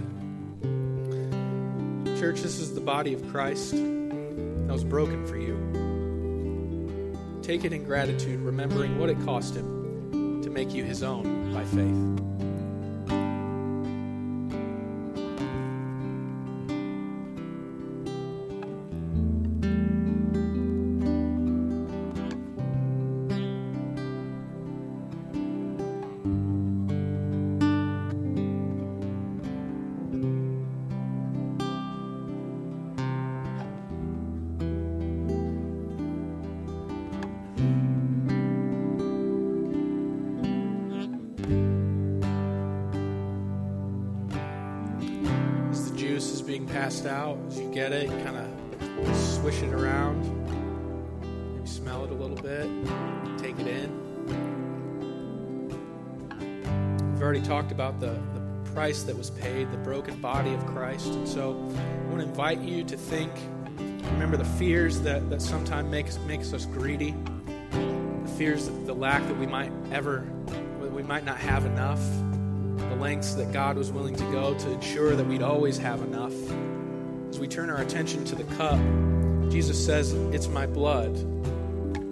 Church, 2.19 2.41
this 2.41 2.59
is 2.59 2.73
the 2.75 2.81
body 2.81 3.13
of 3.13 3.27
Christ 3.29 3.71
that 3.71 4.73
was 4.73 4.83
broken 4.83 5.25
for 5.25 5.37
you. 5.37 5.57
Take 7.41 7.65
it 7.65 7.73
in 7.73 7.83
gratitude, 7.83 8.41
remembering 8.41 8.99
what 8.99 9.09
it 9.09 9.19
cost 9.25 9.55
him 9.55 10.41
to 10.43 10.49
make 10.49 10.73
you 10.73 10.83
his 10.83 11.01
own 11.01 11.53
by 11.53 11.63
faith. 11.65 12.19
Invite 62.39 62.61
you 62.61 62.85
to 62.85 62.95
think, 62.95 63.33
remember 64.13 64.37
the 64.37 64.45
fears 64.45 65.01
that, 65.01 65.29
that 65.29 65.41
sometimes 65.41 65.91
makes, 65.91 66.17
makes 66.19 66.53
us 66.53 66.65
greedy, 66.65 67.13
the 67.73 68.31
fears, 68.37 68.65
of 68.65 68.85
the 68.85 68.95
lack 68.95 69.21
that 69.27 69.37
we 69.37 69.45
might 69.45 69.73
ever, 69.91 70.25
we 70.93 71.03
might 71.03 71.25
not 71.25 71.35
have 71.35 71.65
enough? 71.65 71.99
The 72.77 72.95
lengths 72.95 73.33
that 73.33 73.51
God 73.51 73.75
was 73.75 73.91
willing 73.91 74.15
to 74.15 74.23
go 74.31 74.57
to 74.57 74.71
ensure 74.71 75.17
that 75.17 75.27
we'd 75.27 75.41
always 75.41 75.77
have 75.79 76.01
enough? 76.01 76.31
As 77.29 77.39
we 77.41 77.47
turn 77.49 77.69
our 77.69 77.81
attention 77.81 78.23
to 78.23 78.35
the 78.35 78.45
cup, 78.55 78.79
Jesus 79.51 79.85
says, 79.85 80.13
It's 80.33 80.47
my 80.47 80.65
blood. 80.65 81.17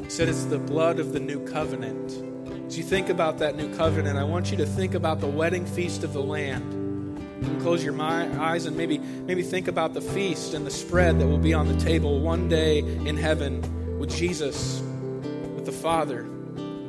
He 0.04 0.10
said, 0.10 0.28
It's 0.28 0.44
the 0.44 0.60
blood 0.60 1.00
of 1.00 1.14
the 1.14 1.22
new 1.22 1.40
covenant. 1.48 2.66
As 2.68 2.78
you 2.78 2.84
think 2.84 3.08
about 3.08 3.38
that 3.38 3.56
new 3.56 3.74
covenant, 3.78 4.20
I 4.20 4.26
want 4.26 4.52
you 4.52 4.58
to 4.58 4.66
think 4.66 4.94
about 4.94 5.22
the 5.22 5.28
wedding 5.28 5.66
feast 5.66 6.04
of 6.04 6.12
the 6.12 6.22
Lamb. 7.42 7.62
close 7.62 7.84
your 7.84 8.00
eyes 8.02 8.66
and 8.66 8.78
maybe, 8.78 8.98
maybe 8.98 9.42
think 9.42 9.68
about 9.68 9.94
the 9.94 10.02
feast 10.02 10.54
and 10.54 10.66
the 10.66 10.72
spread 10.72 11.20
that 11.20 11.28
will 11.28 11.38
be 11.38 11.54
on 11.54 11.68
the 11.68 11.78
table 11.78 12.20
one 12.20 12.48
day 12.48 12.80
in 12.80 13.18
heaven 13.18 14.00
with 14.00 14.10
Jesus, 14.10 14.82
with 15.56 15.66
the 15.66 15.72
Father, 15.72 16.28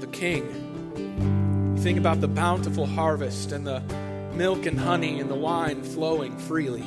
the 0.01 0.07
King. 0.09 1.77
Think 1.79 1.99
about 1.99 2.21
the 2.21 2.29
bountiful 2.29 2.87
harvest 2.87 3.53
and 3.53 3.67
the 3.67 3.81
milk 4.35 4.67
and 4.67 4.79
honey 4.79 5.21
and 5.21 5.31
the 5.31 5.35
wine 5.35 5.83
flowing 5.83 6.37
freely. 6.39 6.85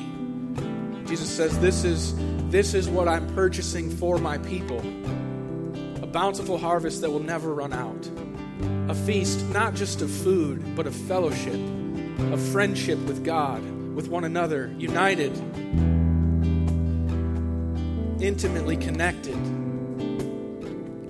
Jesus 1.06 1.28
says, 1.28 1.58
This 1.58 1.84
is, 1.84 2.14
this 2.50 2.74
is 2.74 2.88
what 2.88 3.08
I'm 3.08 3.26
purchasing 3.34 3.90
for 3.90 4.18
my 4.18 4.38
people 4.38 4.80
a 6.02 6.06
bountiful 6.06 6.58
harvest 6.58 7.00
that 7.00 7.10
will 7.10 7.22
never 7.22 7.54
run 7.54 7.72
out. 7.72 8.10
A 8.90 8.94
feast 8.94 9.46
not 9.48 9.74
just 9.74 10.02
of 10.02 10.10
food, 10.10 10.76
but 10.76 10.86
of 10.86 10.94
fellowship, 10.94 11.60
of 12.32 12.40
friendship 12.40 12.98
with 13.00 13.24
God, 13.24 13.62
with 13.94 14.08
one 14.08 14.24
another, 14.24 14.74
united, 14.78 15.36
intimately 18.22 18.76
connected 18.76 19.36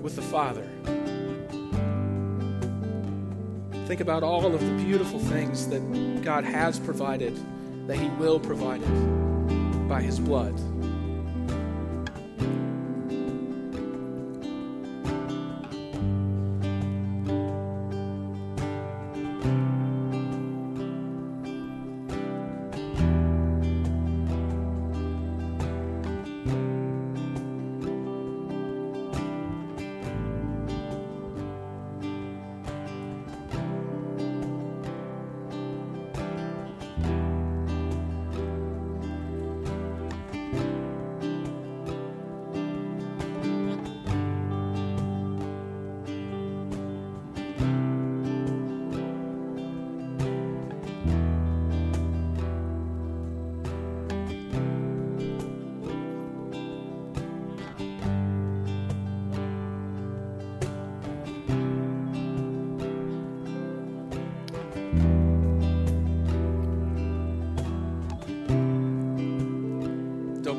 with 0.02 0.16
the 0.16 0.22
Father. 0.22 0.68
Think 3.86 4.00
about 4.00 4.22
all 4.22 4.46
of 4.46 4.52
the 4.52 4.84
beautiful 4.84 5.18
things 5.18 5.68
that 5.68 6.22
God 6.22 6.44
has 6.44 6.78
provided, 6.78 7.36
that 7.86 7.98
He 7.98 8.08
will 8.10 8.40
provide 8.40 8.82
it 8.82 9.88
by 9.88 10.00
his 10.00 10.18
blood. 10.18 10.58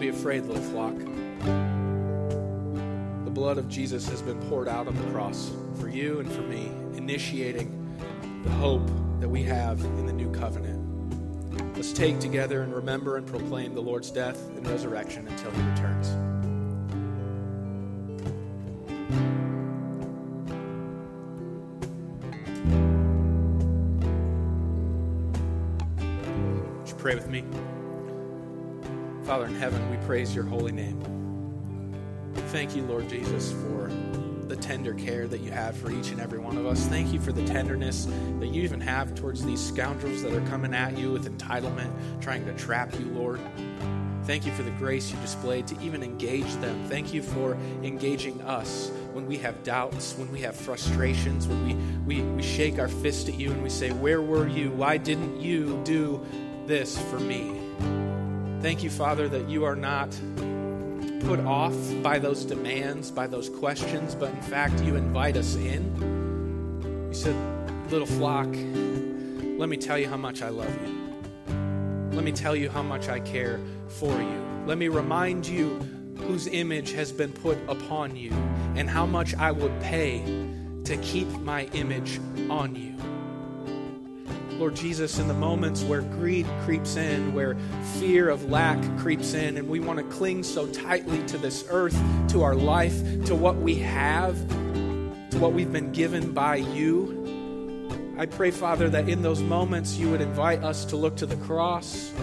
Be 0.04 0.10
afraid, 0.10 0.43
little 0.43 0.62
flock. 0.64 0.97
The 3.24 3.32
blood 3.32 3.58
of 3.58 3.70
Jesus 3.70 4.06
has 4.10 4.22
been 4.22 4.38
poured 4.49 4.68
out 4.68 4.86
on 4.86 4.95
the 4.97 5.12
cross 5.14 5.49
for 5.80 5.88
you 5.88 6.20
and 6.20 6.30
for 6.30 6.41
me, 6.41 6.74
initiating 6.97 7.72
the 8.43 8.49
hope 8.49 8.86
that 9.22 9.30
we 9.30 9.43
have 9.43 9.80
in 9.80 10.06
the 10.06 10.12
new 10.12 10.30
covenant. 10.34 11.78
Let's 11.78 11.93
take 11.93 12.20
together 12.20 12.64
and 12.64 12.76
remember 12.76 13.16
and 13.16 13.26
proclaim 13.26 13.74
the 13.74 13.80
Lord's 13.80 14.12
death 14.12 14.45
and 14.49 14.68
resurrection 14.68 15.26
until 15.26 15.51
he 15.51 15.62
returns. 15.70 16.10
Pray 26.97 27.16
with 27.16 27.30
me? 27.30 27.43
Father 29.34 29.47
in 29.47 29.55
heaven, 29.55 29.89
we 29.89 29.97
praise 30.05 30.36
your 30.36 30.43
holy 30.43 30.71
name. 30.71 31.01
Thank 32.49 32.75
you, 32.75 32.84
Lord 32.84 33.09
Jesus, 33.09 33.51
for 33.51 33.91
the 34.47 34.55
tender 34.55 34.93
care 34.93 35.25
that 35.27 35.39
you 35.39 35.49
have 35.49 35.75
for 35.75 35.89
each 35.89 36.11
and 36.11 36.21
every 36.21 36.38
one 36.38 36.55
of 36.55 36.67
us. 36.67 36.86
Thank 36.86 37.11
you 37.11 37.19
for 37.19 37.31
the 37.31 37.43
tenderness 37.43 38.05
that 38.39 38.49
you 38.49 38.61
even 38.61 38.79
have 38.79 39.15
towards 39.15 39.43
these 39.43 39.59
scoundrels 39.59 40.21
that 40.21 40.34
are 40.34 40.47
coming 40.49 40.75
at 40.75 40.95
you 40.95 41.11
with 41.11 41.36
entitlement, 41.36 41.91
trying 42.21 42.45
to 42.45 42.53
trap 42.53 42.93
you, 42.99 43.07
Lord. 43.07 43.39
Thank 44.25 44.45
you 44.45 44.51
for 44.51 44.61
the 44.61 44.69
grace 44.69 45.09
you 45.09 45.17
displayed 45.17 45.65
to 45.65 45.81
even 45.81 46.03
engage 46.03 46.53
them. 46.57 46.88
Thank 46.88 47.11
you 47.11 47.23
for 47.23 47.57
engaging 47.81 48.39
us 48.43 48.91
when 49.13 49.25
we 49.25 49.39
have 49.39 49.63
doubts, 49.63 50.13
when 50.15 50.31
we 50.31 50.41
have 50.41 50.55
frustrations, 50.55 51.47
when 51.47 51.65
we, 52.05 52.21
we, 52.21 52.21
we 52.21 52.43
shake 52.43 52.77
our 52.77 52.88
fist 52.88 53.29
at 53.29 53.34
you 53.34 53.51
and 53.51 53.63
we 53.63 53.69
say, 53.69 53.89
Where 53.93 54.21
were 54.21 54.47
you? 54.47 54.69
Why 54.69 54.97
didn't 54.97 55.41
you 55.41 55.81
do 55.84 56.23
this 56.67 56.99
for 57.09 57.19
me? 57.19 57.62
Thank 58.64 58.82
you, 58.82 58.89
Father, 58.89 59.28
that 59.28 59.49
you 59.49 59.66
are 59.66 59.76
not 59.76 60.09
put 61.26 61.41
off 61.41 61.76
by 62.01 62.18
those 62.18 62.45
demands, 62.45 63.11
by 63.11 63.28
those 63.28 63.49
questions, 63.49 64.16
but 64.16 64.30
in 64.30 64.41
fact, 64.41 64.82
you 64.84 64.95
invite 64.95 65.36
us 65.36 65.55
in. 65.57 67.09
You 67.09 67.14
said, 67.14 67.36
Little 67.91 68.07
flock, 68.07 68.47
let 68.47 69.68
me 69.68 69.76
tell 69.76 69.99
you 69.99 70.07
how 70.07 70.16
much 70.16 70.41
I 70.41 70.47
love 70.47 70.74
you. 70.82 72.14
Let 72.14 72.24
me 72.24 72.32
tell 72.32 72.55
you 72.55 72.70
how 72.70 72.82
much 72.82 73.09
I 73.09 73.20
care 73.20 73.59
for 73.89 74.18
you. 74.22 74.64
Let 74.66 74.78
me 74.78 74.88
remind 74.88 75.45
you 75.45 75.78
whose 76.20 76.47
image 76.47 76.93
has 76.93 77.11
been 77.11 77.34
put 77.34 77.57
upon 77.68 78.16
you 78.16 78.32
and 78.78 78.89
how 78.89 79.05
much 79.05 79.36
I 79.36 79.51
would 79.51 79.78
pay 79.82 80.24
to 80.86 80.95
keep 81.01 81.28
my 81.41 81.66
image 81.74 82.22
on 82.49 82.78
you. 82.78 82.92
Lord 84.60 84.76
Jesus, 84.76 85.20
in 85.20 85.28
the 85.28 85.34
moments 85.34 85.84
where 85.84 86.01
greed 86.01 86.47
creeps 86.64 86.95
in, 86.95 87.34
where 87.34 87.56
fear 87.99 88.30
of 88.30 88.49
lack 88.49 88.80
creeps 88.97 89.34
in, 89.34 89.58
and 89.58 89.68
we 89.68 89.80
want 89.80 89.99
to 89.99 90.06
cling 90.16 90.43
so 90.43 90.68
tightly 90.68 91.22
to 91.28 91.38
this 91.38 91.66
earth, 91.70 91.99
to 92.30 92.43
our 92.43 92.56
life, 92.56 93.26
to 93.26 93.36
what 93.36 93.58
we 93.58 93.76
have, 93.76 94.38
to 95.32 95.38
what 95.39 95.54
we've 95.54 95.74
been 95.74 95.91
given 95.91 96.32
by 96.32 96.58
you, 96.58 97.24
I 98.16 98.28
pray, 98.28 98.51
Father, 98.51 98.89
that 98.91 99.10
in 99.10 99.24
those 99.24 99.41
moments 99.41 99.97
you 99.97 100.12
would 100.12 100.22
invite 100.22 100.64
us 100.64 100.86
to 100.86 100.95
look 100.95 101.18
to 101.18 101.26
the 101.26 101.36
cross, 101.38 102.14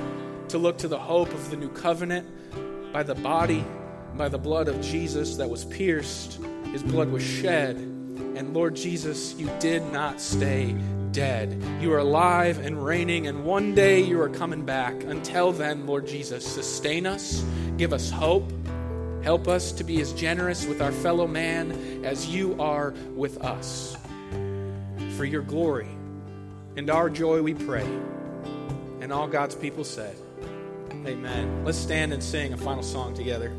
to 0.48 0.56
look 0.56 0.78
to 0.78 0.88
the 0.88 0.98
hope 0.98 1.34
of 1.34 1.50
the 1.50 1.56
new 1.56 1.68
covenant 1.68 2.92
by 2.92 3.02
the 3.02 3.16
body, 3.16 3.64
by 4.14 4.28
the 4.28 4.38
blood 4.38 4.68
of 4.68 4.80
Jesus 4.80 5.34
that 5.36 5.50
was 5.50 5.64
pierced, 5.64 6.40
his 6.70 6.84
blood 6.84 7.10
was 7.10 7.24
shed. 7.24 7.74
And 7.76 8.54
Lord 8.54 8.76
Jesus, 8.76 9.34
you 9.34 9.50
did 9.58 9.82
not 9.92 10.20
stay 10.20 10.76
dead. 11.12 11.62
You 11.80 11.92
are 11.92 11.98
alive 11.98 12.58
and 12.58 12.84
reigning, 12.84 13.26
and 13.26 13.44
one 13.44 13.74
day 13.74 14.00
you 14.00 14.20
are 14.20 14.28
coming 14.28 14.64
back. 14.64 15.02
Until 15.04 15.52
then, 15.52 15.86
Lord 15.86 16.06
Jesus, 16.06 16.46
sustain 16.46 17.06
us, 17.06 17.44
give 17.76 17.92
us 17.92 18.10
hope, 18.10 18.50
help 19.22 19.48
us 19.48 19.72
to 19.72 19.84
be 19.84 20.00
as 20.00 20.12
generous 20.12 20.66
with 20.66 20.80
our 20.80 20.92
fellow 20.92 21.26
man 21.26 22.04
as 22.04 22.26
you 22.28 22.60
are 22.60 22.92
with 23.14 23.44
us. 23.44 23.96
For 25.16 25.24
your 25.24 25.42
glory 25.42 25.88
and 26.76 26.88
our 26.90 27.10
joy, 27.10 27.42
we 27.42 27.54
pray. 27.54 27.86
And 29.00 29.12
all 29.12 29.28
God's 29.28 29.54
people 29.54 29.84
said, 29.84 30.16
Amen. 31.06 31.64
Let's 31.64 31.78
stand 31.78 32.12
and 32.12 32.22
sing 32.22 32.52
a 32.52 32.56
final 32.56 32.82
song 32.82 33.14
together. 33.14 33.52